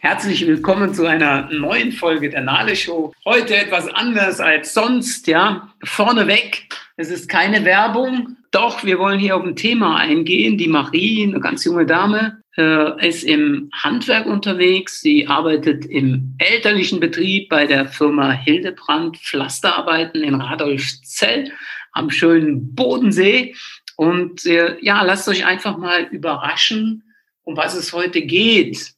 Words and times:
Herzlich 0.00 0.46
willkommen 0.46 0.94
zu 0.94 1.06
einer 1.06 1.50
neuen 1.50 1.90
Folge 1.90 2.30
der 2.30 2.42
Nale 2.42 2.76
Show. 2.76 3.12
Heute 3.24 3.56
etwas 3.56 3.88
anders 3.88 4.38
als 4.38 4.72
sonst, 4.72 5.26
ja. 5.26 5.74
Vorneweg, 5.82 6.68
es 6.96 7.10
ist 7.10 7.28
keine 7.28 7.64
Werbung, 7.64 8.36
doch 8.52 8.84
wir 8.84 9.00
wollen 9.00 9.18
hier 9.18 9.36
auf 9.36 9.42
ein 9.42 9.56
Thema 9.56 9.96
eingehen. 9.96 10.56
Die 10.56 10.68
Marie, 10.68 11.24
eine 11.24 11.40
ganz 11.40 11.64
junge 11.64 11.84
Dame, 11.84 12.40
äh, 12.56 13.08
ist 13.08 13.24
im 13.24 13.70
Handwerk 13.72 14.26
unterwegs. 14.26 15.00
Sie 15.00 15.26
arbeitet 15.26 15.84
im 15.86 16.36
elterlichen 16.38 17.00
Betrieb 17.00 17.48
bei 17.48 17.66
der 17.66 17.86
Firma 17.86 18.30
Hildebrand 18.30 19.16
Pflasterarbeiten 19.16 20.22
in 20.22 20.36
Radolfzell 20.36 21.50
am 21.90 22.08
schönen 22.10 22.72
Bodensee. 22.72 23.56
Und 23.96 24.46
äh, 24.46 24.76
ja, 24.80 25.02
lasst 25.02 25.28
euch 25.28 25.44
einfach 25.44 25.76
mal 25.76 26.04
überraschen, 26.04 27.02
um 27.42 27.56
was 27.56 27.74
es 27.74 27.92
heute 27.92 28.22
geht. 28.22 28.96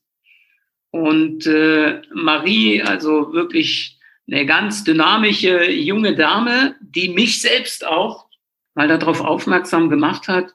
Und 0.90 1.46
äh, 1.46 2.02
Marie, 2.12 2.82
also 2.82 3.32
wirklich 3.32 3.98
eine 4.30 4.46
ganz 4.46 4.84
dynamische 4.84 5.70
junge 5.70 6.14
Dame, 6.14 6.76
die 6.80 7.08
mich 7.08 7.40
selbst 7.40 7.86
auch 7.86 8.26
mal 8.74 8.88
darauf 8.88 9.20
aufmerksam 9.20 9.90
gemacht 9.90 10.28
hat, 10.28 10.54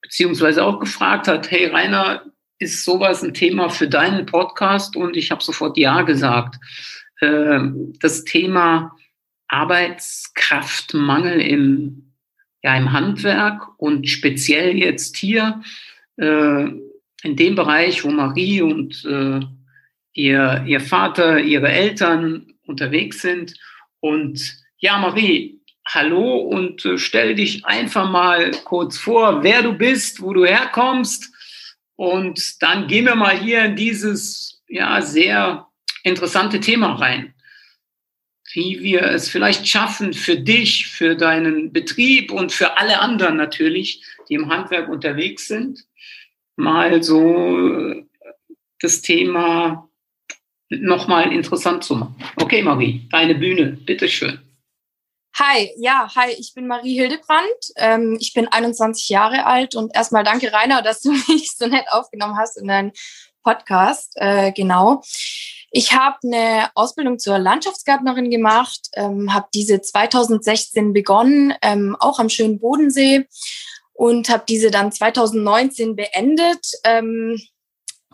beziehungsweise 0.00 0.64
auch 0.64 0.78
gefragt 0.78 1.28
hat, 1.28 1.50
hey 1.50 1.66
Rainer, 1.66 2.24
ist 2.58 2.84
sowas 2.84 3.22
ein 3.22 3.34
Thema 3.34 3.70
für 3.70 3.88
deinen 3.88 4.26
Podcast? 4.26 4.96
Und 4.96 5.16
ich 5.16 5.30
habe 5.30 5.42
sofort 5.42 5.76
Ja 5.76 6.02
gesagt. 6.02 6.56
Äh, 7.20 7.60
das 8.00 8.24
Thema 8.24 8.96
Arbeitskraftmangel 9.48 11.40
im, 11.40 12.14
ja, 12.62 12.76
im 12.76 12.92
Handwerk 12.92 13.68
und 13.78 14.08
speziell 14.08 14.76
jetzt 14.76 15.16
hier 15.16 15.62
äh, 16.16 16.64
in 17.22 17.36
dem 17.36 17.54
Bereich, 17.54 18.04
wo 18.04 18.10
Marie 18.10 18.62
und 18.62 19.04
äh, 19.04 19.40
ihr, 20.14 20.64
ihr 20.66 20.80
Vater, 20.80 21.38
ihre 21.38 21.68
Eltern 21.68 22.54
unterwegs 22.66 23.22
sind. 23.22 23.54
Und 24.00 24.56
ja, 24.78 24.98
Marie, 24.98 25.60
hallo 25.86 26.36
und 26.36 26.84
äh, 26.84 26.98
stell 26.98 27.34
dich 27.34 27.64
einfach 27.64 28.10
mal 28.10 28.50
kurz 28.64 28.98
vor, 28.98 29.42
wer 29.42 29.62
du 29.62 29.72
bist, 29.72 30.22
wo 30.22 30.32
du 30.32 30.44
herkommst. 30.44 31.32
Und 31.96 32.62
dann 32.62 32.86
gehen 32.86 33.04
wir 33.04 33.14
mal 33.14 33.36
hier 33.36 33.64
in 33.64 33.76
dieses 33.76 34.62
ja 34.68 35.00
sehr 35.02 35.68
interessante 36.02 36.60
Thema 36.60 36.94
rein. 36.94 37.34
Wie 38.54 38.82
wir 38.82 39.02
es 39.02 39.28
vielleicht 39.28 39.66
schaffen 39.66 40.12
für 40.12 40.36
dich, 40.36 40.86
für 40.88 41.16
deinen 41.16 41.72
Betrieb 41.72 42.32
und 42.32 42.52
für 42.52 42.76
alle 42.76 43.00
anderen 43.00 43.36
natürlich, 43.36 44.04
die 44.28 44.34
im 44.34 44.50
Handwerk 44.50 44.88
unterwegs 44.88 45.48
sind, 45.48 45.84
mal 46.56 47.02
so 47.02 47.68
äh, 47.68 48.04
das 48.80 49.00
Thema 49.00 49.88
nochmal 50.80 51.32
interessant 51.32 51.84
zu 51.84 51.96
machen. 51.96 52.16
Okay, 52.36 52.62
Marie, 52.62 53.08
deine 53.10 53.34
Bühne, 53.34 53.78
bitteschön. 53.84 54.40
Hi, 55.38 55.70
ja, 55.78 56.10
hi, 56.14 56.30
ich 56.38 56.52
bin 56.54 56.66
Marie 56.66 56.94
Hildebrand. 56.94 57.46
Ähm, 57.76 58.18
ich 58.20 58.34
bin 58.34 58.48
21 58.48 59.08
Jahre 59.08 59.46
alt 59.46 59.74
und 59.74 59.94
erstmal 59.94 60.24
danke, 60.24 60.52
Rainer, 60.52 60.82
dass 60.82 61.00
du 61.00 61.10
mich 61.28 61.52
so 61.56 61.66
nett 61.66 61.86
aufgenommen 61.90 62.36
hast 62.36 62.58
in 62.60 62.68
deinen 62.68 62.92
Podcast. 63.42 64.12
Äh, 64.16 64.52
genau. 64.52 65.02
Ich 65.70 65.94
habe 65.94 66.18
eine 66.24 66.70
Ausbildung 66.74 67.18
zur 67.18 67.38
Landschaftsgärtnerin 67.38 68.30
gemacht, 68.30 68.90
ähm, 68.94 69.32
habe 69.32 69.48
diese 69.54 69.80
2016 69.80 70.92
begonnen, 70.92 71.54
ähm, 71.62 71.96
auch 71.98 72.18
am 72.18 72.28
schönen 72.28 72.60
Bodensee 72.60 73.26
und 73.94 74.28
habe 74.28 74.44
diese 74.46 74.70
dann 74.70 74.92
2019 74.92 75.96
beendet. 75.96 76.72
Ähm, 76.84 77.40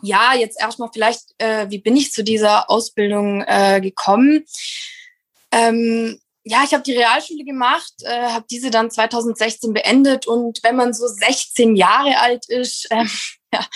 ja, 0.03 0.35
jetzt 0.35 0.61
erstmal 0.61 0.91
vielleicht, 0.93 1.35
äh, 1.39 1.69
wie 1.71 1.79
bin 1.79 1.97
ich 1.97 2.13
zu 2.13 2.23
dieser 2.25 2.71
Ausbildung 2.71 3.43
äh, 3.43 3.81
gekommen? 3.81 4.45
Ähm, 5.51 6.21
ja, 6.45 6.63
ich 6.65 6.73
habe 6.73 6.83
die 6.83 6.97
Realschule 6.97 7.45
gemacht, 7.45 7.93
äh, 8.03 8.31
habe 8.31 8.47
diese 8.51 8.71
dann 8.71 8.91
2016 8.91 9.73
beendet 9.73 10.27
und 10.27 10.61
wenn 10.63 10.77
man 10.77 10.95
so 10.95 11.07
16 11.07 11.77
Jahre 11.77 12.19
alt 12.19 12.49
ist, 12.49 12.91
äh, 12.91 13.05
ja, 13.53 13.67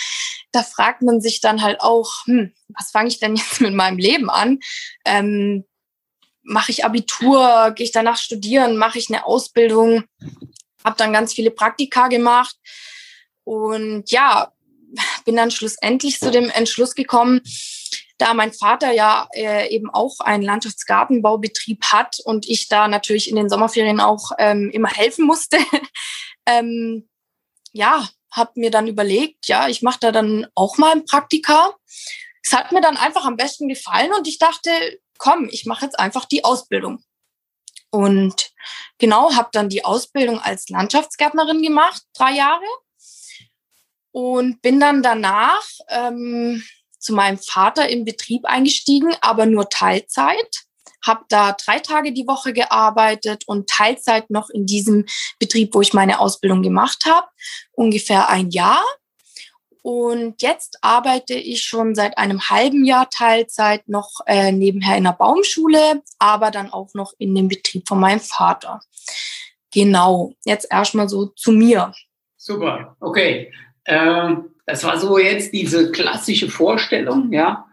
da 0.52 0.62
fragt 0.62 1.02
man 1.02 1.20
sich 1.20 1.40
dann 1.40 1.62
halt 1.62 1.80
auch, 1.80 2.24
hm, 2.24 2.52
was 2.68 2.90
fange 2.90 3.08
ich 3.08 3.20
denn 3.20 3.36
jetzt 3.36 3.60
mit 3.60 3.74
meinem 3.74 3.98
Leben 3.98 4.30
an? 4.30 4.58
Ähm, 5.04 5.64
mache 6.42 6.72
ich 6.72 6.84
Abitur, 6.84 7.72
gehe 7.76 7.84
ich 7.84 7.92
danach 7.92 8.16
studieren, 8.16 8.76
mache 8.76 8.98
ich 8.98 9.08
eine 9.08 9.26
Ausbildung, 9.26 10.04
habe 10.84 10.96
dann 10.96 11.12
ganz 11.12 11.34
viele 11.34 11.50
Praktika 11.50 12.08
gemacht 12.08 12.56
und 13.44 14.10
ja, 14.10 14.52
bin 15.24 15.36
dann 15.36 15.50
schlussendlich 15.50 16.18
zu 16.18 16.30
dem 16.30 16.50
Entschluss 16.50 16.94
gekommen, 16.94 17.40
da 18.18 18.34
mein 18.34 18.52
Vater 18.52 18.92
ja 18.92 19.28
äh, 19.34 19.68
eben 19.74 19.90
auch 19.90 20.20
einen 20.20 20.44
Landschaftsgartenbaubetrieb 20.44 21.84
hat 21.86 22.18
und 22.24 22.48
ich 22.48 22.68
da 22.68 22.86
natürlich 22.86 23.28
in 23.28 23.36
den 23.36 23.48
Sommerferien 23.48 24.00
auch 24.00 24.32
ähm, 24.38 24.70
immer 24.72 24.90
helfen 24.90 25.26
musste, 25.26 25.58
ähm, 26.46 27.08
ja, 27.72 28.08
habe 28.30 28.52
mir 28.54 28.70
dann 28.70 28.86
überlegt, 28.86 29.48
ja, 29.48 29.68
ich 29.68 29.82
mache 29.82 29.98
da 30.00 30.12
dann 30.12 30.46
auch 30.54 30.78
mal 30.78 30.92
ein 30.92 31.04
Praktika. 31.04 31.74
Es 32.42 32.52
hat 32.52 32.72
mir 32.72 32.80
dann 32.80 32.96
einfach 32.96 33.24
am 33.24 33.36
besten 33.36 33.68
gefallen 33.68 34.12
und 34.16 34.26
ich 34.26 34.38
dachte, 34.38 34.70
komm, 35.18 35.48
ich 35.50 35.66
mache 35.66 35.84
jetzt 35.84 35.98
einfach 35.98 36.24
die 36.24 36.44
Ausbildung. 36.44 37.02
Und 37.90 38.50
genau, 38.98 39.34
habe 39.34 39.50
dann 39.52 39.68
die 39.68 39.84
Ausbildung 39.84 40.40
als 40.40 40.68
Landschaftsgärtnerin 40.70 41.60
gemacht, 41.60 42.02
drei 42.16 42.32
Jahre. 42.32 42.64
Und 44.12 44.60
bin 44.62 44.78
dann 44.78 45.02
danach 45.02 45.66
ähm, 45.88 46.62
zu 46.98 47.12
meinem 47.14 47.38
Vater 47.38 47.88
im 47.88 48.04
Betrieb 48.04 48.44
eingestiegen, 48.44 49.14
aber 49.20 49.46
nur 49.46 49.68
Teilzeit. 49.68 50.64
Habe 51.04 51.24
da 51.28 51.52
drei 51.52 51.80
Tage 51.80 52.12
die 52.12 52.28
Woche 52.28 52.52
gearbeitet 52.52 53.42
und 53.46 53.68
Teilzeit 53.68 54.30
noch 54.30 54.50
in 54.50 54.66
diesem 54.66 55.06
Betrieb, 55.40 55.74
wo 55.74 55.80
ich 55.80 55.94
meine 55.94 56.20
Ausbildung 56.20 56.62
gemacht 56.62 57.04
habe, 57.06 57.26
ungefähr 57.72 58.28
ein 58.28 58.50
Jahr. 58.50 58.84
Und 59.82 60.40
jetzt 60.42 60.78
arbeite 60.80 61.34
ich 61.34 61.62
schon 61.62 61.96
seit 61.96 62.16
einem 62.16 62.48
halben 62.48 62.84
Jahr 62.84 63.10
Teilzeit 63.10 63.88
noch 63.88 64.20
äh, 64.26 64.52
nebenher 64.52 64.96
in 64.96 65.04
der 65.04 65.12
Baumschule, 65.12 66.02
aber 66.20 66.52
dann 66.52 66.72
auch 66.72 66.94
noch 66.94 67.14
in 67.18 67.34
dem 67.34 67.48
Betrieb 67.48 67.88
von 67.88 67.98
meinem 67.98 68.20
Vater. 68.20 68.80
Genau, 69.72 70.34
jetzt 70.44 70.68
erstmal 70.70 71.08
so 71.08 71.26
zu 71.26 71.50
mir. 71.50 71.92
Super, 72.36 72.96
okay. 73.00 73.52
Ähm, 73.86 74.50
das 74.66 74.84
war 74.84 74.98
so 74.98 75.18
jetzt 75.18 75.52
diese 75.52 75.90
klassische 75.90 76.48
Vorstellung, 76.48 77.32
ja. 77.32 77.66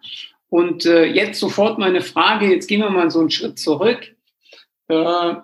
Und 0.50 0.86
äh, 0.86 1.06
jetzt 1.06 1.40
sofort 1.40 1.78
meine 1.78 2.02
Frage, 2.02 2.52
jetzt 2.52 2.68
gehen 2.68 2.82
wir 2.82 2.90
mal 2.90 3.12
so 3.12 3.20
einen 3.20 3.30
Schritt 3.30 3.60
zurück. 3.60 4.16
Äh, 4.88 5.36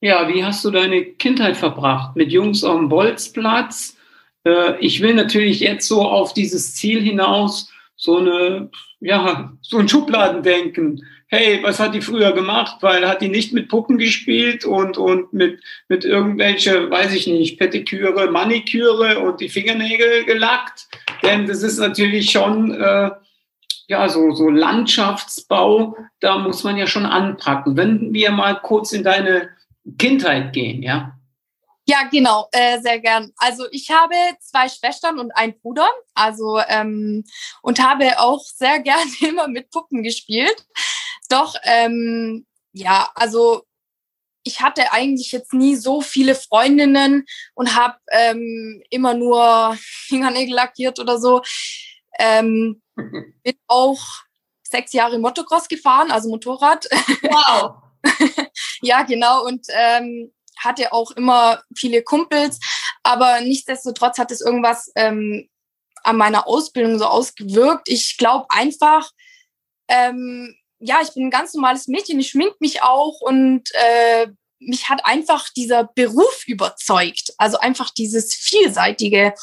ja, 0.00 0.28
wie 0.28 0.44
hast 0.44 0.64
du 0.64 0.70
deine 0.70 1.04
Kindheit 1.04 1.56
verbracht? 1.56 2.14
Mit 2.14 2.30
Jungs 2.30 2.60
dem 2.60 2.88
Bolzplatz? 2.88 3.96
Äh, 4.44 4.78
ich 4.78 5.00
will 5.00 5.14
natürlich 5.14 5.60
jetzt 5.60 5.88
so 5.88 6.02
auf 6.02 6.32
dieses 6.32 6.74
Ziel 6.74 7.02
hinaus, 7.02 7.72
so 7.96 8.18
eine, 8.18 8.70
ja, 9.00 9.52
so 9.62 9.78
ein 9.78 9.88
Schubladendenken 9.88 11.04
hey, 11.28 11.62
was 11.62 11.80
hat 11.80 11.94
die 11.94 12.00
früher 12.00 12.32
gemacht? 12.32 12.76
Weil 12.80 13.06
hat 13.06 13.20
die 13.20 13.28
nicht 13.28 13.52
mit 13.52 13.68
Puppen 13.68 13.98
gespielt 13.98 14.64
und, 14.64 14.96
und 14.96 15.32
mit, 15.32 15.62
mit 15.88 16.04
irgendwelche, 16.04 16.90
weiß 16.90 17.12
ich 17.14 17.26
nicht, 17.26 17.58
Petiküre, 17.58 18.30
Maniküre 18.30 19.20
und 19.20 19.40
die 19.40 19.48
Fingernägel 19.48 20.24
gelackt. 20.24 20.86
Denn 21.22 21.46
das 21.46 21.62
ist 21.62 21.78
natürlich 21.78 22.30
schon, 22.30 22.72
äh, 22.80 23.10
ja, 23.88 24.08
so, 24.08 24.32
so 24.32 24.48
Landschaftsbau, 24.48 25.96
da 26.20 26.38
muss 26.38 26.64
man 26.64 26.76
ja 26.76 26.86
schon 26.86 27.06
anpacken. 27.06 27.76
Wenn 27.76 28.12
wir 28.12 28.30
mal 28.30 28.54
kurz 28.60 28.92
in 28.92 29.02
deine 29.02 29.50
Kindheit 29.98 30.52
gehen, 30.52 30.82
ja. 30.82 31.12
Ja, 31.88 32.02
genau, 32.10 32.48
äh, 32.50 32.80
sehr 32.80 32.98
gern. 32.98 33.32
Also 33.36 33.66
ich 33.70 33.90
habe 33.90 34.14
zwei 34.40 34.68
Schwestern 34.68 35.20
und 35.20 35.30
einen 35.36 35.56
Bruder, 35.60 35.88
also 36.14 36.58
ähm, 36.66 37.24
und 37.62 37.78
habe 37.78 38.18
auch 38.18 38.40
sehr 38.40 38.80
gern 38.82 39.08
immer 39.20 39.46
mit 39.46 39.70
Puppen 39.70 40.02
gespielt. 40.02 40.66
Doch, 41.28 41.54
ähm, 41.64 42.46
ja, 42.72 43.10
also 43.14 43.64
ich 44.46 44.60
hatte 44.60 44.92
eigentlich 44.92 45.32
jetzt 45.32 45.52
nie 45.52 45.74
so 45.74 46.00
viele 46.00 46.34
Freundinnen 46.34 47.26
und 47.54 47.74
habe 47.74 47.96
ähm, 48.10 48.82
immer 48.90 49.14
nur 49.14 49.76
Fingernägel 49.80 50.54
lackiert 50.54 50.98
oder 50.98 51.18
so. 51.18 51.42
Ähm, 52.18 52.80
bin 52.96 53.56
auch 53.66 54.00
sechs 54.62 54.92
Jahre 54.92 55.18
Motocross 55.18 55.68
gefahren, 55.68 56.10
also 56.10 56.28
Motorrad. 56.28 56.86
Wow. 57.22 57.82
ja, 58.82 59.02
genau. 59.02 59.44
Und 59.44 59.66
ähm, 59.70 60.32
hatte 60.58 60.92
auch 60.92 61.10
immer 61.12 61.62
viele 61.76 62.02
Kumpels, 62.02 62.58
aber 63.02 63.40
nichtsdestotrotz 63.40 64.18
hat 64.18 64.30
es 64.30 64.40
irgendwas 64.40 64.90
ähm, 64.94 65.48
an 66.02 66.16
meiner 66.16 66.46
Ausbildung 66.46 66.98
so 66.98 67.06
ausgewirkt. 67.06 67.88
Ich 67.88 68.16
glaube 68.16 68.46
einfach, 68.48 69.10
ähm, 69.88 70.56
ja, 70.78 71.00
ich 71.02 71.14
bin 71.14 71.24
ein 71.24 71.30
ganz 71.30 71.54
normales 71.54 71.88
Mädchen, 71.88 72.20
ich 72.20 72.30
schmink 72.30 72.60
mich 72.60 72.82
auch 72.82 73.20
und 73.20 73.62
äh, 73.72 74.28
mich 74.58 74.88
hat 74.88 75.04
einfach 75.04 75.48
dieser 75.50 75.84
Beruf 75.84 76.44
überzeugt. 76.46 77.34
Also 77.38 77.58
einfach 77.58 77.90
dieses 77.90 78.34
vielseitige, 78.34 79.34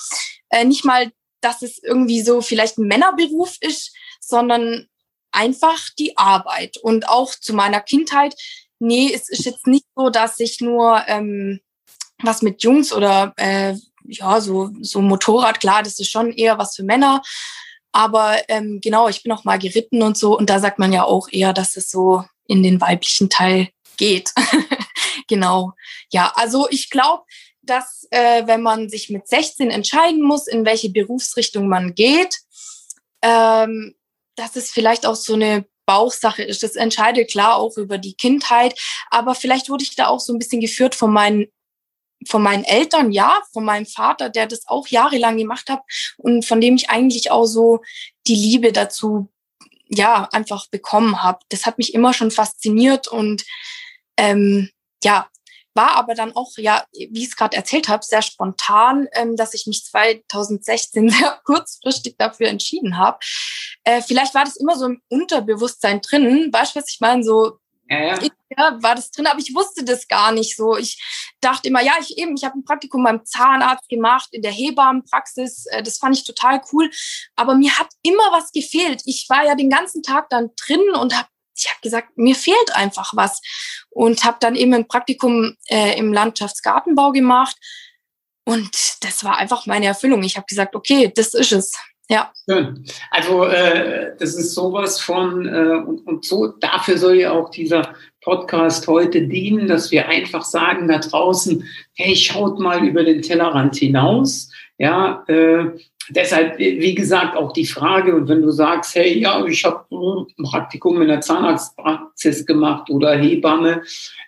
äh, 0.50 0.66
nicht 0.66 0.86
mal 0.86 1.12
dass 1.44 1.62
es 1.62 1.82
irgendwie 1.84 2.22
so 2.22 2.42
vielleicht 2.42 2.78
ein 2.78 2.88
Männerberuf 2.88 3.58
ist, 3.60 3.94
sondern 4.20 4.88
einfach 5.32 5.90
die 6.00 6.18
Arbeit. 6.18 6.78
Und 6.78 7.10
auch 7.10 7.32
zu 7.36 7.54
meiner 7.54 7.82
Kindheit, 7.82 8.36
nee, 8.80 9.12
es 9.14 9.30
ist 9.30 9.46
jetzt 9.46 9.68
nicht 9.68 9.86
so, 9.96 10.10
dass 10.10 10.40
ich 10.40 10.62
nur 10.62 11.04
ähm, 11.08 11.60
was 12.22 12.42
mit 12.42 12.64
Jungs 12.64 12.94
oder 12.94 13.34
äh, 13.38 13.76
ja, 14.06 14.40
so, 14.42 14.70
so 14.82 15.02
Motorrad, 15.02 15.60
klar, 15.60 15.84
das 15.84 16.00
ist 16.00 16.12
schon 16.12 16.32
eher 16.32 16.58
was 16.58 16.76
für 16.76 16.84
Männer. 16.84 17.22
Aber 17.94 18.38
ähm, 18.50 18.80
genau, 18.82 19.08
ich 19.08 19.24
bin 19.24 19.32
auch 19.32 19.44
mal 19.46 19.60
geritten 19.60 20.02
und 20.02 20.18
so. 20.18 20.38
Und 20.38 20.50
da 20.50 20.60
sagt 20.60 20.80
man 20.80 20.92
ja 20.92 21.04
auch 21.04 21.30
eher, 21.32 21.54
dass 21.54 21.78
es 21.78 21.90
so 21.90 22.26
in 22.48 22.64
den 22.64 22.82
weiblichen 22.82 23.30
Teil 23.30 23.70
geht. 23.98 24.32
genau. 25.28 25.74
Ja, 26.12 26.34
also 26.36 26.68
ich 26.70 26.90
glaube, 26.90 27.24
dass 27.62 28.08
äh, 28.12 28.46
wenn 28.48 28.62
man 28.62 28.90
sich 28.90 29.10
mit 29.10 29.28
16 29.28 29.70
entscheiden 29.70 30.22
muss, 30.22 30.48
in 30.48 30.66
welche 30.66 30.90
Berufsrichtung 30.90 31.68
man 31.68 31.96
geht, 31.96 32.40
ähm, 33.22 33.96
dass 34.36 34.56
es 34.56 34.72
vielleicht 34.72 35.06
auch 35.06 35.16
so 35.16 35.36
eine 35.36 35.66
Bauchsache 35.86 36.44
ist. 36.44 36.64
Das 36.64 36.76
entscheidet 36.76 37.30
klar 37.30 37.56
auch 37.56 37.78
über 37.78 37.98
die 37.98 38.16
Kindheit, 38.16 38.78
aber 39.12 39.36
vielleicht 39.36 39.70
wurde 39.70 39.84
ich 39.84 39.96
da 39.96 40.08
auch 40.08 40.20
so 40.20 40.34
ein 40.34 40.40
bisschen 40.40 40.62
geführt 40.62 40.96
von 40.96 41.12
meinen 41.12 41.48
von 42.28 42.42
meinen 42.42 42.64
Eltern, 42.64 43.12
ja, 43.12 43.42
von 43.52 43.66
meinem 43.66 43.86
Vater, 43.86 44.30
der 44.30 44.48
das 44.48 44.68
auch 44.68 44.88
jahrelang 44.88 45.38
gemacht 45.38 45.70
hat 45.70 45.82
und 46.18 46.46
von 46.46 46.62
dem 46.62 46.76
ich 46.76 46.90
eigentlich 46.90 47.32
auch 47.32 47.46
so 47.46 47.82
die 48.28 48.36
Liebe 48.36 48.72
dazu, 48.72 49.30
ja, 49.88 50.28
einfach 50.32 50.68
bekommen 50.70 51.24
habe. 51.24 51.40
Das 51.50 51.66
hat 51.66 51.78
mich 51.78 51.94
immer 51.94 52.14
schon 52.14 52.32
fasziniert 52.32 53.08
und 53.08 53.44
ähm, 54.18 54.70
ja, 55.04 55.28
war 55.76 55.96
aber 55.96 56.14
dann 56.14 56.36
auch, 56.36 56.52
ja, 56.58 56.86
wie 56.94 57.24
ich 57.24 57.30
es 57.30 57.36
gerade 57.36 57.58
erzählt 57.58 57.88
habe, 57.88 58.04
sehr 58.04 58.22
spontan, 58.22 59.08
ähm, 59.14 59.36
dass 59.36 59.54
ich 59.54 59.66
mich 59.66 59.84
2016 59.86 61.10
sehr 61.10 61.42
kurzfristig 61.46 62.16
dafür 62.18 62.48
entschieden 62.48 62.98
habe. 62.98 63.18
Äh, 63.84 64.02
vielleicht 64.02 64.36
war 64.36 64.46
das 64.46 64.56
immer 64.56 64.78
so 64.78 64.86
im 64.86 65.02
Unterbewusstsein 65.10 66.02
drin. 66.02 66.50
Was 66.52 66.76
ich 66.76 67.00
meine? 67.00 67.24
So, 67.24 67.58
ja, 67.90 68.04
ja. 68.04 68.20
Ja, 68.58 68.78
war 68.82 68.96
das 68.96 69.12
drin, 69.12 69.28
aber 69.28 69.40
ich 69.40 69.54
wusste 69.54 69.84
das 69.84 70.08
gar 70.08 70.32
nicht 70.32 70.56
so. 70.56 70.78
Ich 70.78 71.02
dachte 71.42 71.68
immer, 71.68 71.82
ja, 71.82 71.94
ich 72.00 72.18
eben, 72.18 72.36
ich 72.36 72.44
habe 72.44 72.58
ein 72.58 72.66
Praktikum 72.66 73.04
beim 73.04 73.26
Zahnarzt 73.26 73.90
gemacht, 73.90 74.30
in 74.32 74.42
der 74.42 74.52
Hebammenpraxis. 74.52 75.66
Äh, 75.68 75.84
das 75.84 75.98
fand 75.98 76.18
ich 76.18 76.24
total 76.24 76.62
cool. 76.72 76.90
Aber 77.36 77.56
mir 77.56 77.78
hat 77.78 77.88
immer 78.02 78.32
was 78.32 78.52
gefehlt. 78.52 79.02
Ich 79.06 79.26
war 79.30 79.46
ja 79.46 79.56
den 79.56 79.70
ganzen 79.70 80.04
Tag 80.04 80.30
dann 80.30 80.52
drin 80.56 80.82
und 81.00 81.18
habe 81.18 81.28
ich 81.56 81.70
habe 81.70 81.82
gesagt, 81.84 82.18
mir 82.18 82.34
fehlt 82.34 82.76
einfach 82.76 83.12
was 83.16 83.40
und 83.92 84.24
habe 84.24 84.38
dann 84.40 84.56
eben 84.56 84.74
ein 84.74 84.88
Praktikum 84.88 85.56
äh, 85.68 85.98
im 86.00 86.12
Landschaftsgartenbau 86.12 87.12
gemacht 87.12 87.56
und 88.46 89.04
das 89.04 89.24
war 89.24 89.38
einfach 89.38 89.66
meine 89.66 89.86
Erfüllung. 89.86 90.24
Ich 90.24 90.36
habe 90.36 90.46
gesagt, 90.48 90.76
okay, 90.76 91.12
das 91.16 91.34
ist 91.34 91.52
es. 91.52 91.74
Ja. 92.10 92.34
Schön. 92.50 92.86
Also 93.12 93.46
äh, 93.46 94.16
das 94.18 94.36
ist 94.36 94.54
sowas 94.54 95.00
von 95.00 95.48
äh, 95.48 95.78
und, 95.78 96.06
und 96.06 96.26
so 96.26 96.48
dafür 96.48 96.98
soll 96.98 97.16
ja 97.16 97.32
auch 97.32 97.50
dieser 97.50 97.96
Podcast 98.24 98.88
heute 98.88 99.28
dienen, 99.28 99.68
dass 99.68 99.92
wir 99.92 100.08
einfach 100.08 100.44
sagen 100.44 100.88
da 100.88 101.00
draußen, 101.00 101.66
hey, 101.96 102.16
schaut 102.16 102.60
mal 102.60 102.86
über 102.88 103.04
den 103.04 103.22
Tellerrand 103.22 103.76
hinaus. 103.76 104.52
Ja, 104.78 105.24
äh, 105.28 105.66
deshalb, 106.10 106.58
wie 106.58 106.96
gesagt, 106.96 107.38
auch 107.38 107.54
die 107.54 107.66
Frage, 107.66 108.28
wenn 108.28 108.42
du 108.42 108.52
sagst, 108.52 108.96
hey, 108.96 109.18
ja, 109.20 109.46
ich 109.46 109.64
habe 109.64 109.86
ein 109.92 110.44
Praktikum 110.44 111.02
in 111.02 111.08
der 111.08 111.22
Zahnarztpraxis 111.22 112.46
gemacht 112.46 112.90
oder 112.90 113.16
Hebamme, 113.16 113.82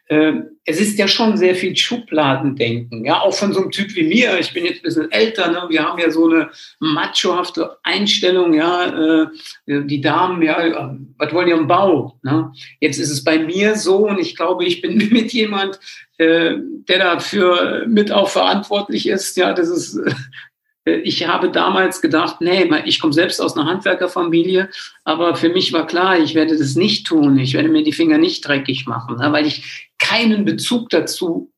äh, 0.08 0.34
es 0.66 0.80
ist 0.80 1.00
ja 1.00 1.08
schon 1.08 1.36
sehr 1.36 1.56
viel 1.56 1.76
Schubladendenken, 1.76 3.06
ja, 3.06 3.22
auch 3.22 3.34
von 3.34 3.54
so 3.54 3.62
einem 3.62 3.72
Typ 3.72 3.96
wie 3.96 4.04
mir. 4.04 4.40
Ich 4.40 4.54
bin 4.54 4.66
jetzt 4.66 4.78
ein 4.78 4.84
bisschen 4.84 5.12
älter, 5.12 5.52
ne? 5.52 5.66
wir 5.70 5.84
haben 5.84 6.00
ja 6.00 6.12
so 6.12 6.30
eine 6.30 6.50
machohafte 6.80 7.78
Einstellung, 7.84 8.54
ja, 8.54 9.24
äh, 9.24 9.28
die 9.68 10.02
Damen, 10.02 10.44
ja, 10.44 10.96
was 11.18 11.34
wollen 11.34 11.48
die 11.48 11.54
am 11.54 11.68
Bau? 11.68 12.20
Ne? 12.22 12.52
Jetzt 12.80 13.00
ist 13.00 13.12
es 13.12 13.24
bei 13.24 13.40
mir 13.40 13.76
so 13.76 14.08
und 14.08 14.20
ich 14.20 14.36
glaube, 14.36 14.66
ich 14.66 14.82
bin 14.82 14.98
mit 15.12 15.34
jemand, 15.34 15.80
äh, 16.18 16.56
der 16.88 17.00
dafür 17.00 17.86
mit 17.88 18.12
auch 18.12 18.30
verantwortlich 18.30 19.08
ist, 19.08 19.36
ja, 19.38 19.54
das 19.54 19.70
ist 19.70 20.00
ich 20.86 21.28
habe 21.28 21.50
damals 21.50 22.00
gedacht, 22.00 22.42
nee, 22.42 22.70
ich 22.86 23.00
komme 23.00 23.14
selbst 23.14 23.42
aus 23.42 23.58
einer 23.58 23.66
Handwerkerfamilie, 23.66 24.70
aber 25.04 25.36
für 25.36 25.50
mich 25.50 25.74
war 25.74 25.88
klar, 25.88 26.20
ich 26.20 26.36
werde 26.36 26.58
das 26.58 26.76
nicht 26.76 27.08
tun. 27.08 27.40
Ich 27.40 27.56
werde 27.56 27.70
mir 27.70 27.84
die 27.84 27.92
Finger 27.92 28.20
nicht 28.20 28.48
dreckig 28.48 28.86
machen, 28.86 29.18
ne, 29.18 29.32
weil 29.32 29.48
ich 29.48 29.90
keinen 29.98 30.46
Bezug 30.46 30.90
dazu 30.92 31.52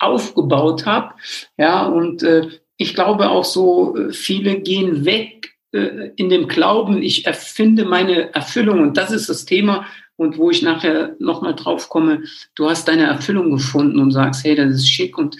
aufgebaut 0.00 0.84
habe. 0.84 1.14
Ja, 1.56 1.86
und 1.86 2.24
äh, 2.24 2.48
ich 2.76 2.94
glaube 2.94 3.30
auch 3.30 3.44
so, 3.44 3.96
äh, 3.96 4.12
viele 4.12 4.60
gehen 4.60 5.04
weg 5.04 5.54
äh, 5.70 6.10
in 6.16 6.28
dem 6.28 6.48
Glauben, 6.48 7.02
ich 7.02 7.24
erfinde 7.24 7.84
meine 7.84 8.34
Erfüllung. 8.34 8.80
Und 8.80 8.96
das 8.96 9.12
ist 9.12 9.28
das 9.28 9.44
Thema, 9.44 9.86
und 10.16 10.38
wo 10.38 10.50
ich 10.50 10.62
nachher 10.62 11.16
nochmal 11.20 11.54
drauf 11.54 11.88
komme, 11.88 12.24
du 12.54 12.68
hast 12.68 12.88
deine 12.88 13.04
Erfüllung 13.04 13.50
gefunden 13.50 13.98
und 13.98 14.10
sagst, 14.10 14.44
hey, 14.44 14.54
das 14.54 14.74
ist 14.74 14.88
schick. 14.88 15.16
Und 15.16 15.36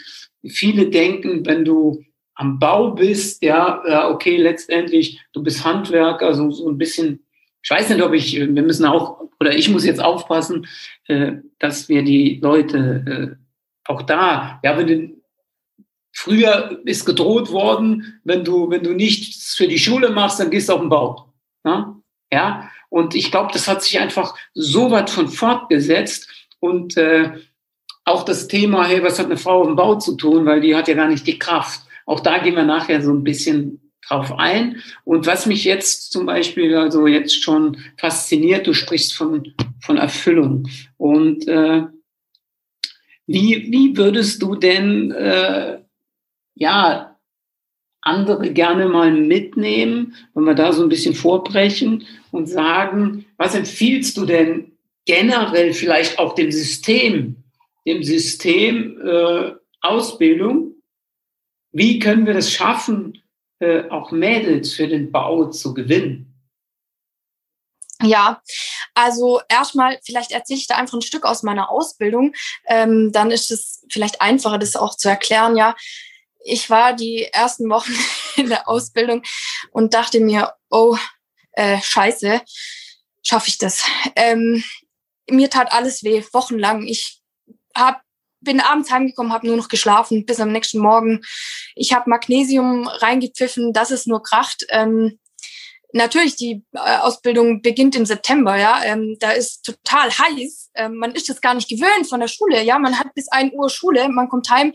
viele 0.46 0.88
denken, 0.88 1.44
wenn 1.44 1.64
du 1.64 2.02
am 2.34 2.58
Bau 2.58 2.93
bist, 2.93 3.43
ja, 3.43 4.08
okay, 4.11 4.37
letztendlich, 4.37 5.20
du 5.32 5.43
bist 5.43 5.64
Handwerker, 5.64 6.34
so, 6.34 6.50
so 6.50 6.69
ein 6.69 6.79
bisschen, 6.79 7.25
ich 7.62 7.70
weiß 7.70 7.90
nicht, 7.90 8.02
ob 8.02 8.12
ich, 8.12 8.34
wir 8.34 8.62
müssen 8.62 8.84
auch, 8.84 9.29
oder 9.40 9.55
ich 9.55 9.69
muss 9.69 9.84
jetzt 9.84 10.02
aufpassen, 10.02 10.67
äh, 11.06 11.32
dass 11.58 11.88
wir 11.88 12.02
die 12.02 12.38
Leute 12.43 13.37
äh, 13.38 13.90
auch 13.90 14.02
da, 14.02 14.61
ja, 14.62 14.76
wenn 14.76 14.87
du, 14.87 15.23
früher 16.12 16.81
ist 16.84 17.06
gedroht 17.06 17.50
worden, 17.50 18.20
wenn 18.25 18.44
du, 18.44 18.70
wenn 18.70 18.82
du 18.82 18.93
nichts 18.93 19.55
für 19.55 19.67
die 19.67 19.79
Schule 19.79 20.11
machst, 20.11 20.38
dann 20.40 20.50
gehst 20.50 20.69
du 20.69 20.75
auf 20.75 20.81
den 20.81 20.90
Bau. 20.90 21.32
Ja, 21.64 21.96
ja? 22.32 22.70
und 22.90 23.14
ich 23.14 23.31
glaube, 23.31 23.50
das 23.52 23.69
hat 23.69 23.82
sich 23.82 23.99
einfach 23.99 24.34
so 24.52 24.90
weit 24.90 25.11
von 25.11 25.29
fortgesetzt 25.29 26.29
und 26.61 26.96
äh, 26.96 27.32
auch 28.05 28.25
das 28.25 28.49
Thema, 28.49 28.87
hey, 28.87 29.02
was 29.02 29.19
hat 29.19 29.26
eine 29.26 29.37
Frau 29.37 29.61
auf 29.61 29.67
dem 29.67 29.76
Bau 29.76 29.94
zu 29.96 30.17
tun, 30.17 30.44
weil 30.44 30.61
die 30.61 30.75
hat 30.75 30.88
ja 30.88 30.94
gar 30.94 31.08
nicht 31.08 31.26
die 31.26 31.38
Kraft. 31.38 31.82
Auch 32.06 32.20
da 32.20 32.38
gehen 32.38 32.56
wir 32.56 32.64
nachher 32.64 33.02
so 33.02 33.12
ein 33.12 33.25
bisschen 33.25 33.93
drauf 34.06 34.32
ein. 34.37 34.82
Und 35.04 35.26
was 35.26 35.46
mich 35.46 35.64
jetzt 35.64 36.12
zum 36.12 36.26
Beispiel 36.26 36.75
also 36.76 37.06
jetzt 37.06 37.43
schon 37.43 37.78
fasziniert, 37.99 38.66
du 38.66 38.75
sprichst 38.75 39.14
von, 39.14 39.54
von 39.81 39.96
Erfüllung. 39.96 40.69
Und 40.96 41.46
äh, 41.49 41.82
wie, 43.26 43.69
wie 43.70 43.96
würdest 43.96 44.43
du 44.43 44.56
denn 44.56 45.12
äh, 45.12 45.79
ja 46.55 47.12
andere 48.03 48.53
gerne 48.53 48.88
mal 48.88 49.12
mitnehmen, 49.12 50.15
wenn 50.34 50.44
wir 50.44 50.55
da 50.55 50.72
so 50.72 50.82
ein 50.82 50.88
bisschen 50.88 51.15
vorbrechen 51.15 52.05
und 52.32 52.48
sagen, 52.48 53.26
was 53.36 53.55
empfiehlst 53.55 54.17
du 54.17 54.26
denn 54.26 54.72
generell 55.05 55.72
vielleicht 55.72 56.19
auch 56.19 56.34
dem 56.34 56.50
System, 56.50 57.36
dem 57.86 58.03
System 58.03 59.00
äh, 59.00 59.53
Ausbildung, 59.81 60.74
wie 61.72 61.98
können 61.98 62.26
wir 62.26 62.36
es 62.36 62.52
schaffen, 62.52 63.22
äh, 63.58 63.88
auch 63.88 64.10
Mädels 64.10 64.74
für 64.74 64.88
den 64.88 65.10
Bau 65.10 65.50
zu 65.50 65.74
gewinnen? 65.74 66.29
Ja, 68.02 68.43
also 68.94 69.41
erstmal, 69.48 69.98
vielleicht 70.05 70.32
erzähle 70.32 70.58
ich 70.58 70.67
da 70.67 70.74
einfach 70.74 70.94
ein 70.94 71.02
Stück 71.02 71.24
aus 71.24 71.43
meiner 71.43 71.70
Ausbildung. 71.70 72.34
Ähm, 72.67 73.12
dann 73.12 73.31
ist 73.31 73.50
es 73.50 73.84
vielleicht 73.91 74.20
einfacher, 74.20 74.58
das 74.58 74.76
auch 74.76 74.96
zu 74.96 75.08
erklären. 75.08 75.56
Ja, 75.56 75.76
ich 76.44 76.69
war 76.69 76.94
die 76.94 77.24
ersten 77.32 77.70
Wochen 77.70 77.93
in 78.36 78.48
der 78.48 78.69
Ausbildung 78.69 79.22
und 79.70 79.94
dachte 79.94 80.20
mir, 80.20 80.52
oh, 80.69 80.96
äh, 81.52 81.81
scheiße, 81.81 82.43
schaffe 83.22 83.48
ich 83.48 83.58
das? 83.58 83.84
Ähm, 84.17 84.64
mir 85.31 85.48
tat 85.48 85.72
alles 85.72 86.02
weh, 86.02 86.24
wochenlang. 86.32 86.86
Ich 86.86 87.20
habe 87.76 88.00
bin 88.43 88.61
abends 88.61 88.91
heimgekommen, 88.91 89.32
habe 89.32 89.46
nur 89.46 89.56
noch 89.56 89.69
geschlafen 89.69 90.27
bis 90.27 90.41
am 90.41 90.53
nächsten 90.53 90.79
Morgen. 90.79 91.20
Ich 91.75 91.93
habe 91.93 92.11
Magnesium 92.11 92.87
reingepfiffen, 92.87 93.72
dass 93.72 93.91
es 93.91 94.06
nur 94.06 94.22
kracht. 94.22 94.65
Ähm, 94.69 95.19
natürlich, 95.93 96.37
die 96.37 96.65
äh, 96.72 96.99
Ausbildung 96.99 97.63
beginnt 97.63 97.94
im 97.96 98.06
September, 98.06 98.56
ja. 98.56 98.82
Ähm, 98.84 99.17
da 99.20 99.31
ist 99.31 99.65
total 99.65 100.11
heiß. 100.11 100.70
Ähm, 100.75 100.96
man 100.96 101.13
ist 101.13 101.29
das 101.29 101.41
gar 101.41 101.55
nicht 101.55 101.69
gewöhnt 101.69 102.08
von 102.08 102.20
der 102.20 102.29
Schule, 102.29 102.63
ja. 102.63 102.79
Man 102.79 102.99
hat 102.99 103.15
bis 103.15 103.29
ein 103.29 103.53
Uhr 103.53 103.70
Schule, 103.70 104.08
man 104.08 104.29
kommt 104.29 104.51
heim, 104.51 104.72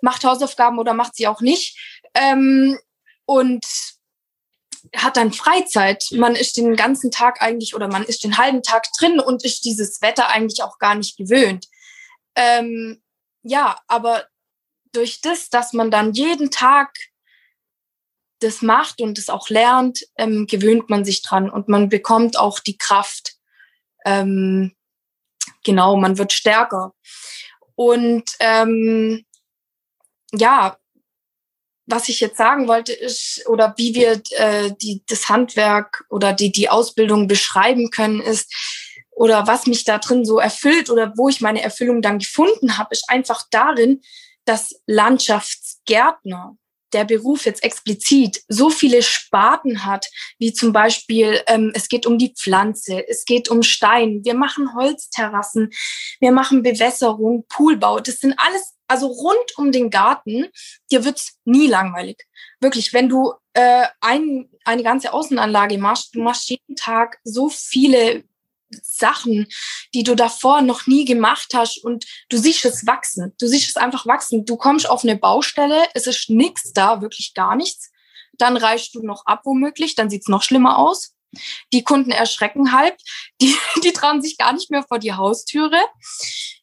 macht 0.00 0.24
Hausaufgaben 0.24 0.78
oder 0.78 0.94
macht 0.94 1.16
sie 1.16 1.26
auch 1.26 1.40
nicht. 1.40 1.78
Ähm, 2.14 2.78
und 3.26 3.64
hat 4.94 5.16
dann 5.16 5.32
Freizeit. 5.32 6.04
Man 6.12 6.36
ist 6.36 6.56
den 6.56 6.76
ganzen 6.76 7.10
Tag 7.10 7.40
eigentlich 7.40 7.74
oder 7.74 7.88
man 7.88 8.04
ist 8.04 8.22
den 8.22 8.36
halben 8.36 8.62
Tag 8.62 8.86
drin 8.98 9.18
und 9.18 9.44
ist 9.44 9.64
dieses 9.64 10.02
Wetter 10.02 10.28
eigentlich 10.28 10.62
auch 10.62 10.78
gar 10.78 10.94
nicht 10.94 11.16
gewöhnt. 11.16 11.66
Ähm, 12.36 13.02
ja, 13.42 13.78
aber 13.88 14.26
durch 14.92 15.20
das, 15.20 15.50
dass 15.50 15.72
man 15.72 15.90
dann 15.90 16.12
jeden 16.12 16.50
Tag 16.50 16.96
das 18.40 18.62
macht 18.62 19.00
und 19.00 19.18
es 19.18 19.28
auch 19.28 19.48
lernt, 19.48 20.04
ähm, 20.16 20.46
gewöhnt 20.46 20.90
man 20.90 21.04
sich 21.04 21.22
dran 21.22 21.50
und 21.50 21.68
man 21.68 21.88
bekommt 21.88 22.38
auch 22.38 22.60
die 22.60 22.76
Kraft. 22.76 23.36
Ähm, 24.04 24.74
genau, 25.64 25.96
man 25.96 26.18
wird 26.18 26.32
stärker. 26.32 26.94
Und 27.74 28.24
ähm, 28.40 29.24
ja, 30.32 30.78
was 31.86 32.08
ich 32.08 32.20
jetzt 32.20 32.38
sagen 32.38 32.66
wollte, 32.66 32.92
ist, 32.92 33.46
oder 33.46 33.74
wie 33.76 33.94
wir 33.94 34.22
äh, 34.30 34.72
die, 34.80 35.02
das 35.06 35.28
Handwerk 35.28 36.04
oder 36.08 36.32
die, 36.32 36.50
die 36.50 36.68
Ausbildung 36.68 37.28
beschreiben 37.28 37.90
können, 37.90 38.20
ist, 38.20 38.52
oder 39.14 39.46
was 39.46 39.66
mich 39.66 39.84
da 39.84 39.98
drin 39.98 40.24
so 40.24 40.38
erfüllt 40.38 40.90
oder 40.90 41.12
wo 41.16 41.28
ich 41.28 41.40
meine 41.40 41.62
Erfüllung 41.62 42.02
dann 42.02 42.18
gefunden 42.18 42.78
habe, 42.78 42.88
ist 42.92 43.08
einfach 43.08 43.44
darin, 43.50 44.00
dass 44.44 44.80
Landschaftsgärtner, 44.86 46.56
der 46.92 47.04
Beruf 47.04 47.44
jetzt 47.44 47.64
explizit 47.64 48.42
so 48.48 48.70
viele 48.70 49.02
Sparten 49.02 49.84
hat, 49.84 50.06
wie 50.38 50.52
zum 50.52 50.72
Beispiel, 50.72 51.42
ähm, 51.48 51.72
es 51.74 51.88
geht 51.88 52.06
um 52.06 52.18
die 52.18 52.32
Pflanze, 52.34 53.06
es 53.08 53.24
geht 53.24 53.50
um 53.50 53.62
Stein, 53.62 54.20
wir 54.24 54.34
machen 54.34 54.74
Holzterrassen, 54.74 55.70
wir 56.20 56.30
machen 56.30 56.62
Bewässerung, 56.62 57.46
Poolbau, 57.48 57.98
das 57.98 58.18
sind 58.18 58.34
alles, 58.36 58.74
also 58.86 59.08
rund 59.08 59.58
um 59.58 59.72
den 59.72 59.90
Garten, 59.90 60.46
dir 60.90 61.04
wird's 61.04 61.38
nie 61.44 61.66
langweilig. 61.66 62.22
Wirklich, 62.60 62.92
wenn 62.92 63.08
du 63.08 63.32
äh, 63.54 63.86
ein, 64.00 64.48
eine 64.64 64.84
ganze 64.84 65.12
Außenanlage 65.12 65.78
machst, 65.78 66.14
du 66.14 66.22
machst 66.22 66.48
jeden 66.48 66.76
Tag 66.76 67.18
so 67.24 67.48
viele 67.48 68.22
Sachen, 68.82 69.46
die 69.94 70.02
du 70.02 70.14
davor 70.14 70.62
noch 70.62 70.86
nie 70.86 71.04
gemacht 71.04 71.54
hast 71.54 71.82
und 71.84 72.06
du 72.28 72.36
siehst 72.36 72.64
es 72.64 72.86
wachsen. 72.86 73.32
Du 73.38 73.46
siehst 73.46 73.68
es 73.68 73.76
einfach 73.76 74.06
wachsen. 74.06 74.44
Du 74.44 74.56
kommst 74.56 74.88
auf 74.88 75.04
eine 75.04 75.16
Baustelle, 75.16 75.84
es 75.94 76.06
ist 76.06 76.30
nichts 76.30 76.72
da, 76.72 77.00
wirklich 77.00 77.34
gar 77.34 77.56
nichts. 77.56 77.90
Dann 78.38 78.56
reichst 78.56 78.94
du 78.94 79.02
noch 79.02 79.26
ab 79.26 79.42
womöglich, 79.44 79.94
dann 79.94 80.10
sieht's 80.10 80.28
noch 80.28 80.42
schlimmer 80.42 80.78
aus. 80.78 81.14
Die 81.72 81.82
Kunden 81.82 82.10
erschrecken 82.10 82.72
halb, 82.72 82.96
die, 83.40 83.54
die 83.82 83.92
trauen 83.92 84.22
sich 84.22 84.38
gar 84.38 84.52
nicht 84.52 84.70
mehr 84.70 84.82
vor 84.82 84.98
die 84.98 85.12
Haustüre. 85.12 85.78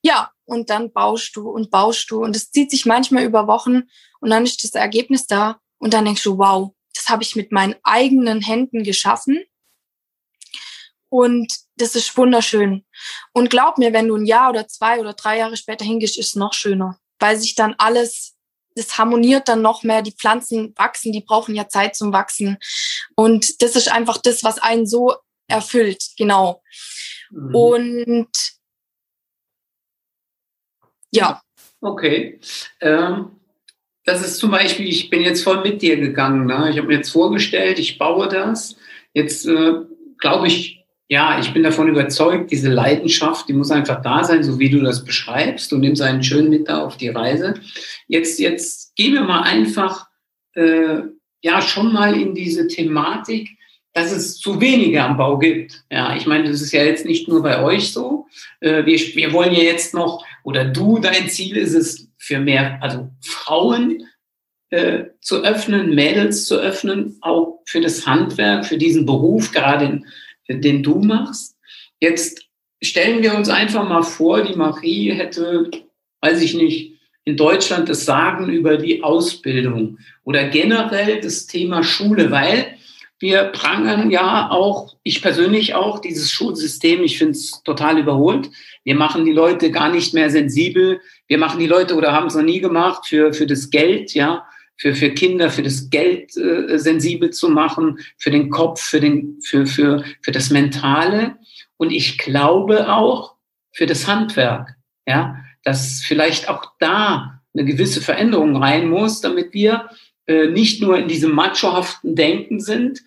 Ja, 0.02 0.32
und 0.46 0.70
dann 0.70 0.92
baust 0.92 1.36
du 1.36 1.50
und 1.50 1.72
baust 1.72 2.10
du 2.10 2.24
und 2.24 2.36
es 2.36 2.52
zieht 2.52 2.72
sich 2.72 2.86
manchmal 2.86 3.24
über 3.24 3.48
Wochen 3.48 3.84
und 4.20 4.30
dann 4.30 4.44
ist 4.44 4.64
das 4.64 4.74
Ergebnis 4.74 5.28
da 5.28 5.60
und 5.78 5.94
dann 5.94 6.06
denkst 6.06 6.24
du, 6.24 6.38
wow, 6.38 6.74
das 6.94 7.10
habe 7.10 7.24
ich 7.24 7.36
mit 7.36 7.52
meinen 7.52 7.76
eigenen 7.84 8.42
Händen 8.42 8.84
geschaffen 8.84 9.44
und 11.10 11.54
das 11.82 11.96
ist 11.96 12.16
wunderschön. 12.18 12.86
Und 13.34 13.50
glaub 13.50 13.78
mir, 13.78 13.94
wenn 13.94 14.08
du 14.08 14.16
ein 14.16 14.26
Jahr 14.26 14.50
oder 14.50 14.68
zwei 14.68 15.00
oder 15.00 15.14
drei 15.14 15.40
Jahre 15.40 15.58
später 15.58 15.84
hingehst, 15.84 16.18
ist 16.18 16.30
es 16.30 16.36
noch 16.36 16.54
schöner, 16.54 17.00
weil 17.20 17.38
sich 17.38 17.56
dann 17.56 17.76
alles, 17.78 18.36
das 18.76 18.98
harmoniert 18.98 19.48
dann 19.48 19.62
noch 19.62 19.84
mehr. 19.84 20.02
Die 20.02 20.14
Pflanzen 20.14 20.74
wachsen, 20.78 21.12
die 21.12 21.22
brauchen 21.22 21.56
ja 21.56 21.68
Zeit 21.68 21.96
zum 21.96 22.14
Wachsen. 22.14 22.58
Und 23.16 23.62
das 23.62 23.76
ist 23.76 23.92
einfach 23.92 24.18
das, 24.18 24.44
was 24.44 24.60
einen 24.60 24.86
so 24.86 25.16
erfüllt, 25.48 26.04
genau. 26.18 26.62
Mhm. 27.32 27.56
Und 27.56 28.32
ja. 31.12 31.42
Okay. 31.82 32.40
Ähm, 32.80 33.40
das 34.06 34.22
ist 34.22 34.38
zum 34.38 34.52
Beispiel, 34.52 34.88
ich 34.88 35.10
bin 35.10 35.22
jetzt 35.22 35.44
voll 35.44 35.62
mit 35.62 35.82
dir 35.82 35.98
gegangen. 35.98 36.46
Ne? 36.46 36.70
Ich 36.72 36.78
habe 36.78 36.88
mir 36.88 36.96
jetzt 36.96 37.12
vorgestellt, 37.12 37.80
ich 37.80 37.98
baue 37.98 38.28
das. 38.28 38.78
Jetzt 39.14 39.46
äh, 39.46 39.74
glaube 40.18 40.48
ich, 40.48 40.81
ja, 41.12 41.42
ich 41.42 41.52
bin 41.52 41.62
davon 41.62 41.90
überzeugt, 41.90 42.52
diese 42.52 42.70
Leidenschaft, 42.70 43.50
die 43.50 43.54
muss 43.54 43.70
einfach 43.70 44.02
da 44.02 44.24
sein, 44.24 44.46
so 44.46 44.60
wie 44.60 44.70
du 44.70 44.80
das 44.80 45.04
beschreibst. 45.04 45.70
Du 45.70 45.78
nimmst 45.78 46.02
einen 46.02 46.24
schön 46.24 46.50
mit 46.50 46.70
da 46.70 46.86
auf 46.86 46.96
die 46.96 47.10
Reise. 47.10 47.56
Jetzt, 48.08 48.40
jetzt 48.40 48.96
gehen 48.96 49.16
wir 49.16 49.24
mal 49.24 49.42
einfach, 49.42 50.08
äh, 50.54 51.02
ja, 51.42 51.62
schon 51.62 51.92
mal 51.92 52.18
in 52.18 52.34
diese 52.34 52.66
Thematik, 52.68 53.50
dass 53.92 54.14
es 54.14 54.38
zu 54.38 54.62
wenige 54.62 55.04
am 55.04 55.18
Bau 55.18 55.38
gibt. 55.38 55.84
Ja, 55.92 56.16
ich 56.16 56.28
meine, 56.28 56.50
das 56.50 56.62
ist 56.62 56.72
ja 56.72 56.86
jetzt 56.86 57.06
nicht 57.06 57.28
nur 57.28 57.44
bei 57.44 57.62
euch 57.62 57.92
so. 57.92 58.28
Äh, 58.62 58.86
wir, 58.86 58.98
wir 58.98 59.34
wollen 59.34 59.52
ja 59.52 59.64
jetzt 59.64 59.94
noch, 59.94 60.26
oder 60.46 60.64
du, 60.64 60.98
dein 61.00 61.28
Ziel 61.28 61.58
ist 61.58 61.74
es, 61.74 62.08
für 62.20 62.40
mehr, 62.40 62.82
also 62.82 63.10
Frauen 63.20 64.08
äh, 64.70 65.08
zu 65.20 65.44
öffnen, 65.44 65.94
Mädels 65.94 66.46
zu 66.46 66.56
öffnen, 66.56 67.18
auch 67.20 67.60
für 67.66 67.82
das 67.82 68.08
Handwerk, 68.08 68.66
für 68.66 68.78
diesen 68.78 69.06
Beruf, 69.06 69.52
gerade 69.52 69.86
in 69.86 70.06
den 70.60 70.84
du 70.84 71.00
machst. 71.00 71.56
Jetzt 72.00 72.48
stellen 72.82 73.22
wir 73.22 73.36
uns 73.36 73.50
einfach 73.50 73.88
mal 73.88 74.04
vor, 74.04 74.44
die 74.44 74.56
Marie 74.56 75.12
hätte, 75.12 75.70
weiß 76.22 76.42
ich 76.42 76.54
nicht, 76.54 77.00
in 77.24 77.38
Deutschland 77.38 77.88
das 77.88 78.06
Sagen 78.06 78.50
über 78.50 78.78
die 78.78 79.04
Ausbildung 79.04 80.00
oder 80.24 80.46
generell 80.50 81.22
das 81.22 81.46
Thema 81.46 81.84
Schule, 81.84 82.32
weil 82.32 82.78
wir 83.20 83.44
prangern 83.46 84.10
ja 84.10 84.50
auch, 84.50 84.96
ich 85.04 85.22
persönlich 85.22 85.76
auch, 85.76 86.00
dieses 86.00 86.32
Schulsystem, 86.32 87.04
ich 87.04 87.20
finde 87.20 87.34
es 87.34 87.62
total 87.64 88.00
überholt. 88.00 88.50
Wir 88.84 88.96
machen 88.96 89.26
die 89.26 89.32
Leute 89.32 89.70
gar 89.70 89.92
nicht 89.92 90.16
mehr 90.16 90.32
sensibel. 90.32 91.00
Wir 91.28 91.38
machen 91.38 91.60
die 91.60 91.68
Leute 91.68 91.94
oder 91.94 92.14
haben 92.14 92.26
es 92.26 92.36
noch 92.36 92.42
nie 92.42 92.60
gemacht 92.60 93.06
für, 93.06 93.32
für 93.32 93.46
das 93.46 93.70
Geld, 93.70 94.16
ja 94.16 94.44
für, 94.82 94.96
für 94.96 95.12
Kinder, 95.12 95.52
für 95.52 95.62
das 95.62 95.92
Geld 95.92 96.36
äh, 96.36 96.80
sensibel 96.80 97.30
zu 97.30 97.50
machen, 97.50 98.00
für 98.18 98.32
den 98.32 98.50
Kopf, 98.50 98.82
für, 98.82 99.00
den, 99.00 99.40
für, 99.44 99.68
für, 99.68 100.04
für 100.22 100.32
das 100.32 100.50
Mentale. 100.50 101.36
Und 101.78 101.92
ich 101.92 102.18
glaube 102.18 102.92
auch 102.92 103.36
für 103.72 103.86
das 103.86 104.08
Handwerk, 104.08 104.76
ja, 105.06 105.38
dass 105.64 106.02
vielleicht 106.04 106.50
auch 106.50 106.66
da 106.80 107.42
eine 107.54 107.64
gewisse 107.66 108.02
Veränderung 108.02 108.56
rein 108.56 108.90
muss, 108.90 109.22
damit 109.22 109.54
wir 109.54 109.88
äh, 110.26 110.48
nicht 110.48 110.82
nur 110.82 110.98
in 110.98 111.08
diesem 111.08 111.36
machohaften 111.36 112.16
Denken 112.16 112.60
sind, 112.60 113.04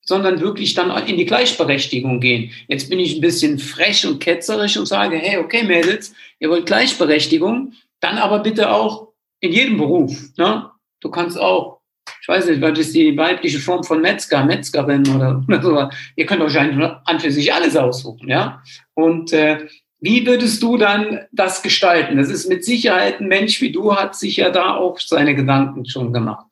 sondern 0.00 0.40
wirklich 0.40 0.74
dann 0.74 0.96
in 1.08 1.16
die 1.16 1.26
Gleichberechtigung 1.26 2.20
gehen. 2.20 2.52
Jetzt 2.68 2.90
bin 2.90 3.00
ich 3.00 3.16
ein 3.16 3.20
bisschen 3.20 3.58
frech 3.58 4.06
und 4.06 4.20
ketzerisch 4.20 4.76
und 4.76 4.86
sage, 4.86 5.16
hey, 5.16 5.38
okay, 5.38 5.64
Mädels, 5.64 6.14
ihr 6.38 6.48
wollt 6.48 6.66
Gleichberechtigung, 6.66 7.72
dann 7.98 8.18
aber 8.18 8.38
bitte 8.38 8.70
auch 8.70 9.08
in 9.40 9.50
jedem 9.50 9.78
Beruf. 9.78 10.16
Ne? 10.36 10.70
Du 11.00 11.10
kannst 11.10 11.38
auch, 11.38 11.80
ich 12.20 12.28
weiß 12.28 12.46
nicht, 12.46 12.60
was 12.60 12.78
ist 12.78 12.94
die 12.94 13.16
weibliche 13.16 13.58
Form 13.58 13.84
von 13.84 14.00
Metzger, 14.00 14.44
Metzgerin 14.44 15.08
oder, 15.08 15.42
oder 15.48 15.62
so. 15.62 15.90
Ihr 16.16 16.26
könnt 16.26 16.40
wahrscheinlich 16.40 16.88
an 17.04 17.20
für 17.20 17.30
sich 17.30 17.52
alles 17.52 17.76
aussuchen, 17.76 18.28
ja. 18.28 18.62
Und 18.94 19.32
äh, 19.32 19.66
wie 20.00 20.26
würdest 20.26 20.62
du 20.62 20.76
dann 20.76 21.26
das 21.32 21.62
gestalten? 21.62 22.18
Das 22.18 22.28
ist 22.28 22.48
mit 22.48 22.64
Sicherheit 22.64 23.20
ein 23.20 23.26
Mensch 23.26 23.60
wie 23.60 23.72
du, 23.72 23.96
hat 23.96 24.14
sich 24.14 24.36
ja 24.36 24.50
da 24.50 24.76
auch 24.76 24.98
seine 25.00 25.34
Gedanken 25.34 25.86
schon 25.86 26.12
gemacht. 26.12 26.46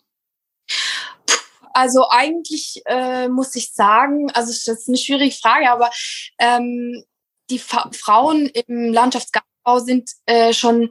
Also 1.72 2.08
eigentlich 2.08 2.82
äh, 2.86 3.28
muss 3.28 3.54
ich 3.54 3.72
sagen, 3.72 4.30
also 4.32 4.50
das 4.50 4.66
ist 4.66 4.88
eine 4.88 4.96
schwierige 4.96 5.34
Frage, 5.34 5.70
aber 5.70 5.90
ähm, 6.38 7.04
die 7.50 7.58
Fa 7.58 7.90
Frauen 7.92 8.46
im 8.46 8.92
Landschaftsgartenbau 8.92 9.78
sind 9.80 10.10
äh, 10.24 10.52
schon 10.52 10.90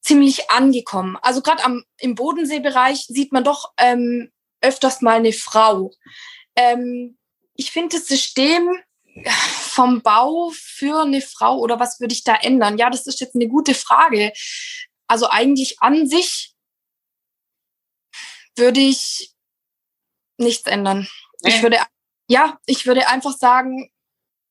ziemlich 0.00 0.50
angekommen. 0.50 1.16
Also 1.22 1.42
gerade 1.42 1.64
am 1.64 1.84
im 1.98 2.14
Bodenseebereich 2.14 3.06
sieht 3.08 3.32
man 3.32 3.44
doch 3.44 3.72
ähm, 3.78 4.30
öfters 4.60 5.00
mal 5.00 5.16
eine 5.16 5.32
Frau. 5.32 5.92
Ähm, 6.56 7.18
ich 7.54 7.70
finde 7.70 7.96
das 7.96 8.06
System 8.06 8.70
vom 9.24 10.02
Bau 10.02 10.52
für 10.54 11.02
eine 11.02 11.20
Frau 11.20 11.58
oder 11.58 11.80
was 11.80 12.00
würde 12.00 12.14
ich 12.14 12.24
da 12.24 12.34
ändern? 12.34 12.78
Ja, 12.78 12.88
das 12.90 13.06
ist 13.06 13.20
jetzt 13.20 13.34
eine 13.34 13.48
gute 13.48 13.74
Frage. 13.74 14.32
Also 15.08 15.28
eigentlich 15.28 15.80
an 15.80 16.08
sich 16.08 16.54
würde 18.56 18.80
ich 18.80 19.32
nichts 20.36 20.66
ändern. 20.66 21.08
Nee. 21.42 21.50
Ich 21.50 21.62
würde 21.62 21.78
ja, 22.28 22.58
ich 22.66 22.86
würde 22.86 23.08
einfach 23.08 23.32
sagen, 23.32 23.90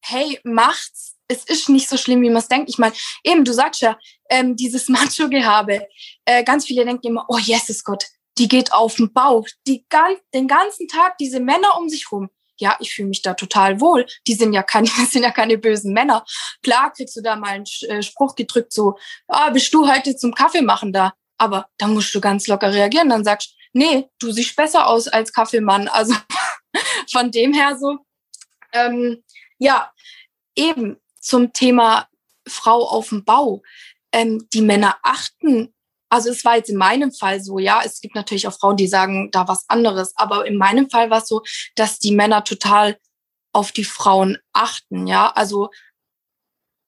hey, 0.01 0.39
macht's 0.43 1.16
es 1.27 1.43
ist 1.45 1.69
nicht 1.69 1.89
so 1.89 1.97
schlimm, 1.97 2.21
wie 2.21 2.29
man 2.29 2.37
es 2.37 2.47
denkt. 2.47 2.69
Ich 2.69 2.77
meine, 2.77 2.93
eben, 3.23 3.43
du 3.43 3.53
sagst 3.53 3.81
ja, 3.81 3.97
ähm, 4.29 4.55
dieses 4.55 4.89
Macho-Gehabe. 4.89 5.87
Äh, 6.25 6.43
ganz 6.43 6.65
viele 6.65 6.85
denken 6.85 7.07
immer, 7.07 7.25
oh, 7.27 7.37
Jesus 7.37 7.83
Gott, 7.83 8.05
die 8.37 8.47
geht 8.47 8.71
auf 8.73 8.95
den 8.95 9.11
Bauch. 9.13 9.47
Die, 9.67 9.85
den 10.33 10.47
ganzen 10.47 10.87
Tag 10.87 11.17
diese 11.17 11.39
Männer 11.39 11.77
um 11.77 11.89
sich 11.89 12.11
rum. 12.11 12.29
Ja, 12.59 12.75
ich 12.79 12.93
fühle 12.93 13.09
mich 13.09 13.21
da 13.21 13.35
total 13.35 13.79
wohl. 13.81 14.07
Die 14.25 14.33
sind 14.33 14.53
ja 14.53 14.63
keine, 14.63 14.87
sind 15.09 15.23
ja 15.23 15.31
keine 15.31 15.57
bösen 15.57 15.93
Männer. 15.93 16.25
Klar 16.63 16.91
kriegst 16.93 17.15
du 17.15 17.21
da 17.21 17.35
mal 17.35 17.49
einen 17.49 17.65
äh, 17.87 18.01
Spruch 18.01 18.35
gedrückt, 18.35 18.73
so, 18.73 18.97
ah, 19.27 19.49
bist 19.51 19.73
du 19.73 19.87
heute 19.87 20.15
zum 20.15 20.33
Kaffee 20.33 20.61
machen 20.61 20.93
da? 20.93 21.13
Aber 21.37 21.67
da 21.77 21.87
musst 21.87 22.13
du 22.15 22.21
ganz 22.21 22.47
locker 22.47 22.71
reagieren. 22.73 23.09
Dann 23.09 23.23
sagst, 23.23 23.55
nee, 23.73 24.09
du 24.19 24.31
siehst 24.31 24.55
besser 24.55 24.87
aus 24.87 25.07
als 25.07 25.31
Kaffeemann. 25.31 25.87
Also 25.87 26.15
von 27.11 27.31
dem 27.31 27.53
her 27.53 27.77
so, 27.77 27.99
ähm, 28.73 29.23
ja, 29.59 29.91
eben, 30.55 30.99
zum 31.27 31.53
Thema 31.53 32.07
Frau 32.47 32.87
auf 32.87 33.09
dem 33.09 33.23
Bau. 33.23 33.61
Ähm, 34.11 34.47
die 34.53 34.61
Männer 34.61 34.97
achten, 35.03 35.73
also 36.09 36.29
es 36.29 36.45
war 36.45 36.55
jetzt 36.55 36.69
in 36.69 36.77
meinem 36.77 37.11
Fall 37.11 37.41
so, 37.41 37.59
ja, 37.59 37.81
es 37.83 37.99
gibt 37.99 38.15
natürlich 38.15 38.47
auch 38.47 38.57
Frauen, 38.57 38.77
die 38.77 38.87
sagen 38.87 39.29
da 39.31 39.47
was 39.47 39.65
anderes, 39.67 40.13
aber 40.15 40.45
in 40.45 40.55
meinem 40.55 40.89
Fall 40.89 41.09
war 41.09 41.21
es 41.21 41.27
so, 41.27 41.41
dass 41.75 41.99
die 41.99 42.15
Männer 42.15 42.43
total 42.43 42.97
auf 43.51 43.71
die 43.71 43.83
Frauen 43.83 44.37
achten, 44.53 45.07
ja, 45.07 45.29
also 45.31 45.69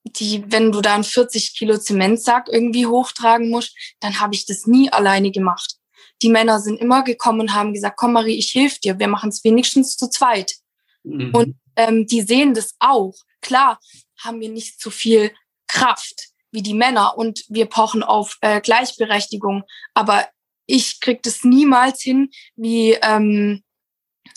die, 0.04 0.42
wenn 0.50 0.72
du 0.72 0.80
da 0.80 0.94
einen 0.94 1.04
40 1.04 1.56
Kilo 1.56 1.76
Zementsack 1.76 2.48
irgendwie 2.50 2.86
hochtragen 2.86 3.50
musst, 3.50 3.76
dann 4.00 4.18
habe 4.18 4.34
ich 4.34 4.46
das 4.46 4.66
nie 4.66 4.90
alleine 4.90 5.30
gemacht. 5.30 5.76
Die 6.22 6.30
Männer 6.30 6.58
sind 6.58 6.80
immer 6.80 7.04
gekommen 7.04 7.40
und 7.40 7.54
haben 7.54 7.74
gesagt, 7.74 7.98
komm 7.98 8.14
Marie, 8.14 8.38
ich 8.38 8.54
helfe 8.54 8.78
dir, 8.82 8.98
wir 8.98 9.08
machen 9.08 9.28
es 9.28 9.44
wenigstens 9.44 9.96
zu 9.96 10.08
zweit. 10.08 10.54
Mhm. 11.02 11.34
Und 11.34 11.56
ähm, 11.76 12.06
die 12.06 12.22
sehen 12.22 12.54
das 12.54 12.74
auch. 12.78 13.14
Klar, 13.42 13.78
haben 14.22 14.40
wir 14.40 14.48
nicht 14.48 14.80
so 14.80 14.90
viel 14.90 15.32
Kraft 15.66 16.28
wie 16.52 16.62
die 16.62 16.74
Männer 16.74 17.16
und 17.16 17.44
wir 17.48 17.66
pochen 17.66 18.02
auf 18.02 18.36
äh, 18.40 18.60
Gleichberechtigung. 18.60 19.62
Aber 19.94 20.28
ich 20.66 21.00
krieg 21.00 21.22
das 21.22 21.44
niemals 21.44 22.02
hin, 22.02 22.30
wie 22.56 22.92
ähm, 23.02 23.62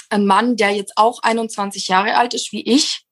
ein 0.10 0.25
Mann, 0.25 0.56
der 0.56 0.72
jetzt 0.72 0.94
auch 0.96 1.22
21 1.24 1.88
Jahre 1.88 2.16
alt 2.16 2.34
ist 2.34 2.52
wie 2.52 2.62
ich, 2.62 3.04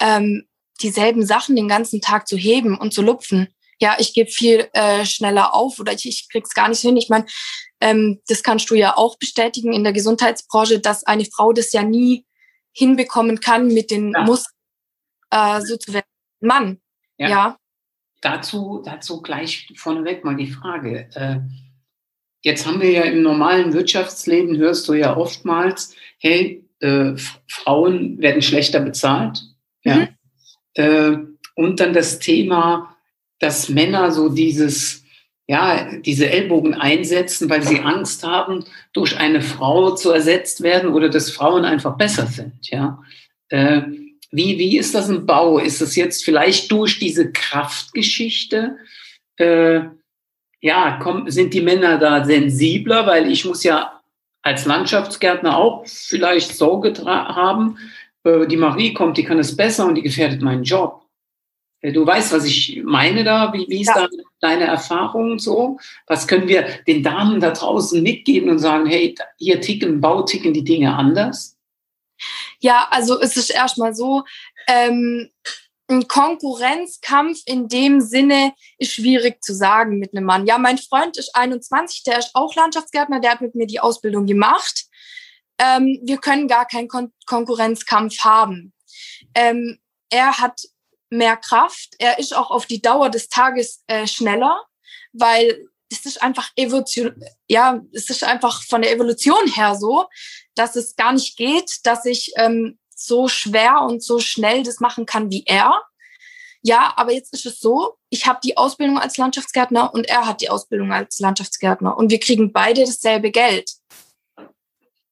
ähm, 0.00 0.46
dieselben 0.82 1.24
Sachen 1.24 1.56
den 1.56 1.68
ganzen 1.68 2.00
Tag 2.00 2.28
zu 2.28 2.36
heben 2.36 2.76
und 2.76 2.92
zu 2.92 3.02
lupfen. 3.02 3.48
Ja, 3.80 3.96
ich 3.98 4.14
gebe 4.14 4.30
viel 4.30 4.68
äh, 4.74 5.04
schneller 5.04 5.54
auf 5.54 5.78
oder 5.80 5.92
ich, 5.92 6.06
ich 6.06 6.28
krieg's 6.30 6.54
gar 6.54 6.68
nicht 6.68 6.80
hin. 6.80 6.96
Ich 6.96 7.08
meine, 7.08 7.26
ähm, 7.80 8.20
das 8.28 8.42
kannst 8.42 8.70
du 8.70 8.74
ja 8.74 8.96
auch 8.96 9.16
bestätigen 9.18 9.72
in 9.72 9.84
der 9.84 9.92
Gesundheitsbranche, 9.92 10.80
dass 10.80 11.04
eine 11.04 11.24
Frau 11.24 11.52
das 11.52 11.72
ja 11.72 11.82
nie 11.82 12.24
hinbekommen 12.72 13.40
kann, 13.40 13.68
mit 13.68 13.90
den 13.90 14.12
ja. 14.12 14.22
Muskeln 14.22 14.61
äh, 15.32 15.60
so 15.62 15.76
zu 15.76 15.92
werden. 15.92 16.06
Mann, 16.40 16.78
ja. 17.18 17.28
ja. 17.28 17.58
Dazu, 18.20 18.82
dazu 18.84 19.20
gleich 19.20 19.72
vorneweg 19.76 20.24
mal 20.24 20.36
die 20.36 20.50
Frage. 20.50 21.08
Äh, 21.14 21.40
jetzt 22.42 22.66
haben 22.66 22.80
wir 22.80 22.90
ja 22.90 23.02
im 23.02 23.22
normalen 23.22 23.72
Wirtschaftsleben, 23.72 24.56
hörst 24.58 24.86
du 24.88 24.94
ja 24.94 25.16
oftmals, 25.16 25.96
hey, 26.18 26.64
äh, 26.80 27.14
Frauen 27.48 28.18
werden 28.18 28.42
schlechter 28.42 28.80
bezahlt. 28.80 29.42
Ja. 29.82 29.96
Mhm. 29.96 30.08
Äh, 30.74 31.16
und 31.54 31.80
dann 31.80 31.92
das 31.92 32.18
Thema, 32.18 32.96
dass 33.38 33.68
Männer 33.68 34.12
so 34.12 34.28
dieses, 34.28 35.04
ja, 35.46 35.96
diese 35.98 36.30
Ellbogen 36.30 36.74
einsetzen, 36.74 37.50
weil 37.50 37.62
sie 37.62 37.80
Angst 37.80 38.24
haben, 38.24 38.64
durch 38.92 39.18
eine 39.18 39.42
Frau 39.42 39.94
zu 39.94 40.10
ersetzt 40.10 40.62
werden 40.62 40.92
oder 40.92 41.08
dass 41.08 41.30
Frauen 41.30 41.64
einfach 41.64 41.96
besser 41.96 42.26
sind. 42.26 42.70
Ja. 42.70 43.02
Wie, 44.32 44.58
wie 44.58 44.78
ist 44.78 44.94
das 44.94 45.10
im 45.10 45.26
Bau? 45.26 45.58
Ist 45.58 45.82
es 45.82 45.94
jetzt 45.94 46.24
vielleicht 46.24 46.72
durch 46.72 46.98
diese 46.98 47.30
Kraftgeschichte? 47.30 48.78
Äh, 49.36 49.82
ja, 50.60 50.98
komm, 51.02 51.30
sind 51.30 51.52
die 51.52 51.60
Männer 51.60 51.98
da 51.98 52.24
sensibler? 52.24 53.06
Weil 53.06 53.30
ich 53.30 53.44
muss 53.44 53.62
ja 53.62 54.00
als 54.40 54.64
Landschaftsgärtner 54.64 55.56
auch 55.56 55.86
vielleicht 55.86 56.56
Sorge 56.56 56.94
haben. 57.04 57.76
Äh, 58.24 58.46
die 58.46 58.56
Marie 58.56 58.94
kommt, 58.94 59.18
die 59.18 59.24
kann 59.24 59.38
es 59.38 59.54
besser 59.54 59.86
und 59.86 59.96
die 59.96 60.02
gefährdet 60.02 60.40
meinen 60.40 60.64
Job. 60.64 61.02
Äh, 61.82 61.92
du 61.92 62.06
weißt, 62.06 62.32
was 62.32 62.46
ich 62.46 62.80
meine 62.84 63.24
da? 63.24 63.52
Wie, 63.52 63.66
wie 63.68 63.82
ist 63.82 63.88
ja. 63.88 64.06
da 64.06 64.08
deine 64.40 64.64
Erfahrung 64.64 65.38
so? 65.38 65.78
Was 66.06 66.26
können 66.26 66.48
wir 66.48 66.64
den 66.86 67.02
Damen 67.02 67.38
da 67.40 67.50
draußen 67.50 68.02
mitgeben 68.02 68.48
und 68.48 68.60
sagen, 68.60 68.86
hey, 68.86 69.14
hier 69.36 69.60
ticken, 69.60 70.00
Bau 70.00 70.22
ticken 70.22 70.54
die 70.54 70.64
Dinge 70.64 70.94
anders? 70.94 71.51
Ja, 72.62 72.86
also 72.90 73.20
es 73.20 73.36
ist 73.36 73.50
erstmal 73.50 73.94
so, 73.94 74.22
ähm, 74.68 75.28
ein 75.88 76.06
Konkurrenzkampf 76.06 77.40
in 77.44 77.68
dem 77.68 78.00
Sinne 78.00 78.54
ist 78.78 78.92
schwierig 78.92 79.42
zu 79.42 79.52
sagen 79.52 79.98
mit 79.98 80.14
einem 80.14 80.24
Mann. 80.24 80.46
Ja, 80.46 80.58
mein 80.58 80.78
Freund 80.78 81.18
ist 81.18 81.34
21, 81.34 82.04
der 82.04 82.18
ist 82.18 82.30
auch 82.34 82.54
Landschaftsgärtner, 82.54 83.20
der 83.20 83.32
hat 83.32 83.40
mit 83.40 83.56
mir 83.56 83.66
die 83.66 83.80
Ausbildung 83.80 84.26
gemacht. 84.26 84.84
Ähm, 85.58 86.00
wir 86.04 86.18
können 86.18 86.46
gar 86.46 86.66
keinen 86.66 86.86
Kon 86.86 87.12
Konkurrenzkampf 87.26 88.20
haben. 88.20 88.72
Ähm, 89.34 89.78
er 90.08 90.38
hat 90.38 90.60
mehr 91.10 91.36
Kraft, 91.36 91.96
er 91.98 92.20
ist 92.20 92.34
auch 92.34 92.50
auf 92.52 92.66
die 92.66 92.80
Dauer 92.80 93.10
des 93.10 93.28
Tages 93.28 93.82
äh, 93.88 94.06
schneller, 94.06 94.64
weil 95.12 95.66
es 95.92 96.06
ist 96.06 96.22
einfach 96.22 96.50
Evolution, 96.56 97.14
ja, 97.48 97.80
es 97.92 98.10
ist 98.10 98.24
einfach 98.24 98.62
von 98.64 98.82
der 98.82 98.92
Evolution 98.92 99.46
her 99.54 99.74
so, 99.74 100.06
dass 100.54 100.76
es 100.76 100.96
gar 100.96 101.12
nicht 101.12 101.36
geht, 101.36 101.80
dass 101.84 102.04
ich 102.04 102.32
ähm, 102.36 102.78
so 102.94 103.28
schwer 103.28 103.82
und 103.82 104.02
so 104.02 104.18
schnell 104.18 104.62
das 104.62 104.80
machen 104.80 105.06
kann 105.06 105.30
wie 105.30 105.44
er. 105.46 105.82
Ja, 106.62 106.94
aber 106.96 107.12
jetzt 107.12 107.32
ist 107.34 107.46
es 107.46 107.58
so, 107.58 107.96
ich 108.08 108.26
habe 108.26 108.38
die 108.42 108.56
Ausbildung 108.56 108.98
als 108.98 109.16
Landschaftsgärtner 109.16 109.92
und 109.92 110.06
er 110.06 110.26
hat 110.26 110.40
die 110.40 110.48
Ausbildung 110.48 110.92
als 110.92 111.18
Landschaftsgärtner 111.18 111.96
und 111.96 112.10
wir 112.10 112.20
kriegen 112.20 112.52
beide 112.52 112.82
dasselbe 112.82 113.32
Geld. 113.32 113.70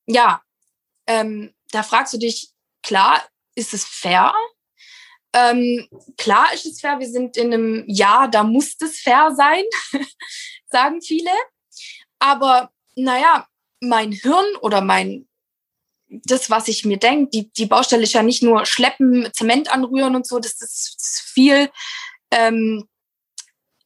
Ja, 0.06 0.42
ähm, 1.08 1.52
da 1.72 1.82
fragst 1.82 2.14
du 2.14 2.18
dich, 2.18 2.50
klar, 2.82 3.24
ist 3.56 3.74
es 3.74 3.84
fair? 3.84 4.32
Ähm, 5.32 5.88
klar 6.16 6.52
ist 6.52 6.66
es 6.66 6.80
fair, 6.80 6.98
wir 6.98 7.08
sind 7.08 7.36
in 7.36 7.52
einem 7.52 7.84
Jahr, 7.88 8.28
da 8.28 8.42
muss 8.42 8.76
es 8.80 9.00
fair 9.00 9.32
sein, 9.36 9.64
sagen 10.70 11.02
viele. 11.02 11.30
Aber 12.18 12.70
naja, 12.94 13.46
mein 13.80 14.12
Hirn 14.12 14.56
oder 14.60 14.80
mein 14.80 15.26
das, 16.10 16.50
was 16.50 16.68
ich 16.68 16.84
mir 16.84 16.98
denke, 16.98 17.30
die, 17.30 17.52
die 17.52 17.66
Baustelle 17.66 18.02
ist 18.02 18.12
ja 18.14 18.22
nicht 18.22 18.42
nur 18.42 18.66
schleppen, 18.66 19.28
Zement 19.32 19.72
anrühren 19.72 20.16
und 20.16 20.26
so, 20.26 20.40
das 20.40 20.54
ist, 20.54 20.96
das 20.98 21.10
ist 21.10 21.20
viel 21.20 21.70
ähm, 22.32 22.88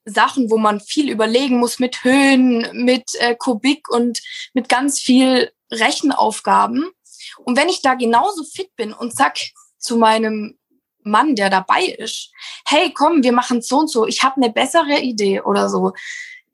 Sachen, 0.04 0.50
wo 0.50 0.58
man 0.58 0.80
viel 0.80 1.10
überlegen 1.10 1.58
muss 1.58 1.78
mit 1.78 2.04
Höhen, 2.04 2.84
mit 2.84 3.14
äh, 3.18 3.34
Kubik 3.34 3.88
und 3.88 4.20
mit 4.52 4.68
ganz 4.68 5.00
viel 5.00 5.50
Rechenaufgaben. 5.70 6.90
Und 7.38 7.56
wenn 7.56 7.68
ich 7.68 7.82
da 7.82 7.94
genauso 7.94 8.44
fit 8.44 8.74
bin 8.76 8.92
und 8.92 9.16
sag 9.16 9.36
zu 9.78 9.96
meinem 9.96 10.58
Mann, 11.02 11.36
der 11.36 11.50
dabei 11.50 11.84
ist, 11.84 12.30
hey, 12.66 12.92
komm, 12.92 13.22
wir 13.22 13.32
machen 13.32 13.60
so 13.60 13.80
und 13.80 13.90
so, 13.90 14.06
ich 14.06 14.22
habe 14.22 14.36
eine 14.36 14.50
bessere 14.50 15.00
Idee 15.00 15.40
oder 15.40 15.68
so, 15.68 15.92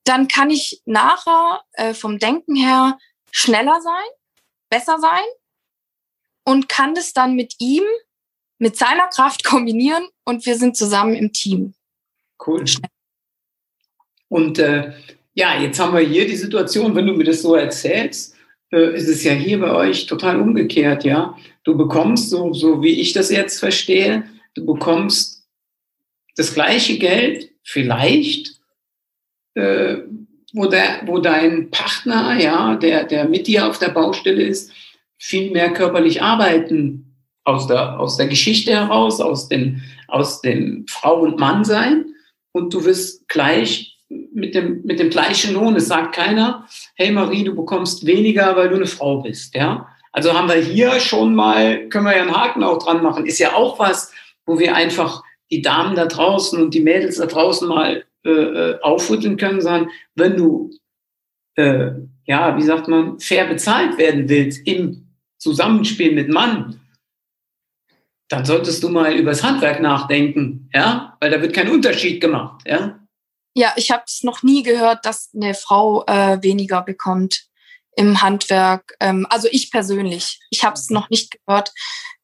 dann 0.05 0.29
kann 0.29 0.51
ich 0.51 0.83
nachher 0.85 1.63
äh, 1.73 1.95
vom 1.95 2.19
Denken 2.19 2.57
her 2.57 2.99
schneller 3.31 3.81
sein, 3.81 4.09
besser 4.69 4.99
sein 4.99 5.25
und 6.45 6.69
kann 6.69 6.95
das 6.95 7.13
dann 7.13 7.35
mit 7.35 7.55
ihm, 7.59 7.85
mit 8.59 8.77
seiner 8.77 9.09
Kraft 9.09 9.45
kombinieren 9.45 10.05
und 10.25 10.47
wir 10.47 10.57
sind 10.57 10.77
zusammen 10.77 11.15
im 11.15 11.33
Team. 11.33 11.75
Cool. 12.45 12.65
Und 14.29 14.59
äh, 14.59 14.93
ja, 15.35 15.61
jetzt 15.61 15.79
haben 15.79 15.95
wir 15.95 16.01
hier 16.01 16.27
die 16.27 16.37
Situation, 16.37 16.95
wenn 16.95 17.07
du 17.07 17.13
mir 17.13 17.25
das 17.25 17.43
so 17.43 17.55
erzählst, 17.55 18.35
äh, 18.73 18.97
ist 18.97 19.09
es 19.09 19.25
ja 19.25 19.33
hier 19.33 19.61
bei 19.61 19.73
euch 19.73 20.07
total 20.07 20.41
umgekehrt, 20.41 21.05
ja. 21.05 21.37
Du 21.65 21.77
bekommst, 21.77 22.31
so, 22.31 22.53
so 22.53 22.83
wie 22.83 23.01
ich 23.01 23.13
das 23.13 23.31
jetzt 23.31 23.59
verstehe, 23.59 24.25
du 24.55 24.65
bekommst 24.65 25.47
das 26.37 26.55
gleiche 26.55 26.99
Geld, 26.99 27.51
vielleicht, 27.63 28.60
äh, 29.55 29.99
wo, 30.53 30.67
der, 30.67 31.03
wo 31.07 31.19
dein 31.19 31.71
Partner, 31.71 32.39
ja, 32.39 32.77
der, 32.77 33.05
der 33.05 33.29
mit 33.29 33.47
dir 33.47 33.69
auf 33.69 33.79
der 33.79 33.91
Baustelle 33.91 34.43
ist, 34.43 34.73
viel 35.19 35.51
mehr 35.51 35.73
körperlich 35.73 36.23
arbeiten 36.23 37.17
aus 37.45 37.67
der, 37.67 37.99
aus 37.99 38.17
der 38.17 38.27
Geschichte 38.27 38.73
heraus, 38.73 39.21
aus 39.21 39.49
dem, 39.49 39.83
aus 40.09 40.41
dem 40.41 40.87
Frau 40.89 41.21
und 41.21 41.39
Mann 41.39 41.65
sein. 41.65 42.15
Und 42.53 42.75
du 42.75 42.85
wirst 42.85 43.29
gleich 43.29 43.99
mit 44.09 44.55
dem, 44.55 44.83
mit 44.85 44.99
dem 44.99 45.11
gleichen 45.11 45.55
Lohn. 45.55 45.77
Es 45.77 45.87
sagt 45.87 46.15
keiner, 46.15 46.67
hey 46.97 47.11
Marie, 47.13 47.45
du 47.45 47.55
bekommst 47.55 48.07
weniger, 48.07 48.57
weil 48.57 48.69
du 48.69 48.77
eine 48.77 48.87
Frau 48.87 49.23
bist, 49.23 49.55
ja. 49.55 49.89
Also 50.13 50.33
haben 50.35 50.49
wir 50.49 50.57
hier 50.57 50.99
schon 50.99 51.37
mal, 51.37 51.89
können 51.89 52.07
wir 52.07 52.17
ja 52.17 52.23
einen 52.23 52.37
Haken 52.37 52.65
auch 52.65 52.83
dran 52.83 53.03
machen. 53.03 53.27
Ist 53.27 53.39
ja 53.39 53.55
auch 53.55 53.79
was, 53.79 54.13
wo 54.45 54.59
wir 54.59 54.75
einfach 54.75 55.23
die 55.53 55.63
Damen 55.63 55.95
da 55.95 56.07
draußen 56.07 56.61
und 56.61 56.75
die 56.75 56.81
Mädels 56.81 57.19
da 57.19 57.27
draußen 57.27 57.69
mal 57.69 58.05
äh, 58.25 58.31
äh 58.31 58.81
aufrütteln 58.81 59.37
können, 59.37 59.61
sagen, 59.61 59.91
wenn 60.15 60.37
du, 60.37 60.71
äh, 61.57 61.93
ja, 62.27 62.57
wie 62.57 62.63
sagt 62.63 62.89
man, 62.89 63.19
fair 63.19 63.47
bezahlt 63.47 63.99
werden 63.99 64.29
willst 64.29 64.67
im 64.67 65.09
Zusammenspiel 65.39 66.15
mit 66.15 66.29
Mann, 66.29 66.81
dann 68.29 68.45
solltest 68.45 68.83
du 68.83 68.89
mal 68.89 69.15
übers 69.15 69.43
Handwerk 69.43 69.81
nachdenken, 69.81 70.71
ja, 70.73 71.17
weil 71.21 71.31
da 71.31 71.43
wird 71.43 71.53
kein 71.53 71.71
Unterschied 71.71 72.21
gemacht, 72.21 72.63
ja. 72.67 73.01
Ja, 73.55 73.73
ich 73.77 73.91
habe 73.91 74.05
es 74.07 74.23
noch 74.23 74.45
nie 74.45 74.63
gehört, 74.63 75.05
dass 75.05 75.31
eine 75.35 75.55
Frau 75.55 76.05
äh, 76.07 76.41
weniger 76.41 76.83
bekommt 76.83 77.47
im 77.97 78.23
Handwerk. 78.23 78.95
Ähm, 79.01 79.27
also 79.29 79.49
ich 79.51 79.73
persönlich, 79.73 80.39
ich 80.51 80.65
habe 80.65 80.75
es 80.75 80.91
noch 80.91 81.11
nicht 81.11 81.33
gehört, 81.33 81.73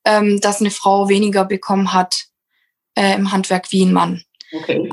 ähm, 0.04 0.40
dass 0.40 0.60
eine 0.60 0.70
Frau 0.70 1.08
weniger 1.08 1.44
bekommen 1.44 1.92
hat 1.92 2.26
äh, 2.96 3.14
im 3.14 3.32
Handwerk 3.32 3.72
wie 3.72 3.84
ein 3.84 3.92
Mann. 3.92 4.22
Okay. 4.52 4.88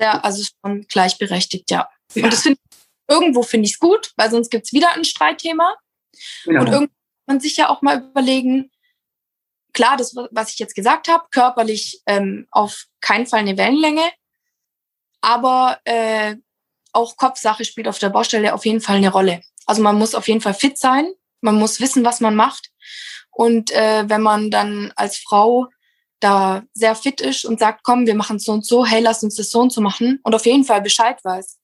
Ja, 0.00 0.20
also 0.20 0.42
schon 0.42 0.86
gleichberechtigt, 0.88 1.70
ja. 1.70 1.88
ja. 2.14 2.24
Und 2.24 2.32
das 2.32 2.42
find, 2.42 2.58
irgendwo 3.08 3.42
finde 3.42 3.66
ich 3.66 3.74
es 3.74 3.78
gut, 3.78 4.12
weil 4.16 4.30
sonst 4.30 4.50
gibt 4.50 4.66
es 4.66 4.72
wieder 4.72 4.92
ein 4.94 5.04
Streitthema. 5.04 5.76
Genau. 6.44 6.60
Und 6.60 6.68
irgendwo 6.68 6.94
man 7.26 7.40
sich 7.40 7.56
ja 7.56 7.68
auch 7.68 7.80
mal 7.80 7.98
überlegen, 7.98 8.70
klar, 9.72 9.96
das, 9.96 10.14
was 10.32 10.52
ich 10.52 10.58
jetzt 10.58 10.74
gesagt 10.74 11.08
habe, 11.08 11.24
körperlich 11.30 12.02
ähm, 12.06 12.46
auf 12.50 12.86
keinen 13.00 13.26
Fall 13.26 13.40
eine 13.40 13.56
Wellenlänge, 13.56 14.02
aber 15.20 15.78
äh, 15.84 16.36
auch 16.92 17.16
Kopfsache 17.16 17.64
spielt 17.64 17.86
auf 17.86 17.98
der 17.98 18.10
Baustelle 18.10 18.52
auf 18.52 18.66
jeden 18.66 18.80
Fall 18.80 18.96
eine 18.96 19.12
Rolle. 19.12 19.42
Also 19.66 19.80
man 19.80 19.96
muss 19.96 20.16
auf 20.16 20.26
jeden 20.26 20.40
Fall 20.40 20.54
fit 20.54 20.76
sein, 20.76 21.12
man 21.40 21.54
muss 21.54 21.80
wissen, 21.80 22.04
was 22.04 22.20
man 22.20 22.34
macht. 22.34 22.70
Und 23.30 23.70
äh, 23.70 24.08
wenn 24.08 24.22
man 24.22 24.50
dann 24.50 24.92
als 24.96 25.18
Frau 25.18 25.68
da 26.20 26.62
sehr 26.74 26.94
fit 26.94 27.20
ist 27.20 27.44
und 27.44 27.58
sagt, 27.58 27.80
komm, 27.82 28.06
wir 28.06 28.14
machen 28.14 28.38
so 28.38 28.52
und 28.52 28.64
so, 28.64 28.86
hey, 28.86 29.02
lass 29.02 29.22
uns 29.22 29.36
das 29.36 29.50
so 29.50 29.60
und 29.60 29.72
so 29.72 29.80
machen 29.80 30.20
und 30.22 30.34
auf 30.34 30.46
jeden 30.46 30.64
Fall 30.64 30.82
Bescheid 30.82 31.18
weiß, 31.24 31.58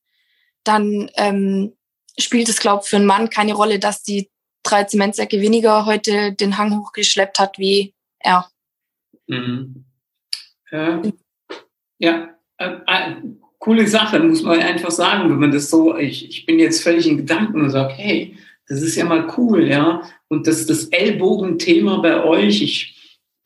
dann 0.64 1.10
ähm, 1.16 1.74
spielt 2.18 2.48
es, 2.48 2.58
glaube 2.58 2.82
ich, 2.82 2.90
für 2.90 2.96
einen 2.96 3.06
Mann 3.06 3.30
keine 3.30 3.54
Rolle, 3.54 3.78
dass 3.78 4.02
die 4.02 4.30
drei 4.62 4.84
Zementsäcke 4.84 5.40
weniger 5.40 5.86
heute 5.86 6.32
den 6.32 6.58
Hang 6.58 6.78
hochgeschleppt 6.78 7.38
hat 7.38 7.58
wie 7.58 7.94
er. 8.18 8.48
Mhm. 9.26 9.84
Äh, 10.70 11.12
ja, 11.98 12.30
äh, 12.58 12.76
äh, 12.86 13.16
coole 13.58 13.86
Sache, 13.86 14.18
muss 14.20 14.42
man 14.42 14.60
einfach 14.60 14.90
sagen, 14.90 15.30
wenn 15.30 15.38
man 15.38 15.52
das 15.52 15.70
so, 15.70 15.96
ich, 15.96 16.28
ich 16.28 16.46
bin 16.46 16.58
jetzt 16.58 16.82
völlig 16.82 17.06
in 17.06 17.18
Gedanken 17.18 17.60
und 17.60 17.70
sage, 17.70 17.92
hey, 17.94 18.36
das 18.68 18.82
ist 18.82 18.96
ja 18.96 19.04
mal 19.04 19.32
cool, 19.36 19.68
ja. 19.68 20.02
Und 20.28 20.46
das, 20.46 20.66
das 20.66 20.86
Ellbogenthema 20.86 21.98
bei 21.98 22.24
euch, 22.24 22.62
ich 22.62 22.95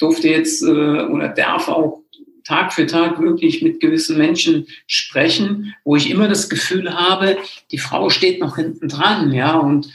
durfte 0.01 0.29
jetzt 0.29 0.63
äh, 0.63 0.67
oder 0.67 1.29
darf 1.29 1.69
auch 1.69 2.03
Tag 2.45 2.73
für 2.73 2.87
Tag 2.87 3.21
wirklich 3.21 3.63
mit 3.63 3.81
gewissen 3.81 4.19
Menschen 4.19 4.67
sprechen, 4.87 5.75
wo 5.85 5.95
ich 5.97 6.11
immer 6.11 6.27
das 6.27 6.49
Gefühl 6.49 6.93
habe, 6.93 7.39
die 7.71 7.79
Frau 7.79 8.11
steht 8.11 8.41
noch 8.41 8.57
hinten 8.57 8.89
dran, 8.89 9.33
ja, 9.33 9.57
und 9.57 9.89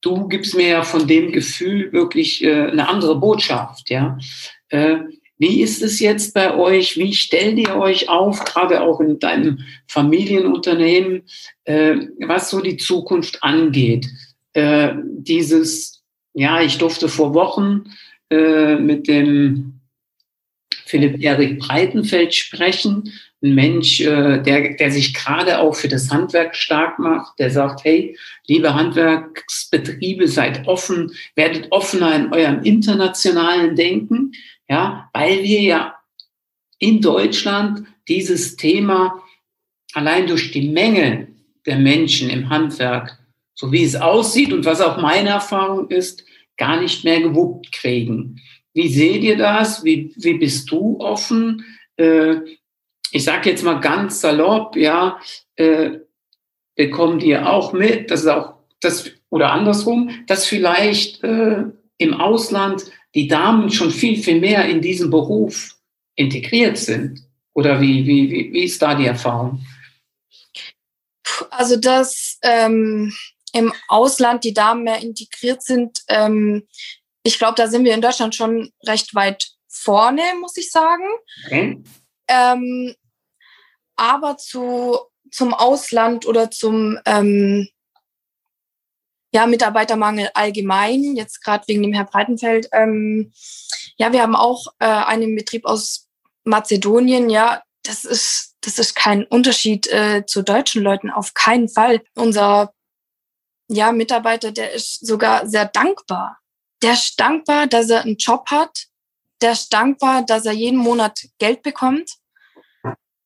du 0.00 0.28
gibst 0.28 0.54
mir 0.54 0.68
ja 0.68 0.82
von 0.84 1.06
dem 1.06 1.32
Gefühl 1.32 1.92
wirklich 1.92 2.42
äh, 2.42 2.68
eine 2.68 2.88
andere 2.88 3.16
Botschaft, 3.16 3.90
ja. 3.90 4.18
Äh, 4.68 4.98
wie 5.38 5.60
ist 5.60 5.82
es 5.82 6.00
jetzt 6.00 6.34
bei 6.34 6.56
euch? 6.56 6.96
Wie 6.96 7.14
stellt 7.14 7.58
ihr 7.58 7.76
euch 7.76 8.08
auf, 8.08 8.44
gerade 8.44 8.80
auch 8.80 9.00
in 9.00 9.20
deinem 9.20 9.60
Familienunternehmen, 9.86 11.22
äh, 11.64 11.96
was 12.26 12.50
so 12.50 12.60
die 12.60 12.76
Zukunft 12.76 13.44
angeht? 13.44 14.08
Äh, 14.52 14.94
dieses, 15.04 16.02
ja, 16.34 16.60
ich 16.60 16.78
durfte 16.78 17.08
vor 17.08 17.34
Wochen 17.34 17.84
äh, 18.30 18.76
mit 18.76 19.08
dem 19.08 19.80
Philipp 20.84 21.22
Erik 21.22 21.58
Breitenfeld 21.58 22.34
sprechen, 22.34 23.12
ein 23.42 23.54
Mensch, 23.54 24.00
äh, 24.00 24.42
der, 24.42 24.74
der 24.74 24.90
sich 24.90 25.14
gerade 25.14 25.60
auch 25.60 25.76
für 25.76 25.88
das 25.88 26.10
Handwerk 26.10 26.56
stark 26.56 26.98
macht, 26.98 27.38
der 27.38 27.50
sagt, 27.50 27.84
hey, 27.84 28.16
liebe 28.46 28.74
Handwerksbetriebe, 28.74 30.26
seid 30.26 30.66
offen, 30.66 31.12
werdet 31.36 31.70
offener 31.70 32.14
in 32.16 32.32
eurem 32.32 32.62
internationalen 32.62 33.76
Denken, 33.76 34.32
ja, 34.68 35.08
weil 35.12 35.42
wir 35.42 35.60
ja 35.60 35.94
in 36.78 37.00
Deutschland 37.00 37.84
dieses 38.08 38.56
Thema 38.56 39.22
allein 39.94 40.26
durch 40.26 40.50
die 40.50 40.68
Menge 40.68 41.28
der 41.66 41.76
Menschen 41.76 42.30
im 42.30 42.48
Handwerk, 42.48 43.18
so 43.54 43.72
wie 43.72 43.84
es 43.84 43.96
aussieht 43.96 44.52
und 44.52 44.64
was 44.64 44.80
auch 44.80 45.00
meine 45.00 45.30
Erfahrung 45.30 45.88
ist, 45.90 46.24
gar 46.58 46.80
nicht 46.80 47.04
mehr 47.04 47.20
gewuppt 47.20 47.72
kriegen. 47.72 48.40
Wie 48.74 48.88
seht 48.88 49.22
ihr 49.22 49.36
das? 49.36 49.82
Wie, 49.84 50.12
wie 50.16 50.34
bist 50.34 50.70
du 50.70 50.98
offen? 51.00 51.64
Äh, 51.96 52.36
ich 53.10 53.24
sage 53.24 53.50
jetzt 53.50 53.64
mal 53.64 53.80
ganz 53.80 54.20
salopp, 54.20 54.76
ja, 54.76 55.18
äh, 55.56 55.98
bekommt 56.76 57.22
ihr 57.22 57.50
auch 57.50 57.72
mit, 57.72 58.10
dass 58.10 58.26
auch 58.26 58.54
das 58.80 59.10
oder 59.30 59.52
andersrum, 59.52 60.10
dass 60.26 60.46
vielleicht 60.46 61.24
äh, 61.24 61.64
im 61.98 62.14
Ausland 62.14 62.84
die 63.14 63.28
Damen 63.28 63.70
schon 63.70 63.90
viel, 63.90 64.22
viel 64.22 64.40
mehr 64.40 64.68
in 64.68 64.80
diesem 64.80 65.10
Beruf 65.10 65.76
integriert 66.14 66.76
sind? 66.76 67.22
Oder 67.54 67.80
wie, 67.80 68.06
wie, 68.06 68.30
wie, 68.30 68.52
wie 68.52 68.64
ist 68.64 68.80
da 68.80 68.94
die 68.94 69.06
Erfahrung? 69.06 69.60
Also, 71.50 71.76
dass 71.76 72.38
ähm, 72.42 73.12
im 73.52 73.72
Ausland 73.88 74.44
die 74.44 74.54
Damen 74.54 74.84
mehr 74.84 75.00
integriert 75.00 75.62
sind, 75.62 76.02
ähm, 76.08 76.66
ich 77.22 77.38
glaube, 77.38 77.54
da 77.56 77.68
sind 77.68 77.84
wir 77.84 77.94
in 77.94 78.00
Deutschland 78.00 78.34
schon 78.34 78.72
recht 78.86 79.14
weit 79.14 79.48
vorne, 79.68 80.22
muss 80.40 80.56
ich 80.56 80.70
sagen. 80.70 81.04
Okay. 81.44 81.82
Ähm, 82.28 82.94
aber 83.96 84.36
zu, 84.36 84.98
zum 85.30 85.52
Ausland 85.52 86.26
oder 86.26 86.50
zum 86.50 86.98
ähm, 87.04 87.68
ja, 89.32 89.46
Mitarbeitermangel 89.46 90.30
allgemein, 90.34 91.16
jetzt 91.16 91.42
gerade 91.42 91.64
wegen 91.66 91.82
dem 91.82 91.92
Herr 91.92 92.06
Breitenfeld. 92.06 92.68
Ähm, 92.72 93.32
ja, 93.96 94.12
wir 94.12 94.22
haben 94.22 94.36
auch 94.36 94.66
äh, 94.78 94.86
einen 94.86 95.34
Betrieb 95.36 95.66
aus 95.66 96.08
Mazedonien. 96.44 97.28
Ja, 97.28 97.62
das 97.82 98.04
ist, 98.04 98.54
das 98.62 98.78
ist 98.78 98.94
kein 98.94 99.24
Unterschied 99.24 99.86
äh, 99.88 100.24
zu 100.26 100.42
deutschen 100.42 100.82
Leuten, 100.82 101.10
auf 101.10 101.34
keinen 101.34 101.68
Fall. 101.68 102.02
Unser 102.14 102.72
ja, 103.68 103.92
Mitarbeiter, 103.92 104.50
der 104.50 104.72
ist 104.72 105.06
sogar 105.06 105.46
sehr 105.46 105.66
dankbar. 105.66 106.38
Der 106.82 106.94
ist 106.94 107.18
dankbar, 107.20 107.66
dass 107.66 107.90
er 107.90 108.02
einen 108.02 108.16
Job 108.16 108.50
hat. 108.50 108.86
Der 109.40 109.52
ist 109.52 109.72
dankbar, 109.72 110.24
dass 110.24 110.46
er 110.46 110.52
jeden 110.52 110.78
Monat 110.78 111.20
Geld 111.38 111.62
bekommt. 111.62 112.10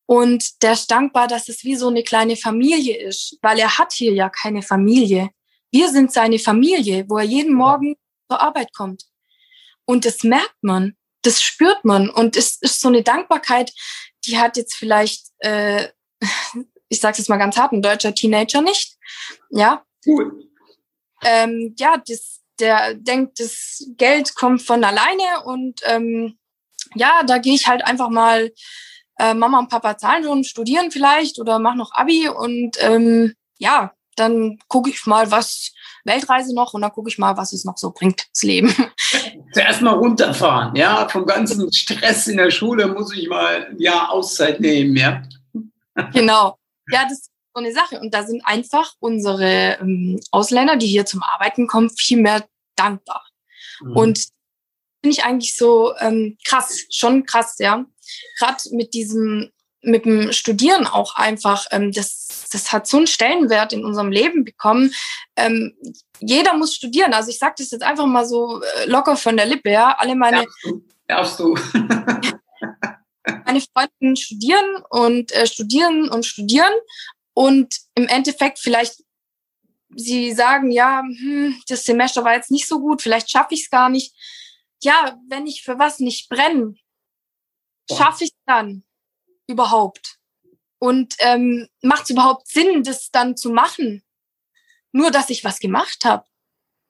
Und 0.05 0.61
der 0.61 0.73
ist 0.73 0.91
dankbar, 0.91 1.27
dass 1.27 1.49
es 1.49 1.63
wie 1.63 1.75
so 1.75 1.87
eine 1.87 2.03
kleine 2.03 2.35
Familie 2.35 2.97
ist, 2.97 3.37
weil 3.41 3.57
er 3.57 3.77
hat 3.77 3.93
hier 3.93 4.13
ja 4.13 4.29
keine 4.29 4.61
Familie. 4.61 5.29
Wir 5.71 5.89
sind 5.89 6.11
seine 6.11 6.39
Familie, 6.39 7.05
wo 7.07 7.17
er 7.17 7.23
jeden 7.23 7.53
Morgen 7.55 7.95
zur 8.29 8.41
Arbeit 8.41 8.73
kommt. 8.75 9.05
Und 9.85 10.05
das 10.05 10.23
merkt 10.23 10.61
man, 10.61 10.95
das 11.23 11.41
spürt 11.41 11.83
man. 11.85 12.09
Und 12.09 12.35
es 12.35 12.57
ist 12.61 12.81
so 12.81 12.89
eine 12.89 13.01
Dankbarkeit, 13.01 13.71
die 14.25 14.37
hat 14.37 14.57
jetzt 14.57 14.75
vielleicht, 14.75 15.27
äh, 15.39 15.89
ich 16.89 16.99
sage 16.99 17.21
es 17.21 17.29
mal 17.29 17.37
ganz 17.37 17.57
hart, 17.57 17.71
ein 17.71 17.81
deutscher 17.81 18.13
Teenager 18.13 18.61
nicht. 18.61 18.97
Ja. 19.49 19.83
Cool. 20.05 20.49
Ähm, 21.23 21.75
ja, 21.77 22.01
das, 22.05 22.41
der 22.59 22.95
denkt, 22.95 23.39
das 23.39 23.85
Geld 23.97 24.35
kommt 24.35 24.61
von 24.61 24.83
alleine 24.83 25.43
und 25.45 25.81
ähm, 25.85 26.37
ja, 26.95 27.23
da 27.25 27.37
gehe 27.37 27.55
ich 27.55 27.67
halt 27.67 27.83
einfach 27.85 28.09
mal, 28.09 28.51
äh, 29.19 29.33
Mama 29.33 29.59
und 29.59 29.69
Papa 29.69 29.97
zahlen 29.97 30.23
schon, 30.23 30.43
studieren 30.43 30.91
vielleicht 30.91 31.39
oder 31.39 31.59
mach 31.59 31.75
noch 31.75 31.91
Abi 31.93 32.27
und 32.27 32.77
ähm, 32.79 33.33
ja, 33.57 33.93
dann 34.15 34.59
gucke 34.67 34.89
ich 34.89 35.05
mal, 35.05 35.31
was 35.31 35.71
Weltreise 36.03 36.53
noch 36.53 36.73
und 36.73 36.81
dann 36.81 36.91
gucke 36.91 37.09
ich 37.09 37.17
mal, 37.17 37.37
was 37.37 37.53
es 37.53 37.65
noch 37.65 37.77
so 37.77 37.91
bringt, 37.91 38.27
das 38.31 38.43
Leben. 38.43 38.75
Zuerst 39.53 39.81
mal 39.81 39.93
runterfahren, 39.93 40.75
ja, 40.75 41.07
vom 41.07 41.25
ganzen 41.25 41.71
Stress 41.71 42.27
in 42.27 42.37
der 42.37 42.51
Schule 42.51 42.87
muss 42.87 43.15
ich 43.15 43.27
mal 43.29 43.67
ein 43.67 43.79
Jahr 43.79 44.11
Auszeit 44.11 44.59
nehmen, 44.59 44.95
ja. 44.95 45.21
Genau. 46.11 46.57
Ja, 46.91 47.05
das 47.07 47.29
so 47.53 47.61
eine 47.61 47.73
Sache. 47.73 47.99
Und 47.99 48.13
da 48.13 48.23
sind 48.23 48.45
einfach 48.45 48.93
unsere 48.99 49.77
ähm, 49.79 50.19
Ausländer, 50.31 50.75
die 50.77 50.87
hier 50.87 51.05
zum 51.05 51.23
Arbeiten 51.23 51.67
kommen, 51.67 51.89
viel 51.89 52.21
mehr 52.21 52.45
dankbar. 52.75 53.25
Mhm. 53.81 53.95
Und 53.95 54.17
finde 55.01 55.17
ich 55.17 55.23
eigentlich 55.23 55.55
so 55.55 55.93
ähm, 55.99 56.37
krass, 56.45 56.85
schon 56.89 57.25
krass, 57.25 57.55
ja. 57.59 57.85
Gerade 58.39 58.63
mit 58.71 58.93
diesem 58.93 59.51
mit 59.83 60.05
dem 60.05 60.31
Studieren 60.31 60.87
auch 60.87 61.15
einfach, 61.15 61.65
ähm, 61.71 61.91
das, 61.91 62.47
das 62.51 62.71
hat 62.71 62.87
so 62.87 62.97
einen 62.97 63.07
Stellenwert 63.07 63.73
in 63.73 63.83
unserem 63.85 64.11
Leben 64.11 64.45
bekommen. 64.45 64.93
Ähm, 65.35 65.75
jeder 66.19 66.53
muss 66.53 66.75
studieren. 66.75 67.13
Also 67.13 67.29
ich 67.29 67.37
sage 67.37 67.55
das 67.57 67.71
jetzt 67.71 67.83
einfach 67.83 68.05
mal 68.05 68.25
so 68.25 68.61
äh, 68.61 68.85
locker 68.85 69.17
von 69.17 69.35
der 69.35 69.45
Lippe, 69.45 69.71
ja. 69.71 69.95
Alle 69.97 70.15
meine. 70.15 70.45
Darfst 71.07 71.39
du. 71.39 71.53
meine 73.45 73.61
Freunde 73.61 74.15
studieren 74.15 74.83
und 74.89 75.31
äh, 75.33 75.45
studieren 75.47 76.09
und 76.09 76.25
studieren. 76.25 76.71
Und 77.33 77.75
im 77.95 78.07
Endeffekt 78.07 78.59
vielleicht 78.59 79.03
sie 79.95 80.33
sagen, 80.33 80.71
ja, 80.71 81.01
hm, 81.01 81.61
das 81.67 81.85
Semester 81.85 82.23
war 82.23 82.33
jetzt 82.33 82.51
nicht 82.51 82.67
so 82.67 82.79
gut, 82.79 83.01
vielleicht 83.01 83.29
schaffe 83.29 83.53
ich 83.53 83.63
es 83.63 83.69
gar 83.69 83.89
nicht. 83.89 84.15
Ja, 84.81 85.19
wenn 85.27 85.47
ich 85.47 85.63
für 85.63 85.79
was 85.79 85.99
nicht 85.99 86.29
brenne, 86.29 86.75
schaffe 87.91 88.25
ich 88.25 88.31
es 88.31 88.43
dann 88.45 88.83
überhaupt? 89.47 90.19
Und 90.79 91.15
ähm, 91.19 91.69
macht 91.81 92.03
es 92.03 92.09
überhaupt 92.09 92.47
Sinn, 92.47 92.83
das 92.83 93.09
dann 93.11 93.37
zu 93.37 93.51
machen? 93.51 94.03
Nur, 94.91 95.11
dass 95.11 95.29
ich 95.29 95.43
was 95.43 95.59
gemacht 95.59 96.03
habe. 96.03 96.25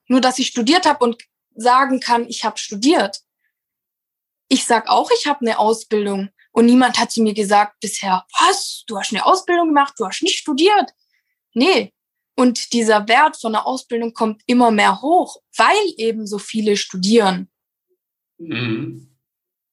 Nur, 0.08 0.20
dass 0.20 0.38
ich 0.38 0.48
studiert 0.48 0.84
habe 0.84 1.04
und 1.04 1.22
sagen 1.54 2.00
kann, 2.00 2.28
ich 2.28 2.44
habe 2.44 2.58
studiert. 2.58 3.20
Ich 4.48 4.66
sag 4.66 4.88
auch, 4.88 5.10
ich 5.16 5.26
habe 5.26 5.40
eine 5.40 5.58
Ausbildung. 5.58 6.30
Und 6.54 6.66
niemand 6.66 6.98
hat 6.98 7.10
zu 7.10 7.20
mir 7.20 7.34
gesagt 7.34 7.80
bisher, 7.80 8.24
was, 8.38 8.84
du 8.86 8.96
hast 8.96 9.12
eine 9.12 9.26
Ausbildung 9.26 9.68
gemacht, 9.68 9.94
du 9.98 10.06
hast 10.06 10.22
nicht 10.22 10.38
studiert. 10.38 10.94
Nee. 11.52 11.92
Und 12.36 12.72
dieser 12.72 13.08
Wert 13.08 13.36
von 13.36 13.52
der 13.52 13.66
Ausbildung 13.66 14.14
kommt 14.14 14.42
immer 14.46 14.70
mehr 14.70 15.02
hoch, 15.02 15.40
weil 15.56 15.76
eben 15.96 16.28
so 16.28 16.38
viele 16.38 16.76
studieren. 16.76 17.50
Mhm. 18.38 19.16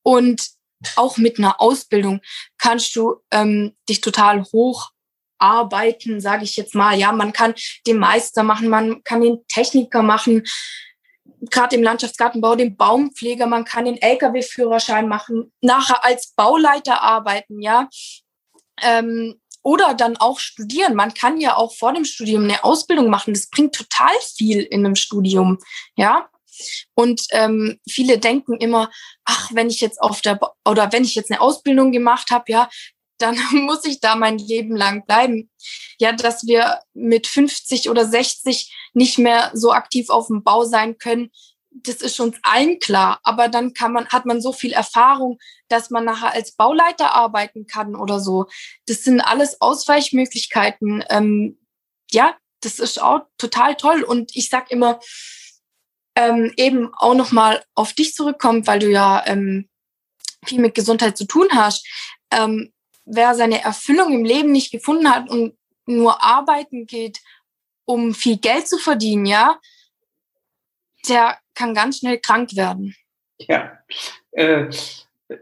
Und 0.03 0.49
auch 0.95 1.17
mit 1.17 1.37
einer 1.37 1.61
Ausbildung 1.61 2.19
kannst 2.57 2.95
du 2.95 3.21
ähm, 3.29 3.75
dich 3.87 4.01
total 4.01 4.43
hoch 4.45 4.89
arbeiten, 5.37 6.19
sage 6.19 6.45
ich 6.45 6.57
jetzt 6.57 6.73
mal. 6.73 6.97
Ja, 6.97 7.11
man 7.11 7.31
kann 7.31 7.53
den 7.85 7.97
Meister 7.97 8.41
machen, 8.41 8.69
man 8.69 9.03
kann 9.03 9.21
den 9.21 9.45
Techniker 9.47 10.01
machen, 10.01 10.43
gerade 11.49 11.75
im 11.75 11.83
Landschaftsgartenbau 11.83 12.55
den 12.55 12.75
Baumpfleger, 12.75 13.47
man 13.47 13.65
kann 13.65 13.85
den 13.85 14.01
LKW-Führerschein 14.01 15.07
machen, 15.07 15.51
nachher 15.61 16.03
als 16.03 16.33
Bauleiter 16.35 17.01
arbeiten, 17.01 17.61
ja. 17.61 17.89
Ähm, 18.81 19.39
oder 19.63 19.93
dann 19.93 20.17
auch 20.17 20.39
studieren. 20.39 20.95
Man 20.95 21.13
kann 21.13 21.39
ja 21.39 21.55
auch 21.55 21.75
vor 21.75 21.93
dem 21.93 22.05
Studium 22.05 22.45
eine 22.45 22.63
Ausbildung 22.63 23.09
machen. 23.09 23.33
Das 23.33 23.47
bringt 23.47 23.75
total 23.75 24.15
viel 24.35 24.61
in 24.61 24.85
einem 24.85 24.95
Studium, 24.95 25.59
ja. 25.95 26.29
Und 26.95 27.23
ähm, 27.31 27.79
viele 27.89 28.17
denken 28.17 28.57
immer, 28.57 28.91
ach, 29.23 29.51
wenn 29.53 29.69
ich 29.69 29.81
jetzt 29.81 30.01
auf 30.01 30.21
der 30.21 30.39
oder 30.67 30.91
wenn 30.91 31.03
ich 31.03 31.15
jetzt 31.15 31.31
eine 31.31 31.41
Ausbildung 31.41 31.91
gemacht 31.91 32.31
habe, 32.31 32.51
ja, 32.51 32.69
dann 33.21 33.37
muss 33.51 33.85
ich 33.85 33.99
da 33.99 34.15
mein 34.15 34.37
Leben 34.37 34.75
lang 34.75 35.05
bleiben. 35.05 35.49
Ja, 35.99 36.11
dass 36.11 36.45
wir 36.45 36.79
mit 36.93 37.27
50 37.27 37.89
oder 37.89 38.05
60 38.05 38.73
nicht 38.93 39.17
mehr 39.17 39.51
so 39.53 39.71
aktiv 39.71 40.09
auf 40.09 40.27
dem 40.27 40.43
Bau 40.43 40.65
sein 40.65 40.97
können, 40.97 41.31
das 41.73 42.01
ist 42.01 42.19
uns 42.19 42.37
allen 42.43 42.79
klar, 42.79 43.19
aber 43.23 43.47
dann 43.47 43.73
kann 43.73 43.93
man, 43.93 44.07
hat 44.09 44.25
man 44.25 44.41
so 44.41 44.51
viel 44.51 44.73
Erfahrung, 44.73 45.39
dass 45.69 45.89
man 45.89 46.03
nachher 46.03 46.33
als 46.33 46.53
Bauleiter 46.53 47.13
arbeiten 47.13 47.65
kann 47.65 47.95
oder 47.95 48.19
so. 48.19 48.47
Das 48.87 49.03
sind 49.03 49.21
alles 49.21 49.61
Ausweichmöglichkeiten. 49.61 51.03
Ähm, 51.09 51.59
ja, 52.11 52.35
das 52.59 52.79
ist 52.79 53.01
auch 53.01 53.21
total 53.37 53.75
toll. 53.75 54.03
Und 54.03 54.35
ich 54.35 54.49
sag 54.49 54.69
immer, 54.69 54.99
ähm, 56.15 56.51
eben 56.57 56.93
auch 56.93 57.13
nochmal 57.13 57.63
auf 57.73 57.93
dich 57.93 58.13
zurückkommt, 58.13 58.67
weil 58.67 58.79
du 58.79 58.91
ja 58.91 59.23
ähm, 59.25 59.69
viel 60.45 60.59
mit 60.59 60.75
Gesundheit 60.75 61.17
zu 61.17 61.25
tun 61.25 61.47
hast. 61.53 61.87
Ähm, 62.31 62.73
wer 63.11 63.35
seine 63.35 63.63
Erfüllung 63.63 64.13
im 64.13 64.25
Leben 64.25 64.51
nicht 64.51 64.71
gefunden 64.71 65.09
hat 65.09 65.29
und 65.29 65.53
nur 65.85 66.23
arbeiten 66.23 66.85
geht, 66.85 67.19
um 67.85 68.13
viel 68.13 68.37
Geld 68.37 68.67
zu 68.67 68.77
verdienen, 68.77 69.25
ja, 69.25 69.59
der 71.09 71.37
kann 71.53 71.73
ganz 71.73 71.99
schnell 71.99 72.19
krank 72.19 72.55
werden. 72.55 72.95
Ja, 73.39 73.71
äh, 74.31 74.69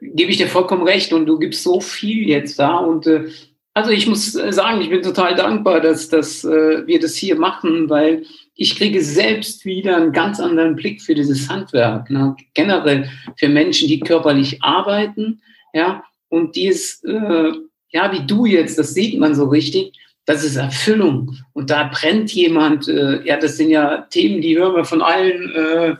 gebe 0.01 0.31
ich 0.31 0.37
dir 0.37 0.47
vollkommen 0.47 0.83
recht 0.83 1.13
und 1.13 1.25
du 1.25 1.37
gibst 1.37 1.63
so 1.63 1.79
viel 1.81 2.27
jetzt 2.27 2.57
da 2.57 2.77
und 2.77 3.07
äh, 3.07 3.29
also 3.73 3.91
ich 3.91 4.07
muss 4.07 4.33
sagen, 4.33 4.81
ich 4.81 4.89
bin 4.89 5.01
total 5.01 5.35
dankbar, 5.35 5.79
dass, 5.79 6.09
dass 6.09 6.43
äh, 6.43 6.85
wir 6.87 6.99
das 6.99 7.15
hier 7.15 7.37
machen, 7.37 7.89
weil 7.89 8.25
ich 8.55 8.75
kriege 8.75 9.01
selbst 9.01 9.63
wieder 9.63 9.95
einen 9.95 10.11
ganz 10.11 10.39
anderen 10.39 10.75
Blick 10.75 11.01
für 11.01 11.15
dieses 11.15 11.47
Handwerk. 11.47 12.09
Ne? 12.09 12.35
Generell 12.55 13.09
für 13.37 13.47
Menschen, 13.47 13.87
die 13.87 13.99
körperlich 13.99 14.61
arbeiten, 14.63 15.41
ja, 15.71 16.03
und 16.29 16.55
die 16.55 16.67
es, 16.67 17.03
äh, 17.03 17.51
ja, 17.89 18.11
wie 18.11 18.25
du 18.25 18.45
jetzt, 18.45 18.77
das 18.77 18.93
sieht 18.93 19.19
man 19.19 19.35
so 19.35 19.45
richtig, 19.45 19.93
das 20.25 20.43
ist 20.43 20.55
Erfüllung. 20.57 21.35
Und 21.53 21.71
da 21.71 21.89
brennt 21.91 22.31
jemand, 22.31 22.87
äh, 22.87 23.23
ja, 23.25 23.37
das 23.37 23.57
sind 23.57 23.71
ja 23.71 24.01
Themen, 24.09 24.41
die 24.41 24.57
hören 24.57 24.75
wir 24.75 24.85
von 24.85 25.01
allen 25.01 25.55
äh, 25.55 25.95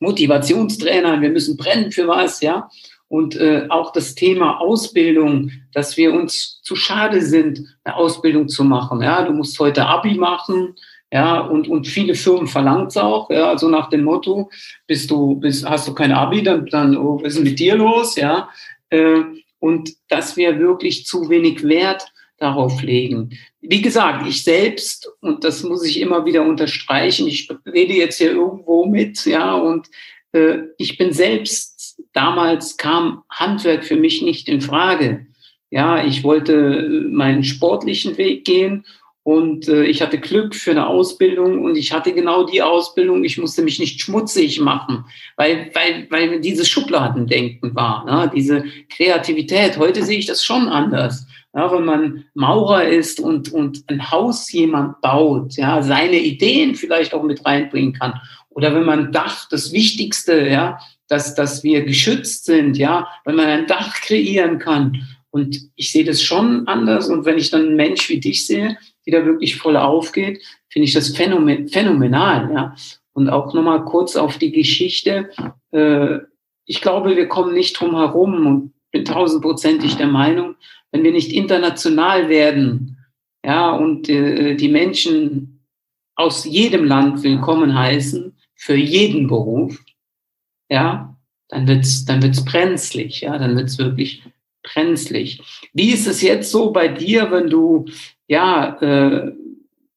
Motivationstrainern, 0.00 1.22
wir 1.22 1.30
müssen 1.30 1.56
brennen 1.56 1.92
für 1.92 2.08
was, 2.08 2.40
ja. 2.40 2.68
Und 3.06 3.36
äh, 3.36 3.66
auch 3.68 3.92
das 3.92 4.14
Thema 4.14 4.58
Ausbildung, 4.58 5.50
dass 5.72 5.96
wir 5.96 6.14
uns 6.14 6.60
zu 6.62 6.74
schade 6.74 7.20
sind, 7.20 7.60
eine 7.84 7.94
Ausbildung 7.94 8.48
zu 8.48 8.64
machen. 8.64 9.02
Ja, 9.02 9.22
du 9.22 9.32
musst 9.32 9.58
heute 9.60 9.86
Abi 9.86 10.14
machen, 10.14 10.74
ja, 11.12 11.40
und, 11.40 11.68
und 11.68 11.86
viele 11.86 12.14
Firmen 12.14 12.48
verlangen 12.48 12.86
es 12.86 12.96
auch, 12.96 13.28
ja, 13.30 13.50
also 13.50 13.68
nach 13.68 13.90
dem 13.90 14.02
Motto, 14.02 14.50
bist 14.86 15.10
du, 15.10 15.36
bist, 15.36 15.68
hast 15.68 15.86
du 15.86 15.94
kein 15.94 16.10
Abi, 16.10 16.42
dann, 16.42 16.64
dann 16.66 16.96
oh, 16.96 17.20
was 17.22 17.34
ist 17.34 17.44
mit 17.44 17.58
dir 17.58 17.76
los, 17.76 18.16
ja. 18.16 18.48
Äh, 18.92 19.22
und 19.58 19.90
dass 20.08 20.36
wir 20.36 20.58
wirklich 20.58 21.06
zu 21.06 21.28
wenig 21.30 21.62
Wert 21.62 22.12
darauf 22.36 22.82
legen. 22.82 23.38
Wie 23.60 23.80
gesagt, 23.80 24.26
ich 24.26 24.42
selbst, 24.42 25.08
und 25.20 25.44
das 25.44 25.62
muss 25.62 25.84
ich 25.84 26.00
immer 26.00 26.26
wieder 26.26 26.42
unterstreichen, 26.42 27.28
ich 27.28 27.48
rede 27.64 27.94
jetzt 27.94 28.18
hier 28.18 28.32
irgendwo 28.32 28.84
mit, 28.84 29.24
ja, 29.24 29.54
und 29.54 29.88
äh, 30.32 30.58
ich 30.78 30.98
bin 30.98 31.12
selbst, 31.12 32.02
damals 32.12 32.76
kam 32.76 33.22
Handwerk 33.30 33.84
für 33.84 33.96
mich 33.96 34.20
nicht 34.20 34.48
in 34.48 34.60
Frage. 34.60 35.26
Ja, 35.70 36.04
ich 36.04 36.22
wollte 36.22 37.06
meinen 37.08 37.44
sportlichen 37.44 38.18
Weg 38.18 38.44
gehen 38.44 38.84
und 39.24 39.68
äh, 39.68 39.84
ich 39.84 40.02
hatte 40.02 40.18
Glück 40.18 40.54
für 40.54 40.72
eine 40.72 40.88
Ausbildung 40.88 41.62
und 41.62 41.76
ich 41.76 41.92
hatte 41.92 42.12
genau 42.12 42.44
die 42.44 42.60
Ausbildung. 42.60 43.22
Ich 43.22 43.38
musste 43.38 43.62
mich 43.62 43.78
nicht 43.78 44.00
schmutzig 44.00 44.60
machen, 44.60 45.04
weil, 45.36 45.70
weil, 45.74 46.08
weil 46.10 46.40
dieses 46.40 46.68
Schubladendenken 46.68 47.74
war, 47.74 48.04
ne? 48.04 48.30
diese 48.34 48.64
Kreativität. 48.88 49.78
Heute 49.78 50.02
sehe 50.02 50.18
ich 50.18 50.26
das 50.26 50.44
schon 50.44 50.68
anders. 50.68 51.26
Ja, 51.54 51.70
wenn 51.70 51.84
man 51.84 52.24
Maurer 52.34 52.88
ist 52.88 53.20
und, 53.20 53.52
und 53.52 53.84
ein 53.88 54.10
Haus 54.10 54.50
jemand 54.50 55.00
baut, 55.02 55.54
ja, 55.56 55.82
seine 55.82 56.18
Ideen 56.18 56.74
vielleicht 56.74 57.12
auch 57.12 57.22
mit 57.22 57.44
reinbringen 57.44 57.92
kann. 57.92 58.14
Oder 58.48 58.74
wenn 58.74 58.84
man 58.84 59.12
Dach, 59.12 59.48
das 59.50 59.70
Wichtigste, 59.70 60.48
ja, 60.48 60.78
dass, 61.08 61.34
dass 61.34 61.62
wir 61.62 61.84
geschützt 61.84 62.46
sind, 62.46 62.78
ja, 62.78 63.06
wenn 63.24 63.36
man 63.36 63.46
ein 63.46 63.66
Dach 63.66 63.94
kreieren 64.00 64.58
kann. 64.58 65.06
Und 65.30 65.58
ich 65.76 65.92
sehe 65.92 66.04
das 66.04 66.22
schon 66.22 66.66
anders. 66.66 67.08
Und 67.08 67.24
wenn 67.26 67.38
ich 67.38 67.50
dann 67.50 67.66
einen 67.66 67.76
Mensch 67.76 68.08
wie 68.08 68.20
dich 68.20 68.46
sehe, 68.46 68.78
die 69.06 69.10
da 69.10 69.24
wirklich 69.24 69.56
voll 69.56 69.76
aufgeht, 69.76 70.42
finde 70.68 70.86
ich 70.86 70.94
das 70.94 71.16
phänomen 71.16 71.68
phänomenal, 71.68 72.52
ja. 72.52 72.74
Und 73.14 73.28
auch 73.28 73.52
nochmal 73.52 73.84
kurz 73.84 74.16
auf 74.16 74.38
die 74.38 74.52
Geschichte. 74.52 75.30
Äh, 75.70 76.20
ich 76.64 76.80
glaube, 76.80 77.14
wir 77.14 77.28
kommen 77.28 77.52
nicht 77.52 77.78
drum 77.78 77.94
herum 77.94 78.46
und 78.46 78.72
bin 78.90 79.04
tausendprozentig 79.04 79.96
der 79.96 80.06
Meinung, 80.06 80.54
wenn 80.92 81.02
wir 81.02 81.12
nicht 81.12 81.32
international 81.32 82.28
werden, 82.28 82.98
ja, 83.44 83.72
und 83.72 84.08
äh, 84.08 84.54
die 84.54 84.68
Menschen 84.68 85.66
aus 86.14 86.44
jedem 86.44 86.84
Land 86.84 87.22
willkommen 87.22 87.76
heißen, 87.76 88.36
für 88.54 88.76
jeden 88.76 89.26
Beruf, 89.26 89.82
ja, 90.70 91.16
dann 91.48 91.66
wird's, 91.66 92.04
dann 92.04 92.22
wird's 92.22 92.44
brenzlig, 92.44 93.22
ja, 93.22 93.36
dann 93.38 93.56
wird's 93.56 93.78
wirklich 93.78 94.22
brenzlig. 94.62 95.42
Wie 95.72 95.90
ist 95.90 96.06
es 96.06 96.22
jetzt 96.22 96.50
so 96.50 96.70
bei 96.70 96.88
dir, 96.88 97.30
wenn 97.32 97.50
du, 97.50 97.86
ja, 98.26 98.76
äh, 98.80 99.32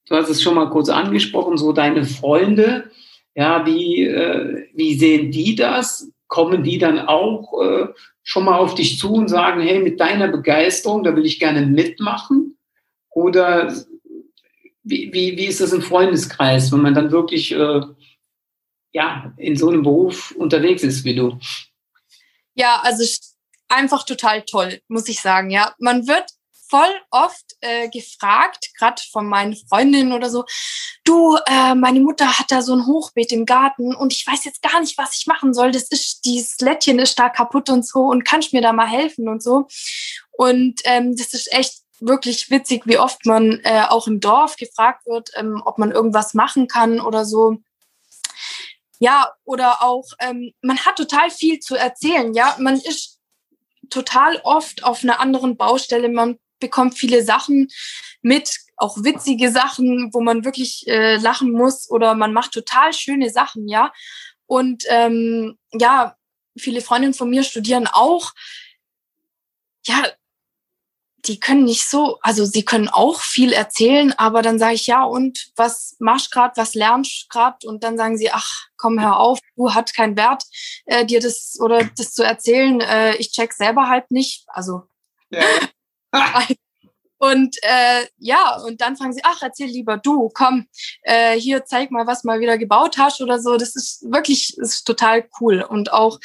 du 0.07 0.15
hast 0.15 0.29
es 0.29 0.41
schon 0.41 0.55
mal 0.55 0.69
kurz 0.69 0.89
angesprochen, 0.89 1.57
so 1.57 1.71
deine 1.71 2.05
Freunde, 2.05 2.91
ja, 3.35 3.65
wie, 3.65 4.03
äh, 4.03 4.67
wie 4.73 4.95
sehen 4.95 5.31
die 5.31 5.55
das? 5.55 6.11
Kommen 6.27 6.63
die 6.63 6.77
dann 6.77 6.99
auch 6.99 7.61
äh, 7.61 7.87
schon 8.23 8.45
mal 8.45 8.57
auf 8.57 8.75
dich 8.75 8.97
zu 8.97 9.13
und 9.13 9.27
sagen, 9.27 9.61
hey, 9.61 9.79
mit 9.79 9.99
deiner 9.99 10.27
Begeisterung, 10.27 11.03
da 11.03 11.15
will 11.15 11.25
ich 11.25 11.39
gerne 11.39 11.65
mitmachen? 11.65 12.57
Oder 13.09 13.73
wie, 14.83 15.11
wie, 15.13 15.37
wie 15.37 15.45
ist 15.45 15.61
das 15.61 15.73
im 15.73 15.81
Freundeskreis, 15.81 16.71
wenn 16.71 16.81
man 16.81 16.93
dann 16.93 17.11
wirklich 17.11 17.51
äh, 17.51 17.81
ja, 18.91 19.33
in 19.37 19.57
so 19.57 19.69
einem 19.69 19.83
Beruf 19.83 20.31
unterwegs 20.31 20.83
ist 20.83 21.03
wie 21.03 21.15
du? 21.15 21.37
Ja, 22.53 22.79
also 22.83 23.03
einfach 23.67 24.03
total 24.03 24.43
toll, 24.43 24.79
muss 24.87 25.09
ich 25.09 25.21
sagen. 25.21 25.49
Ja, 25.49 25.75
man 25.79 26.07
wird 26.07 26.29
voll 26.75 27.01
oft 27.09 27.55
äh, 27.61 27.87
gefragt, 27.87 28.71
gerade 28.77 29.01
von 29.09 29.27
meinen 29.27 29.55
Freundinnen 29.55 30.11
oder 30.11 30.29
so, 30.29 30.43
du, 31.05 31.37
äh, 31.45 31.73
meine 31.73 32.01
Mutter 32.01 32.37
hat 32.37 32.51
da 32.51 32.61
so 32.61 32.75
ein 32.75 32.85
Hochbeet 32.85 33.31
im 33.31 33.45
Garten 33.45 33.95
und 33.95 34.11
ich 34.11 34.27
weiß 34.27 34.43
jetzt 34.43 34.61
gar 34.61 34.81
nicht, 34.81 34.97
was 34.97 35.15
ich 35.15 35.25
machen 35.25 35.53
soll. 35.53 35.71
Das 35.71 35.83
ist, 35.83 36.25
dieses 36.25 36.59
Lättchen 36.59 36.99
ist 36.99 37.17
da 37.17 37.29
kaputt 37.29 37.69
und 37.69 37.87
so 37.87 38.01
und 38.01 38.25
kannst 38.25 38.51
mir 38.51 38.61
da 38.61 38.73
mal 38.73 38.87
helfen 38.87 39.29
und 39.29 39.41
so. 39.41 39.67
Und 40.33 40.81
ähm, 40.83 41.15
das 41.15 41.33
ist 41.33 41.53
echt 41.53 41.83
wirklich 42.01 42.49
witzig, 42.49 42.81
wie 42.85 42.97
oft 42.97 43.25
man 43.25 43.61
äh, 43.63 43.85
auch 43.87 44.07
im 44.07 44.19
Dorf 44.19 44.57
gefragt 44.57 45.05
wird, 45.05 45.29
ähm, 45.35 45.61
ob 45.63 45.77
man 45.77 45.91
irgendwas 45.91 46.33
machen 46.33 46.67
kann 46.67 46.99
oder 46.99 47.23
so. 47.23 47.57
Ja, 48.99 49.31
oder 49.45 49.81
auch, 49.81 50.07
ähm, 50.19 50.51
man 50.61 50.79
hat 50.85 50.97
total 50.97 51.29
viel 51.29 51.59
zu 51.59 51.75
erzählen, 51.75 52.33
ja. 52.33 52.57
Man 52.59 52.75
ist 52.75 53.15
total 53.89 54.41
oft 54.43 54.83
auf 54.83 55.03
einer 55.03 55.21
anderen 55.21 55.55
Baustelle. 55.55 56.09
Man 56.09 56.37
bekommt 56.65 56.97
viele 56.97 57.23
Sachen 57.23 57.69
mit, 58.21 58.57
auch 58.77 58.97
witzige 59.03 59.51
Sachen, 59.51 60.09
wo 60.13 60.21
man 60.21 60.43
wirklich 60.43 60.87
äh, 60.87 61.17
lachen 61.17 61.51
muss 61.51 61.89
oder 61.89 62.15
man 62.15 62.33
macht 62.33 62.51
total 62.51 62.91
schöne 62.91 63.29
Sachen, 63.29 63.67
ja. 63.67 63.93
Und 64.47 64.83
ähm, 64.89 65.57
ja, 65.73 66.15
viele 66.57 66.81
Freundinnen 66.81 67.13
von 67.13 67.29
mir 67.29 67.43
studieren 67.43 67.87
auch. 67.87 68.33
Ja, 69.85 70.03
die 71.27 71.39
können 71.39 71.63
nicht 71.63 71.87
so, 71.87 72.19
also 72.21 72.45
sie 72.45 72.63
können 72.63 72.87
auch 72.87 73.19
viel 73.19 73.53
erzählen, 73.53 74.13
aber 74.13 74.41
dann 74.41 74.59
sage 74.59 74.75
ich 74.75 74.87
ja 74.87 75.03
und 75.03 75.51
was 75.55 75.95
machst 75.99 76.31
grad, 76.31 76.57
was 76.57 76.75
lernst 76.75 77.29
grad 77.29 77.65
und 77.65 77.83
dann 77.83 77.97
sagen 77.97 78.17
sie, 78.17 78.31
ach 78.31 78.67
komm 78.77 78.99
hör 78.99 79.19
auf, 79.19 79.39
du 79.55 79.73
hat 79.73 79.93
keinen 79.93 80.17
Wert, 80.17 80.43
äh, 80.85 81.05
dir 81.05 81.19
das 81.19 81.57
oder 81.59 81.83
das 81.97 82.13
zu 82.13 82.23
erzählen. 82.23 82.79
Äh, 82.81 83.15
ich 83.15 83.31
check 83.31 83.53
selber 83.53 83.87
halt 83.89 84.11
nicht, 84.11 84.45
also 84.47 84.83
ja. 85.29 85.43
Und 87.17 87.55
äh, 87.61 88.05
ja, 88.17 88.57
und 88.57 88.81
dann 88.81 88.97
fragen 88.97 89.13
sie, 89.13 89.21
ach, 89.23 89.41
erzähl 89.41 89.67
lieber 89.67 89.97
du, 89.97 90.29
komm, 90.33 90.67
äh, 91.01 91.39
hier 91.39 91.63
zeig 91.65 91.89
mal, 91.89 92.05
was 92.05 92.25
mal 92.25 92.41
wieder 92.41 92.57
gebaut 92.57 92.97
hast 92.97 93.21
oder 93.21 93.39
so. 93.39 93.55
Das 93.57 93.75
ist 93.75 94.03
wirklich, 94.11 94.57
ist 94.57 94.83
total 94.83 95.27
cool. 95.39 95.61
Und 95.61 95.93
auch, 95.93 96.19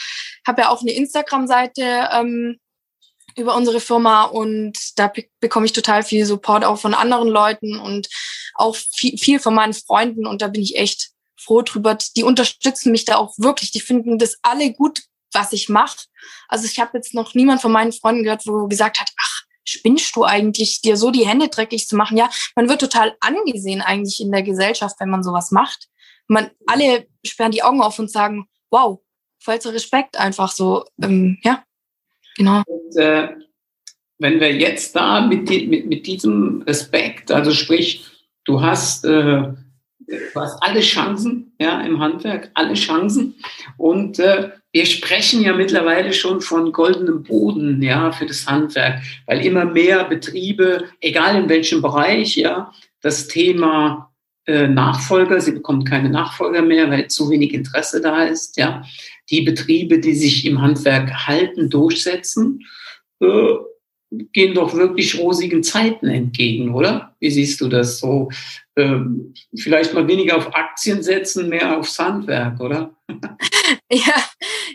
habe 0.47 0.63
ja 0.63 0.69
auch 0.69 0.83
eine 0.83 0.93
Instagram-Seite 0.93 2.09
ähm, 2.13 2.59
über 3.37 3.55
unsere 3.55 3.81
Firma 3.81 4.25
und 4.25 4.77
da 4.99 5.13
bekomme 5.39 5.67
ich 5.67 5.73
total 5.73 6.03
viel 6.03 6.27
Support 6.27 6.65
auch 6.65 6.79
von 6.79 6.95
anderen 6.95 7.29
Leuten 7.29 7.79
und 7.79 8.09
auch 8.55 8.75
viel, 8.75 9.17
viel 9.17 9.39
von 9.39 9.55
meinen 9.55 9.75
Freunden 9.75 10.27
und 10.27 10.43
da 10.43 10.49
bin 10.49 10.63
ich 10.63 10.77
echt 10.77 11.11
froh 11.39 11.63
drüber. 11.63 11.97
Die 12.17 12.25
unterstützen 12.25 12.93
mich 12.93 13.05
da 13.05 13.17
auch 13.17 13.35
wirklich. 13.39 13.71
Die 13.71 13.81
finden 13.81 14.19
das 14.19 14.37
alle 14.43 14.73
gut, 14.73 15.03
was 15.33 15.53
ich 15.53 15.69
mache. 15.69 16.07
Also 16.49 16.67
ich 16.67 16.81
habe 16.81 16.99
jetzt 16.99 17.15
noch 17.15 17.35
niemand 17.35 17.63
von 17.63 17.73
meinen 17.73 17.93
Freunden 17.93 18.25
gehört, 18.25 18.47
wo 18.47 18.67
gesagt 18.67 19.01
hat, 19.01 19.09
ach, 19.19 19.40
spinnst 19.65 20.15
du 20.17 20.25
eigentlich, 20.25 20.81
dir 20.81 20.97
so 20.97 21.11
die 21.11 21.27
Hände 21.27 21.49
dreckig 21.49 21.87
zu 21.87 21.97
machen? 21.97 22.17
Ja, 22.17 22.31
man 22.57 22.69
wird 22.69 22.81
total 22.81 23.17
angesehen 23.21 23.81
eigentlich 23.81 24.21
in 24.21 24.33
der 24.33 24.43
Gesellschaft, 24.43 24.97
wenn 24.99 25.11
man 25.11 25.23
sowas 25.23 25.51
macht. 25.51 25.89
Man, 26.27 26.51
alle 26.67 27.07
sperren 27.25 27.53
die 27.53 27.63
Augen 27.63 27.83
auf 27.83 27.99
und 27.99 28.11
sagen, 28.11 28.47
wow, 28.71 29.01
vollster 29.39 29.73
Respekt 29.73 30.17
einfach 30.19 30.51
so, 30.51 30.85
ähm, 31.03 31.39
ja, 31.43 31.65
genau. 32.37 32.63
Und, 32.67 32.97
äh, 32.97 33.29
wenn 34.19 34.39
wir 34.39 34.55
jetzt 34.55 34.95
da 34.95 35.27
mit, 35.27 35.49
mit, 35.49 35.87
mit 35.87 36.07
diesem 36.07 36.63
Respekt, 36.63 37.33
also 37.33 37.53
sprich, 37.53 38.05
du 38.45 38.61
hast 38.61 39.05
äh, 39.07 39.53
du 40.11 40.41
hast 40.41 40.63
alle 40.63 40.81
Chancen, 40.81 41.53
ja, 41.59 41.81
im 41.83 42.01
Handwerk, 42.01 42.51
alle 42.55 42.75
Chancen. 42.75 43.35
Und 43.77 44.19
äh, 44.19 44.51
wir 44.73 44.87
sprechen 44.87 45.43
ja 45.43 45.53
mittlerweile 45.53 46.13
schon 46.13 46.41
von 46.41 46.73
goldenem 46.73 47.23
Boden, 47.23 47.83
ja, 47.83 48.13
für 48.13 48.27
das 48.27 48.47
Handwerk, 48.47 49.03
weil 49.27 49.45
immer 49.45 49.65
mehr 49.65 50.05
Betriebe, 50.05 50.85
egal 51.01 51.37
in 51.37 51.49
welchem 51.49 51.83
Bereich, 51.83 52.37
ja, 52.37 52.73
das 53.01 53.29
Thema 53.29 54.13
äh, 54.47 54.69
Nachfolger, 54.69 55.41
sie 55.41 55.53
bekommen 55.53 55.85
keine 55.85 56.11
Nachfolger 56.11 56.63
mehr, 56.63 56.91
weil 56.91 57.09
zu 57.09 57.31
wenig 57.31 57.53
Interesse 57.55 58.01
da 58.01 58.25
ist, 58.25 58.57
ja. 58.57 58.85
Die 59.31 59.43
Betriebe, 59.43 60.01
die 60.01 60.15
sich 60.15 60.45
im 60.45 60.61
Handwerk 60.61 61.29
halten, 61.29 61.71
durchsetzen, 61.71 62.67
äh, 63.21 63.27
gehen 64.11 64.55
doch 64.55 64.75
wirklich 64.75 65.19
rosigen 65.19 65.63
Zeiten 65.63 66.09
entgegen, 66.09 66.75
oder? 66.75 67.15
Wie 67.21 67.31
siehst 67.31 67.61
du 67.61 67.69
das 67.69 67.99
so? 67.99 68.29
Ähm, 68.77 69.35
vielleicht 69.57 69.95
mal 69.95 70.09
weniger 70.09 70.37
auf 70.37 70.55
Aktien 70.55 71.03
setzen, 71.03 71.49
mehr 71.49 71.79
aufs 71.79 71.99
Handwerk, 71.99 72.61
oder? 72.61 72.95
ja, 73.91 74.15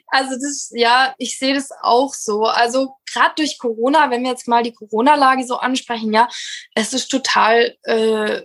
also 0.07 0.35
das, 0.35 0.71
ja, 0.73 1.13
ich 1.17 1.37
sehe 1.37 1.53
das 1.53 1.69
auch 1.81 2.13
so. 2.13 2.45
Also 2.45 2.95
gerade 3.11 3.33
durch 3.37 3.57
Corona, 3.57 4.09
wenn 4.09 4.23
wir 4.23 4.31
jetzt 4.31 4.47
mal 4.47 4.63
die 4.63 4.73
Corona-Lage 4.73 5.45
so 5.45 5.57
ansprechen, 5.57 6.13
ja, 6.13 6.29
es 6.73 6.93
ist 6.93 7.09
total 7.09 7.75
äh, 7.83 8.41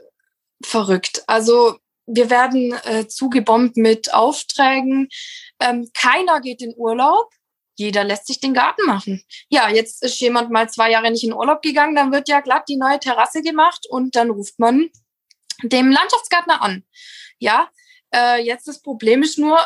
verrückt. 0.62 1.22
Also 1.26 1.76
wir 2.07 2.31
werden 2.31 2.74
äh, 2.85 3.07
zugebombt 3.07 3.76
mit 3.76 4.12
Aufträgen. 4.12 5.09
Ähm, 5.61 5.88
keiner 5.94 6.40
geht 6.40 6.62
in 6.62 6.74
Urlaub 6.76 7.31
jeder 7.81 8.05
lässt 8.05 8.27
sich 8.27 8.40
den 8.40 8.53
Garten 8.55 8.87
machen. 8.87 9.23
Ja, 9.49 9.71
jetzt 9.71 10.03
ist 10.03 10.21
jemand 10.21 10.51
mal 10.51 10.69
zwei 10.69 10.90
Jahre 10.90 11.11
nicht 11.11 11.25
in 11.25 11.33
Urlaub 11.33 11.62
gegangen, 11.62 11.97
dann 11.97 12.12
wird 12.12 12.29
ja 12.29 12.40
glatt 12.40 12.64
die 12.69 12.77
neue 12.77 13.01
Terrasse 13.01 13.40
gemacht 13.40 13.87
und 13.88 14.14
dann 14.16 14.31
ruft 14.31 14.59
man 14.59 14.90
dem 15.62 15.90
Landschaftsgärtner 15.90 16.62
an. 16.62 16.85
Ja, 17.38 17.71
äh, 18.14 18.43
jetzt 18.43 18.69
das 18.69 18.83
Problem 18.83 19.23
ist 19.23 19.38
nur, 19.38 19.59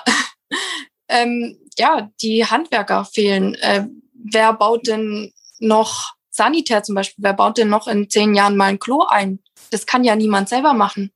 ähm, 1.09 1.59
ja, 1.77 2.11
die 2.23 2.47
Handwerker 2.47 3.05
fehlen. 3.05 3.57
Äh, 3.57 3.89
wer 4.13 4.53
baut 4.53 4.87
denn 4.87 5.33
noch 5.59 6.15
sanitär 6.31 6.85
zum 6.85 6.95
Beispiel? 6.95 7.25
Wer 7.25 7.35
baut 7.35 7.59
denn 7.59 7.69
noch 7.69 7.89
in 7.89 8.09
zehn 8.09 8.35
Jahren 8.35 8.57
mal 8.57 8.67
ein 8.67 8.79
Klo 8.79 9.03
ein? 9.03 9.41
Das 9.71 9.87
kann 9.87 10.05
ja 10.05 10.15
niemand 10.15 10.49
selber 10.49 10.73
machen. 10.73 11.13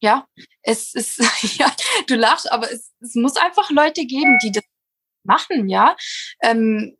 Ja, 0.00 0.26
es 0.60 0.94
ist, 0.94 1.18
ja, 1.58 1.72
du 2.06 2.14
lachst, 2.14 2.52
aber 2.52 2.70
es, 2.70 2.92
es 3.00 3.14
muss 3.14 3.36
einfach 3.36 3.70
Leute 3.70 4.04
geben, 4.04 4.38
die 4.42 4.52
das 4.52 4.64
machen, 5.26 5.68
ja. 5.68 5.96
Ähm, 6.42 6.96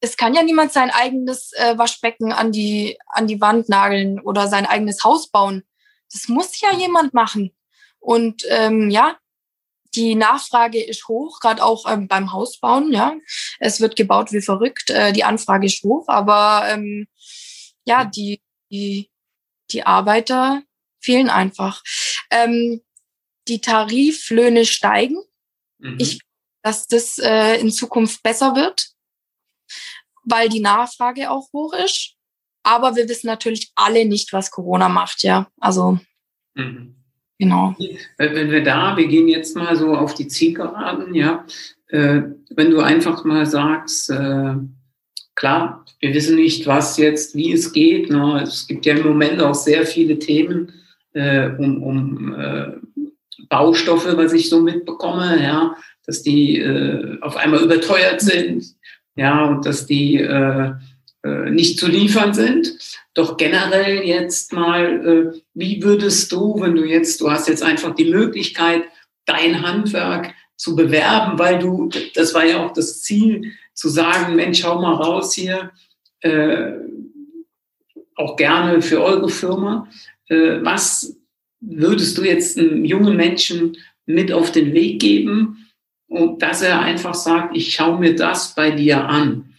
es 0.00 0.16
kann 0.16 0.34
ja 0.34 0.42
niemand 0.42 0.72
sein 0.72 0.90
eigenes 0.90 1.52
äh, 1.52 1.78
Waschbecken 1.78 2.32
an 2.32 2.52
die, 2.52 2.98
an 3.06 3.26
die 3.26 3.40
Wand 3.40 3.68
nageln 3.68 4.20
oder 4.20 4.48
sein 4.48 4.66
eigenes 4.66 5.02
Haus 5.02 5.30
bauen. 5.30 5.64
Das 6.12 6.28
muss 6.28 6.60
ja 6.60 6.72
jemand 6.76 7.14
machen. 7.14 7.56
Und 8.00 8.44
ähm, 8.50 8.90
ja, 8.90 9.16
die 9.94 10.14
Nachfrage 10.14 10.82
ist 10.82 11.08
hoch, 11.08 11.40
gerade 11.40 11.64
auch 11.64 11.90
ähm, 11.90 12.06
beim 12.06 12.32
Hausbauen. 12.32 12.92
Ja, 12.92 13.14
es 13.60 13.80
wird 13.80 13.96
gebaut 13.96 14.32
wie 14.32 14.42
verrückt. 14.42 14.90
Äh, 14.90 15.12
die 15.12 15.24
Anfrage 15.24 15.66
ist 15.66 15.82
hoch, 15.82 16.08
aber 16.08 16.68
ähm, 16.68 17.06
ja, 17.86 18.04
die, 18.04 18.42
die, 18.70 19.10
die 19.70 19.86
Arbeiter 19.86 20.62
fehlen 21.00 21.30
einfach. 21.30 21.82
Ähm, 22.30 22.82
die 23.48 23.60
Tariflöhne 23.60 24.64
steigen. 24.64 25.16
Mhm. 25.78 25.96
Ich 25.98 26.20
dass 26.64 26.86
das 26.86 27.18
äh, 27.18 27.60
in 27.60 27.70
Zukunft 27.70 28.22
besser 28.22 28.56
wird, 28.56 28.88
weil 30.24 30.48
die 30.48 30.60
Nachfrage 30.60 31.30
auch 31.30 31.52
hoch 31.52 31.74
ist. 31.74 32.14
Aber 32.62 32.96
wir 32.96 33.06
wissen 33.08 33.26
natürlich 33.26 33.70
alle 33.74 34.06
nicht, 34.06 34.32
was 34.32 34.50
Corona 34.50 34.88
macht, 34.88 35.22
ja. 35.22 35.46
Also, 35.60 35.98
mhm. 36.54 36.96
genau. 37.38 37.76
Wenn 38.16 38.50
wir 38.50 38.64
da, 38.64 38.96
wir 38.96 39.06
gehen 39.06 39.28
jetzt 39.28 39.54
mal 39.54 39.76
so 39.76 39.94
auf 39.94 40.14
die 40.14 40.26
Zielgeraden, 40.26 41.14
ja. 41.14 41.44
Äh, 41.88 42.22
wenn 42.48 42.70
du 42.70 42.80
einfach 42.80 43.24
mal 43.24 43.44
sagst, 43.44 44.08
äh, 44.08 44.54
klar, 45.34 45.84
wir 46.00 46.14
wissen 46.14 46.36
nicht, 46.36 46.66
was 46.66 46.96
jetzt, 46.96 47.34
wie 47.34 47.52
es 47.52 47.74
geht. 47.74 48.08
Ne? 48.08 48.40
Es 48.42 48.66
gibt 48.66 48.86
ja 48.86 48.94
im 48.94 49.06
Moment 49.06 49.42
auch 49.42 49.54
sehr 49.54 49.84
viele 49.84 50.18
Themen 50.18 50.72
äh, 51.12 51.50
um, 51.58 51.82
um 51.82 52.34
äh, 52.34 52.72
Baustoffe, 53.50 54.16
was 54.16 54.32
ich 54.32 54.48
so 54.48 54.60
mitbekomme, 54.62 55.42
ja 55.42 55.76
dass 56.06 56.22
die 56.22 56.58
äh, 56.58 57.20
auf 57.20 57.36
einmal 57.36 57.62
überteuert 57.62 58.20
sind, 58.20 58.64
ja, 59.16 59.44
und 59.46 59.66
dass 59.66 59.86
die 59.86 60.16
äh, 60.16 60.72
äh, 61.24 61.50
nicht 61.50 61.78
zu 61.78 61.88
liefern 61.88 62.34
sind. 62.34 62.76
Doch 63.14 63.36
generell 63.36 64.02
jetzt 64.02 64.52
mal, 64.52 65.32
äh, 65.34 65.40
wie 65.54 65.82
würdest 65.82 66.30
du, 66.32 66.60
wenn 66.60 66.74
du 66.74 66.84
jetzt, 66.84 67.20
du 67.20 67.30
hast 67.30 67.48
jetzt 67.48 67.62
einfach 67.62 67.94
die 67.94 68.10
Möglichkeit, 68.10 68.82
dein 69.24 69.62
Handwerk 69.62 70.34
zu 70.56 70.76
bewerben, 70.76 71.38
weil 71.38 71.58
du, 71.58 71.88
das 72.14 72.34
war 72.34 72.44
ja 72.44 72.64
auch 72.64 72.72
das 72.72 73.02
Ziel, 73.02 73.52
zu 73.72 73.88
sagen, 73.88 74.36
Mensch, 74.36 74.60
schau 74.60 74.80
mal 74.80 74.94
raus 74.94 75.34
hier, 75.34 75.70
äh, 76.20 76.72
auch 78.14 78.36
gerne 78.36 78.80
für 78.82 79.02
eure 79.02 79.28
Firma. 79.28 79.88
Äh, 80.28 80.58
was 80.62 81.16
würdest 81.60 82.18
du 82.18 82.22
jetzt 82.22 82.58
einem 82.58 82.84
jungen 82.84 83.16
Menschen 83.16 83.76
mit 84.06 84.32
auf 84.32 84.52
den 84.52 84.74
Weg 84.74 85.00
geben, 85.00 85.63
und 86.14 86.42
dass 86.42 86.62
er 86.62 86.80
einfach 86.80 87.14
sagt, 87.14 87.56
ich 87.56 87.74
schaue 87.74 87.98
mir 87.98 88.14
das 88.14 88.54
bei 88.54 88.70
dir 88.70 89.04
an. 89.08 89.54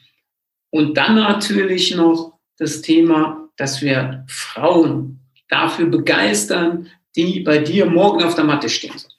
Und 0.71 0.95
dann 0.95 1.15
natürlich 1.15 1.93
noch 1.95 2.39
das 2.57 2.81
Thema, 2.81 3.49
dass 3.57 3.81
wir 3.81 4.25
Frauen 4.27 5.19
dafür 5.49 5.87
begeistern, 5.87 6.89
die 7.15 7.41
bei 7.41 7.57
dir 7.57 7.85
morgen 7.85 8.23
auf 8.23 8.35
der 8.35 8.45
Matte 8.45 8.69
stehen 8.69 8.97
sollen. 8.97 9.13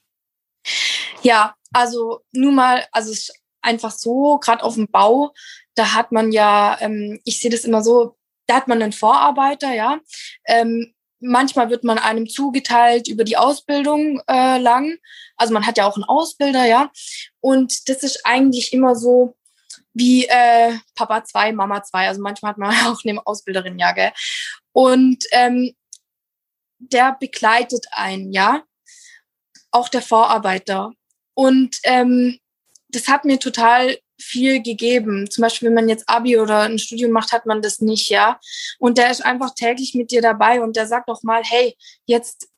Ja, 1.21 1.55
also 1.73 2.21
nur 2.31 2.51
mal, 2.51 2.85
also 2.91 3.11
es 3.11 3.29
ist 3.29 3.41
einfach 3.61 3.91
so, 3.91 4.39
gerade 4.39 4.63
auf 4.63 4.75
dem 4.75 4.87
Bau, 4.87 5.33
da 5.75 5.93
hat 5.93 6.11
man 6.11 6.31
ja, 6.31 6.77
ähm, 6.79 7.19
ich 7.23 7.39
sehe 7.39 7.51
das 7.51 7.65
immer 7.65 7.83
so, 7.83 8.17
da 8.47 8.55
hat 8.55 8.67
man 8.67 8.81
einen 8.81 8.93
Vorarbeiter, 8.93 9.73
ja. 9.73 9.99
Ähm, 10.45 10.93
manchmal 11.19 11.69
wird 11.69 11.83
man 11.83 11.97
einem 11.97 12.27
zugeteilt 12.27 13.07
über 13.07 13.23
die 13.23 13.37
Ausbildung 13.37 14.21
äh, 14.27 14.57
lang. 14.57 14.97
Also 15.35 15.53
man 15.53 15.65
hat 15.65 15.77
ja 15.77 15.87
auch 15.87 15.95
einen 15.95 16.03
Ausbilder, 16.03 16.65
ja. 16.65 16.91
Und 17.39 17.89
das 17.89 18.03
ist 18.03 18.21
eigentlich 18.25 18.73
immer 18.73 18.95
so 18.95 19.35
wie 19.93 20.25
äh, 20.25 20.73
Papa 20.95 21.23
2, 21.23 21.53
Mama 21.53 21.83
2. 21.83 22.07
Also 22.07 22.21
manchmal 22.21 22.51
hat 22.51 22.57
man 22.57 22.69
auch 22.87 23.03
eine 23.03 23.25
Ausbilderin, 23.25 23.79
ja, 23.79 23.91
gell. 23.91 24.11
Und 24.71 25.23
ähm, 25.31 25.75
der 26.79 27.17
begleitet 27.19 27.87
einen, 27.91 28.31
ja. 28.31 28.63
Auch 29.71 29.89
der 29.89 30.01
Vorarbeiter. 30.01 30.91
Und 31.33 31.77
ähm, 31.83 32.39
das 32.89 33.07
hat 33.07 33.25
mir 33.25 33.39
total 33.39 33.97
viel 34.19 34.61
gegeben. 34.61 35.29
Zum 35.29 35.43
Beispiel, 35.43 35.67
wenn 35.67 35.75
man 35.75 35.89
jetzt 35.89 36.07
Abi 36.09 36.37
oder 36.37 36.61
ein 36.61 36.79
Studium 36.79 37.11
macht, 37.11 37.31
hat 37.31 37.45
man 37.45 37.61
das 37.61 37.81
nicht, 37.81 38.09
ja. 38.09 38.39
Und 38.79 38.97
der 38.97 39.11
ist 39.11 39.23
einfach 39.23 39.53
täglich 39.53 39.93
mit 39.93 40.11
dir 40.11 40.21
dabei 40.21 40.61
und 40.61 40.75
der 40.75 40.87
sagt 40.87 41.09
doch 41.09 41.23
mal, 41.23 41.43
hey, 41.43 41.75
jetzt 42.05 42.49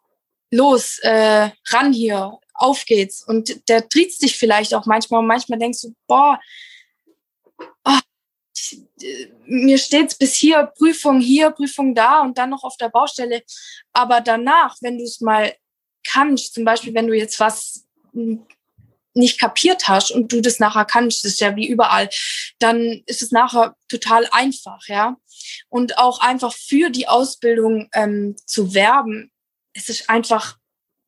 los, 0.51 0.99
äh, 0.99 1.49
ran 1.67 1.93
hier, 1.93 2.37
auf 2.53 2.85
geht's. 2.85 3.23
Und 3.25 3.69
der 3.69 3.87
triezt 3.87 4.21
dich 4.21 4.37
vielleicht 4.37 4.73
auch 4.73 4.85
manchmal 4.85 5.21
und 5.21 5.27
manchmal 5.27 5.59
denkst 5.59 5.81
du, 5.81 5.93
boah, 6.07 6.39
oh, 7.85 7.99
mir 9.45 9.77
steht's 9.77 10.15
bis 10.15 10.35
hier, 10.35 10.71
Prüfung 10.77 11.19
hier, 11.19 11.51
Prüfung 11.51 11.95
da 11.95 12.21
und 12.21 12.37
dann 12.37 12.49
noch 12.49 12.63
auf 12.63 12.77
der 12.77 12.89
Baustelle. 12.89 13.43
Aber 13.93 14.21
danach, 14.21 14.75
wenn 14.81 14.97
du 14.97 15.03
es 15.03 15.21
mal 15.21 15.53
kannst, 16.05 16.53
zum 16.53 16.65
Beispiel, 16.65 16.93
wenn 16.93 17.07
du 17.07 17.15
jetzt 17.15 17.39
was 17.39 17.85
nicht 19.13 19.39
kapiert 19.39 19.87
hast 19.87 20.11
und 20.11 20.31
du 20.31 20.41
das 20.41 20.59
nachher 20.59 20.85
kannst, 20.85 21.23
das 21.23 21.33
ist 21.33 21.39
ja 21.39 21.55
wie 21.55 21.67
überall, 21.67 22.09
dann 22.59 23.01
ist 23.05 23.21
es 23.21 23.31
nachher 23.31 23.75
total 23.87 24.27
einfach, 24.31 24.87
ja. 24.87 25.17
Und 25.69 25.97
auch 25.97 26.19
einfach 26.21 26.53
für 26.53 26.89
die 26.89 27.07
Ausbildung 27.07 27.89
ähm, 27.93 28.35
zu 28.45 28.73
werben, 28.73 29.31
es 29.73 29.89
ist 29.89 30.09
einfach 30.09 30.57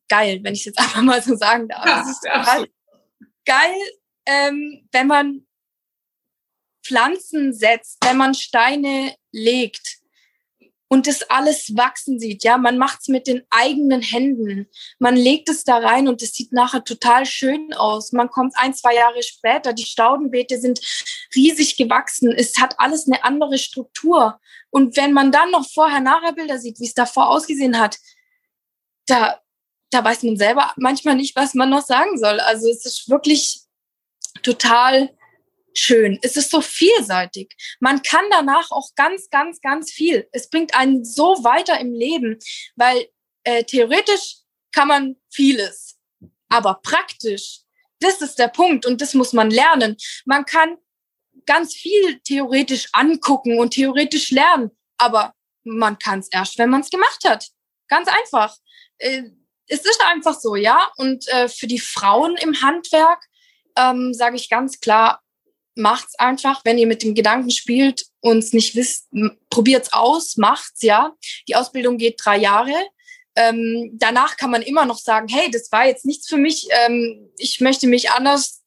geil, 0.08 0.40
wenn 0.42 0.54
ich 0.54 0.60
es 0.60 0.66
jetzt 0.66 0.78
einfach 0.80 1.02
mal 1.02 1.22
so 1.22 1.36
sagen 1.36 1.68
darf. 1.68 1.86
Ja, 1.86 2.02
es 2.02 2.10
ist 2.10 2.22
total 2.22 2.66
geil, 3.44 3.76
ähm, 4.26 4.88
wenn 4.92 5.06
man 5.06 5.46
Pflanzen 6.84 7.52
setzt, 7.52 7.98
wenn 8.02 8.16
man 8.16 8.34
Steine 8.34 9.14
legt, 9.30 10.01
und 10.92 11.06
das 11.06 11.22
alles 11.30 11.74
wachsen 11.74 12.20
sieht. 12.20 12.44
Ja, 12.44 12.58
man 12.58 12.76
macht 12.76 13.00
es 13.00 13.08
mit 13.08 13.26
den 13.26 13.46
eigenen 13.48 14.02
Händen. 14.02 14.68
Man 14.98 15.16
legt 15.16 15.48
es 15.48 15.64
da 15.64 15.78
rein 15.78 16.06
und 16.06 16.20
es 16.20 16.34
sieht 16.34 16.52
nachher 16.52 16.84
total 16.84 17.24
schön 17.24 17.72
aus. 17.72 18.12
Man 18.12 18.28
kommt 18.28 18.52
ein, 18.58 18.74
zwei 18.74 18.94
Jahre 18.96 19.22
später, 19.22 19.72
die 19.72 19.86
Staudenbeete 19.86 20.60
sind 20.60 20.80
riesig 21.34 21.78
gewachsen. 21.78 22.30
Es 22.30 22.58
hat 22.60 22.78
alles 22.78 23.06
eine 23.06 23.24
andere 23.24 23.56
Struktur. 23.56 24.38
Und 24.68 24.94
wenn 24.98 25.14
man 25.14 25.32
dann 25.32 25.50
noch 25.50 25.66
vorher 25.66 26.00
nachher 26.00 26.34
Bilder 26.34 26.58
sieht, 26.58 26.78
wie 26.78 26.84
es 26.84 26.92
davor 26.92 27.30
ausgesehen 27.30 27.80
hat, 27.80 27.96
da, 29.06 29.40
da 29.88 30.04
weiß 30.04 30.24
man 30.24 30.36
selber 30.36 30.74
manchmal 30.76 31.14
nicht, 31.14 31.34
was 31.36 31.54
man 31.54 31.70
noch 31.70 31.86
sagen 31.86 32.18
soll. 32.18 32.38
Also 32.38 32.68
es 32.68 32.84
ist 32.84 33.08
wirklich 33.08 33.62
total 34.42 35.08
schön. 35.74 36.18
Es 36.22 36.36
ist 36.36 36.50
so 36.50 36.60
vielseitig. 36.60 37.54
Man 37.80 38.02
kann 38.02 38.24
danach 38.30 38.70
auch 38.70 38.90
ganz, 38.94 39.30
ganz, 39.30 39.60
ganz 39.60 39.90
viel. 39.90 40.28
Es 40.32 40.48
bringt 40.48 40.74
einen 40.74 41.04
so 41.04 41.44
weiter 41.44 41.78
im 41.80 41.92
Leben, 41.92 42.38
weil 42.76 43.06
äh, 43.44 43.64
theoretisch 43.64 44.36
kann 44.72 44.88
man 44.88 45.16
vieles. 45.30 45.98
Aber 46.48 46.80
praktisch, 46.82 47.60
das 48.00 48.20
ist 48.20 48.38
der 48.38 48.48
Punkt 48.48 48.84
und 48.86 49.00
das 49.00 49.14
muss 49.14 49.32
man 49.32 49.50
lernen. 49.50 49.96
Man 50.24 50.44
kann 50.44 50.76
ganz 51.46 51.74
viel 51.74 52.20
theoretisch 52.20 52.88
angucken 52.92 53.58
und 53.58 53.70
theoretisch 53.74 54.30
lernen, 54.30 54.70
aber 54.98 55.34
man 55.64 55.98
kann 55.98 56.18
es 56.18 56.28
erst, 56.30 56.58
wenn 56.58 56.70
man 56.70 56.82
es 56.82 56.90
gemacht 56.90 57.24
hat. 57.24 57.48
Ganz 57.88 58.08
einfach. 58.08 58.56
Äh, 58.98 59.22
es 59.66 59.80
ist 59.80 60.02
einfach 60.04 60.38
so, 60.38 60.56
ja. 60.56 60.90
Und 60.96 61.26
äh, 61.28 61.48
für 61.48 61.66
die 61.66 61.78
Frauen 61.78 62.36
im 62.36 62.60
Handwerk 62.60 63.24
ähm, 63.76 64.12
sage 64.12 64.36
ich 64.36 64.50
ganz 64.50 64.80
klar, 64.80 65.21
macht's 65.74 66.18
einfach, 66.18 66.62
wenn 66.64 66.78
ihr 66.78 66.86
mit 66.86 67.02
dem 67.02 67.14
Gedanken 67.14 67.50
spielt 67.50 68.06
und 68.20 68.38
es 68.38 68.52
nicht 68.52 68.74
wisst, 68.74 69.08
probiert's 69.50 69.92
aus, 69.92 70.36
macht's, 70.36 70.82
ja. 70.82 71.14
Die 71.48 71.56
Ausbildung 71.56 71.98
geht 71.98 72.20
drei 72.22 72.38
Jahre. 72.38 72.74
Ähm, 73.34 73.90
danach 73.94 74.36
kann 74.36 74.50
man 74.50 74.62
immer 74.62 74.84
noch 74.84 74.98
sagen, 74.98 75.28
hey, 75.28 75.50
das 75.50 75.72
war 75.72 75.86
jetzt 75.86 76.04
nichts 76.04 76.28
für 76.28 76.36
mich, 76.36 76.68
ähm, 76.86 77.30
ich 77.38 77.60
möchte 77.60 77.86
mich 77.86 78.10
anders, 78.10 78.62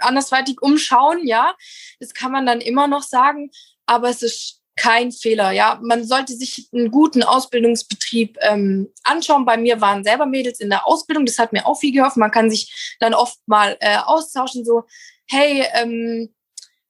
andersweitig 0.00 0.60
umschauen, 0.60 1.26
ja. 1.26 1.54
Das 2.00 2.12
kann 2.12 2.32
man 2.32 2.44
dann 2.44 2.60
immer 2.60 2.86
noch 2.86 3.02
sagen, 3.02 3.50
aber 3.86 4.10
es 4.10 4.22
ist 4.22 4.60
kein 4.80 5.12
Fehler. 5.12 5.50
Ja, 5.50 5.78
man 5.82 6.04
sollte 6.04 6.32
sich 6.32 6.68
einen 6.72 6.90
guten 6.90 7.22
Ausbildungsbetrieb 7.22 8.38
ähm, 8.40 8.90
anschauen. 9.02 9.44
Bei 9.44 9.58
mir 9.58 9.80
waren 9.82 10.04
selber 10.04 10.24
Mädels 10.24 10.58
in 10.58 10.70
der 10.70 10.86
Ausbildung. 10.86 11.26
Das 11.26 11.38
hat 11.38 11.52
mir 11.52 11.66
auch 11.66 11.78
viel 11.78 11.92
geholfen. 11.92 12.20
Man 12.20 12.30
kann 12.30 12.50
sich 12.50 12.96
dann 12.98 13.12
oft 13.12 13.38
mal 13.46 13.76
äh, 13.80 13.98
austauschen. 13.98 14.64
So, 14.64 14.84
hey, 15.28 15.66
ähm, 15.74 16.34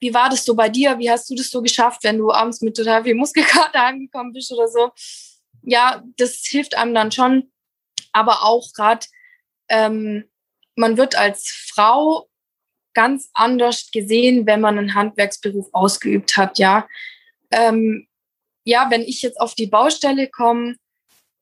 wie 0.00 0.14
war 0.14 0.28
das 0.28 0.44
so 0.44 0.54
bei 0.54 0.68
dir? 0.68 0.98
Wie 0.98 1.10
hast 1.10 1.28
du 1.30 1.34
das 1.34 1.50
so 1.50 1.62
geschafft, 1.62 2.04
wenn 2.04 2.18
du 2.18 2.32
abends 2.32 2.60
mit 2.60 2.76
total 2.76 3.04
viel 3.04 3.14
Muskelkater 3.14 3.82
angekommen 3.86 4.32
bist 4.32 4.52
oder 4.52 4.68
so? 4.68 4.90
Ja, 5.62 6.02
das 6.16 6.42
hilft 6.44 6.76
einem 6.76 6.94
dann 6.94 7.12
schon. 7.12 7.50
Aber 8.12 8.44
auch 8.44 8.72
gerade, 8.72 9.06
ähm, 9.68 10.24
man 10.74 10.96
wird 10.96 11.16
als 11.16 11.48
Frau 11.72 12.28
ganz 12.94 13.30
anders 13.34 13.90
gesehen, 13.92 14.46
wenn 14.46 14.60
man 14.60 14.78
einen 14.78 14.94
Handwerksberuf 14.94 15.68
ausgeübt 15.72 16.36
hat, 16.36 16.58
ja 16.58 16.88
ähm, 17.50 18.06
ja, 18.64 18.86
wenn 18.90 19.02
ich 19.02 19.22
jetzt 19.22 19.40
auf 19.40 19.54
die 19.54 19.66
Baustelle 19.66 20.28
komme 20.28 20.76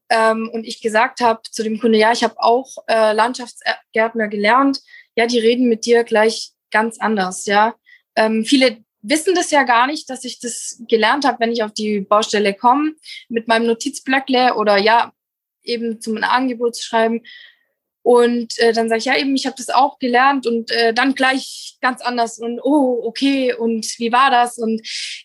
ähm, 0.08 0.50
und 0.52 0.64
ich 0.64 0.80
gesagt 0.80 1.20
habe 1.20 1.42
zu 1.50 1.62
dem 1.62 1.78
Kunde, 1.80 1.98
ja, 1.98 2.12
ich 2.12 2.24
habe 2.24 2.38
auch 2.38 2.76
äh, 2.86 3.12
Landschaftsgärtner 3.12 4.28
gelernt, 4.28 4.80
ja, 5.16 5.26
die 5.26 5.38
reden 5.38 5.68
mit 5.68 5.84
dir 5.84 6.04
gleich 6.04 6.52
ganz 6.70 6.98
anders, 7.00 7.46
ja. 7.46 7.74
Ähm, 8.18 8.44
viele 8.44 8.78
wissen 9.02 9.34
das 9.34 9.50
ja 9.52 9.62
gar 9.62 9.86
nicht, 9.86 10.10
dass 10.10 10.24
ich 10.24 10.40
das 10.40 10.82
gelernt 10.88 11.24
habe, 11.24 11.38
wenn 11.40 11.52
ich 11.52 11.62
auf 11.62 11.72
die 11.72 12.00
Baustelle 12.00 12.52
komme, 12.52 12.94
mit 13.28 13.46
meinem 13.46 13.66
Notizblöckle 13.66 14.54
oder 14.54 14.76
ja, 14.76 15.12
eben 15.62 16.00
zum 16.00 16.16
Angebot 16.22 16.74
zu 16.74 16.84
schreiben. 16.84 17.22
Und 18.02 18.58
äh, 18.58 18.72
dann 18.72 18.88
sage 18.88 18.98
ich, 18.98 19.04
ja, 19.04 19.16
eben, 19.16 19.36
ich 19.36 19.46
habe 19.46 19.56
das 19.56 19.68
auch 19.68 19.98
gelernt 19.98 20.46
und 20.46 20.70
äh, 20.72 20.92
dann 20.94 21.14
gleich 21.14 21.76
ganz 21.80 22.00
anders 22.00 22.38
und 22.38 22.60
oh, 22.62 23.02
okay, 23.04 23.54
und 23.54 23.86
wie 23.98 24.12
war 24.12 24.30
das? 24.30 24.58
Und 24.58 24.80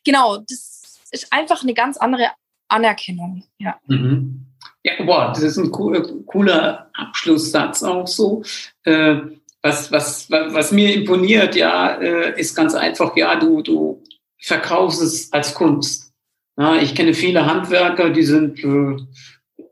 genau, 0.05 0.37
das 0.37 0.99
ist 1.11 1.31
einfach 1.31 1.63
eine 1.63 1.73
ganz 1.73 1.97
andere 1.97 2.29
Anerkennung. 2.67 3.43
Ja. 3.57 3.79
Mhm. 3.87 4.47
Ja, 4.83 5.01
boah, 5.05 5.29
das 5.29 5.43
ist 5.43 5.57
ein 5.57 5.71
cooler, 5.71 6.01
cooler 6.25 6.89
Abschlusssatz 6.93 7.83
auch 7.83 8.05
so. 8.05 8.43
Äh, 8.83 9.17
was, 9.63 9.91
was, 9.91 10.29
was 10.29 10.71
mir 10.71 10.93
imponiert, 10.93 11.55
ja, 11.55 11.95
äh, 11.95 12.39
ist 12.39 12.55
ganz 12.55 12.75
einfach, 12.75 13.15
ja, 13.15 13.35
du, 13.37 13.61
du 13.61 14.03
verkaufst 14.37 15.01
es 15.01 15.31
als 15.31 15.55
Kunst. 15.55 16.11
Ja, 16.57 16.75
ich 16.75 16.93
kenne 16.93 17.13
viele 17.13 17.45
Handwerker, 17.45 18.09
die 18.09 18.23
sind, 18.23 18.61
äh, 18.63 18.97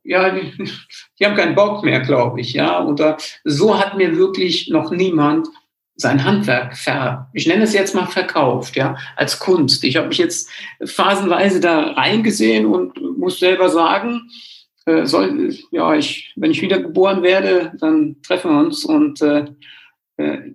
ja, 0.03 0.29
die, 0.29 0.53
die, 1.19 1.25
haben 1.25 1.35
keinen 1.35 1.55
Bock 1.55 1.83
mehr, 1.83 1.99
glaube 1.99 2.39
ich, 2.39 2.53
ja. 2.53 2.79
Und 2.79 3.03
so 3.43 3.77
hat 3.77 3.97
mir 3.97 4.15
wirklich 4.17 4.69
noch 4.69 4.91
niemand 4.91 5.47
sein 5.97 6.23
Handwerk 6.23 6.75
ver, 6.77 7.29
ich 7.33 7.45
nenne 7.45 7.63
es 7.63 7.73
jetzt 7.73 7.93
mal 7.93 8.07
verkauft, 8.07 8.77
ja, 8.77 8.95
als 9.17 9.39
Kunst. 9.39 9.83
Ich 9.83 9.97
habe 9.97 10.07
mich 10.07 10.17
jetzt 10.17 10.49
phasenweise 10.83 11.59
da 11.59 11.91
reingesehen 11.91 12.65
und 12.65 12.99
muss 13.17 13.39
selber 13.39 13.69
sagen, 13.69 14.29
äh, 14.85 15.05
soll, 15.05 15.53
ja, 15.69 15.93
ich, 15.93 16.33
wenn 16.37 16.49
ich 16.49 16.61
wiedergeboren 16.61 17.21
werde, 17.21 17.73
dann 17.79 18.15
treffen 18.23 18.51
wir 18.51 18.59
uns 18.61 18.85
und 18.85 19.21
äh, 19.21 19.45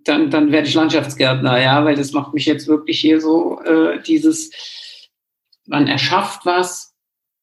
dann, 0.04 0.30
dann 0.30 0.52
werde 0.52 0.68
ich 0.68 0.74
Landschaftsgärtner, 0.74 1.60
ja, 1.60 1.84
weil 1.84 1.96
das 1.96 2.12
macht 2.12 2.34
mich 2.34 2.46
jetzt 2.46 2.68
wirklich 2.68 3.00
hier 3.00 3.20
so 3.20 3.60
äh, 3.62 4.02
dieses, 4.02 4.50
man 5.66 5.86
erschafft 5.86 6.44
was 6.44 6.94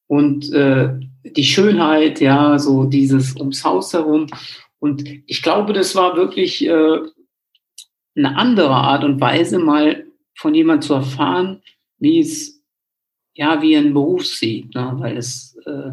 und 0.08 0.52
äh, 0.54 0.90
die 1.24 1.44
Schönheit, 1.44 2.20
ja, 2.20 2.60
so 2.60 2.86
dieses 2.86 3.36
ums 3.36 3.64
Haus 3.64 3.94
herum. 3.94 4.28
Und 4.80 5.04
ich 5.28 5.42
glaube, 5.42 5.74
das 5.74 5.96
war 5.96 6.16
wirklich 6.16 6.66
äh, 6.66 7.00
eine 8.16 8.36
andere 8.38 8.74
Art 8.74 9.04
und 9.04 9.20
Weise, 9.22 9.60
mal 9.60 10.06
von 10.36 10.54
jemand 10.54 10.84
zu 10.84 10.94
erfahren, 10.94 11.62
wie 12.00 12.20
es, 12.20 12.62
ja, 13.34 13.62
wie 13.62 13.74
er 13.74 13.80
einen 13.80 13.94
Beruf 13.94 14.26
sieht, 14.26 14.76
ne? 14.76 14.94
weil 14.98 15.18
es 15.18 15.58
äh, 15.66 15.92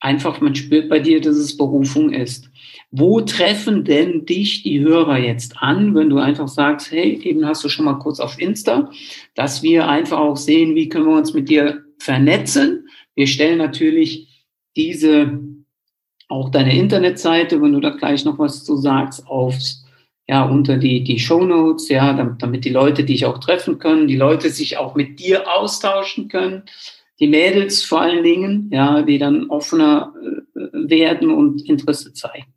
einfach, 0.00 0.40
man 0.40 0.54
spürt 0.54 0.88
bei 0.88 0.98
dir, 0.98 1.20
dass 1.20 1.36
es 1.36 1.56
Berufung 1.56 2.12
ist. 2.12 2.50
Wo 2.96 3.20
treffen 3.22 3.82
denn 3.82 4.24
dich 4.24 4.62
die 4.62 4.78
Hörer 4.78 5.18
jetzt 5.18 5.56
an, 5.58 5.96
wenn 5.96 6.10
du 6.10 6.18
einfach 6.18 6.46
sagst, 6.46 6.92
hey, 6.92 7.20
eben 7.24 7.44
hast 7.44 7.64
du 7.64 7.68
schon 7.68 7.86
mal 7.86 7.98
kurz 7.98 8.20
auf 8.20 8.38
Insta, 8.38 8.88
dass 9.34 9.64
wir 9.64 9.88
einfach 9.88 10.18
auch 10.18 10.36
sehen, 10.36 10.76
wie 10.76 10.88
können 10.88 11.06
wir 11.06 11.16
uns 11.16 11.34
mit 11.34 11.48
dir 11.48 11.82
vernetzen. 11.98 12.86
Wir 13.16 13.26
stellen 13.26 13.58
natürlich 13.58 14.46
diese, 14.76 15.40
auch 16.28 16.50
deine 16.50 16.78
Internetseite, 16.78 17.60
wenn 17.60 17.72
du 17.72 17.80
da 17.80 17.90
gleich 17.90 18.24
noch 18.24 18.38
was 18.38 18.62
zu 18.62 18.76
sagst, 18.76 19.26
aufs 19.26 19.84
ja, 20.28 20.44
unter 20.44 20.78
die, 20.78 21.02
die 21.02 21.18
Show 21.18 21.44
Notes, 21.44 21.88
ja, 21.88 22.12
damit, 22.12 22.42
damit 22.44 22.64
die 22.64 22.70
Leute 22.70 23.02
dich 23.02 23.26
auch 23.26 23.38
treffen 23.38 23.80
können, 23.80 24.06
die 24.06 24.16
Leute 24.16 24.50
sich 24.50 24.78
auch 24.78 24.94
mit 24.94 25.18
dir 25.18 25.52
austauschen 25.52 26.28
können, 26.28 26.62
die 27.18 27.26
Mädels 27.26 27.82
vor 27.82 28.02
allen 28.02 28.22
Dingen, 28.22 28.70
ja, 28.72 29.02
die 29.02 29.18
dann 29.18 29.50
offener 29.50 30.14
äh, 30.54 30.88
werden 30.88 31.32
und 31.32 31.68
Interesse 31.68 32.12
zeigen. 32.12 32.53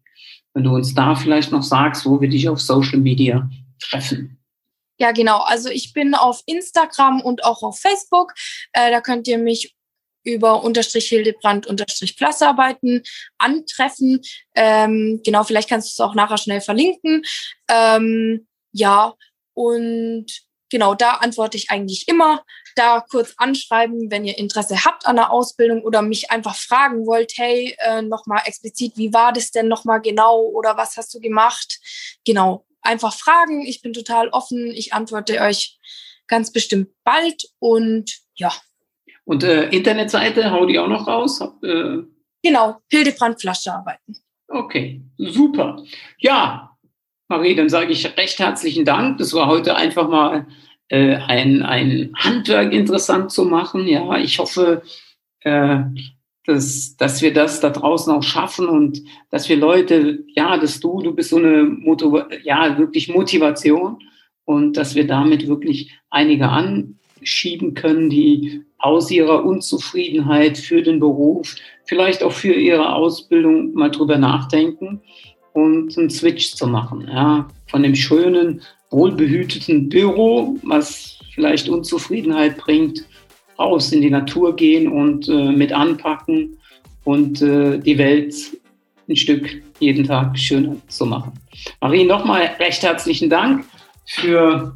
Wenn 0.57 0.63
du 0.63 0.73
uns 0.73 0.95
da 0.95 1.13
vielleicht 1.13 1.51
noch 1.51 1.61
sagst, 1.61 2.03
wo 2.07 2.19
wir 2.19 2.29
dich 2.29 2.49
auf 2.49 2.59
Social 2.59 2.97
Media 2.97 3.47
treffen. 3.79 4.39
Ja, 4.97 5.11
genau. 5.11 5.41
Also 5.41 5.69
ich 5.69 5.93
bin 5.93 6.15
auf 6.15 6.41
Instagram 6.47 7.21
und 7.21 7.43
auch 7.43 7.61
auf 7.61 7.79
Facebook. 7.79 8.33
Äh, 8.73 8.89
da 8.89 8.99
könnt 8.99 9.27
ihr 9.27 9.37
mich 9.37 9.75
über 10.23 10.63
unterstrich 10.63 11.09
Hildebrand 11.09 11.67
unterstrich 11.67 12.17
Plasarbeiten 12.17 13.03
antreffen. 13.37 14.19
Ähm, 14.55 15.21
genau, 15.23 15.43
vielleicht 15.43 15.69
kannst 15.69 15.89
du 15.89 15.91
es 15.91 16.09
auch 16.09 16.15
nachher 16.15 16.39
schnell 16.39 16.61
verlinken. 16.61 17.21
Ähm, 17.69 18.47
ja, 18.71 19.13
und 19.53 20.25
genau, 20.71 20.95
da 20.95 21.11
antworte 21.11 21.57
ich 21.57 21.69
eigentlich 21.69 22.07
immer. 22.07 22.43
Da 22.77 23.01
kurz 23.01 23.33
anschreiben, 23.37 24.11
wenn 24.11 24.25
ihr 24.25 24.37
Interesse 24.37 24.85
habt 24.85 25.07
an 25.07 25.15
der 25.15 25.31
Ausbildung 25.31 25.81
oder 25.81 26.01
mich 26.01 26.31
einfach 26.31 26.55
fragen 26.55 27.05
wollt, 27.05 27.33
hey, 27.35 27.75
äh, 27.79 28.01
nochmal 28.01 28.43
explizit, 28.45 28.97
wie 28.97 29.13
war 29.13 29.33
das 29.33 29.51
denn 29.51 29.67
nochmal 29.67 30.01
genau 30.01 30.41
oder 30.41 30.77
was 30.77 30.95
hast 30.97 31.13
du 31.13 31.19
gemacht? 31.19 31.79
Genau, 32.25 32.65
einfach 32.81 33.13
fragen. 33.13 33.65
Ich 33.65 33.81
bin 33.81 33.93
total 33.93 34.29
offen. 34.29 34.71
Ich 34.71 34.93
antworte 34.93 35.41
euch 35.41 35.77
ganz 36.27 36.51
bestimmt 36.51 36.89
bald 37.03 37.49
und 37.59 38.19
ja, 38.35 38.53
und 39.27 39.43
äh, 39.43 39.67
Internetseite, 39.69 40.51
hau 40.51 40.65
die 40.65 40.79
auch 40.79 40.87
noch 40.87 41.05
raus? 41.05 41.41
Äh, 41.61 41.97
genau, 42.41 42.77
Hildebrand 42.89 43.41
Flasche 43.41 43.73
arbeiten. 43.73 44.15
Okay, 44.47 45.01
super. 45.17 45.83
Ja, 46.17 46.77
Marie, 47.27 47.53
dann 47.53 47.67
sage 47.67 47.91
ich 47.91 48.17
recht 48.17 48.39
herzlichen 48.39 48.85
Dank. 48.85 49.17
Das 49.17 49.33
war 49.33 49.47
heute 49.47 49.75
einfach 49.75 50.07
mal 50.07 50.47
äh, 50.89 51.15
ein, 51.15 51.63
ein 51.63 52.13
Handwerk 52.15 52.73
interessant 52.73 53.31
zu 53.31 53.45
machen. 53.45 53.87
Ja, 53.87 54.17
ich 54.17 54.39
hoffe, 54.39 54.81
äh, 55.41 55.79
dass, 56.45 56.95
dass 56.95 57.21
wir 57.21 57.33
das 57.33 57.59
da 57.59 57.69
draußen 57.69 58.13
auch 58.13 58.23
schaffen 58.23 58.67
und 58.67 59.03
dass 59.29 59.49
wir 59.49 59.57
Leute, 59.57 60.23
ja, 60.33 60.57
dass 60.57 60.79
du, 60.79 61.01
du 61.01 61.13
bist 61.13 61.29
so 61.29 61.37
eine 61.37 61.63
Motiv 61.63 62.13
ja, 62.43 62.77
wirklich 62.77 63.09
Motivation 63.09 63.99
und 64.45 64.77
dass 64.77 64.95
wir 64.95 65.05
damit 65.05 65.47
wirklich 65.47 65.91
einige 66.09 66.47
anschieben 66.47 67.73
können, 67.73 68.09
die 68.09 68.63
aus 68.77 69.11
ihrer 69.11 69.43
Unzufriedenheit 69.43 70.57
für 70.57 70.81
den 70.81 71.01
Beruf, 71.01 71.55
vielleicht 71.83 72.23
auch 72.23 72.31
für 72.31 72.53
ihre 72.53 72.93
Ausbildung 72.93 73.73
mal 73.73 73.91
drüber 73.91 74.17
nachdenken 74.17 75.01
und 75.53 75.97
einen 75.97 76.09
Switch 76.09 76.53
zu 76.53 76.67
machen. 76.67 77.09
Ja, 77.11 77.49
von 77.65 77.83
dem 77.83 77.95
schönen, 77.95 78.61
wohlbehüteten 78.89 79.89
Büro, 79.89 80.55
was 80.63 81.19
vielleicht 81.33 81.69
Unzufriedenheit 81.69 82.57
bringt, 82.57 83.05
raus 83.59 83.91
in 83.91 84.01
die 84.01 84.09
Natur 84.09 84.55
gehen 84.55 84.87
und 84.87 85.27
äh, 85.27 85.51
mit 85.51 85.71
anpacken 85.71 86.57
und 87.03 87.41
äh, 87.41 87.79
die 87.79 87.97
Welt 87.97 88.35
ein 89.09 89.15
Stück 89.15 89.61
jeden 89.79 90.05
Tag 90.05 90.37
schöner 90.37 90.75
zu 90.87 91.05
machen. 91.05 91.31
Marie, 91.81 92.05
nochmal 92.05 92.49
recht 92.59 92.83
herzlichen 92.83 93.29
Dank 93.29 93.65
für 94.05 94.75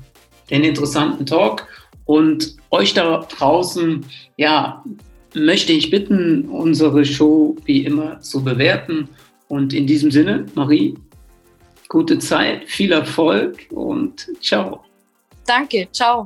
den 0.50 0.64
interessanten 0.64 1.26
Talk 1.26 1.68
und 2.06 2.56
euch 2.72 2.94
da 2.94 3.26
draußen, 3.38 4.06
ja, 4.38 4.84
möchte 5.34 5.74
ich 5.74 5.90
bitten, 5.90 6.46
unsere 6.50 7.06
Show 7.06 7.56
wie 7.66 7.86
immer 7.86 8.20
zu 8.20 8.44
bewerten 8.44 9.08
Und 9.48 9.74
in 9.74 9.86
diesem 9.86 10.12
Sinne, 10.12 10.46
Marie, 10.56 10.96
gute 11.92 12.18
Zeit, 12.20 12.70
viel 12.70 12.94
Erfolg 12.94 13.68
und 13.70 14.26
ciao. 14.42 14.86
Danke, 15.46 15.90
ciao. 15.92 16.26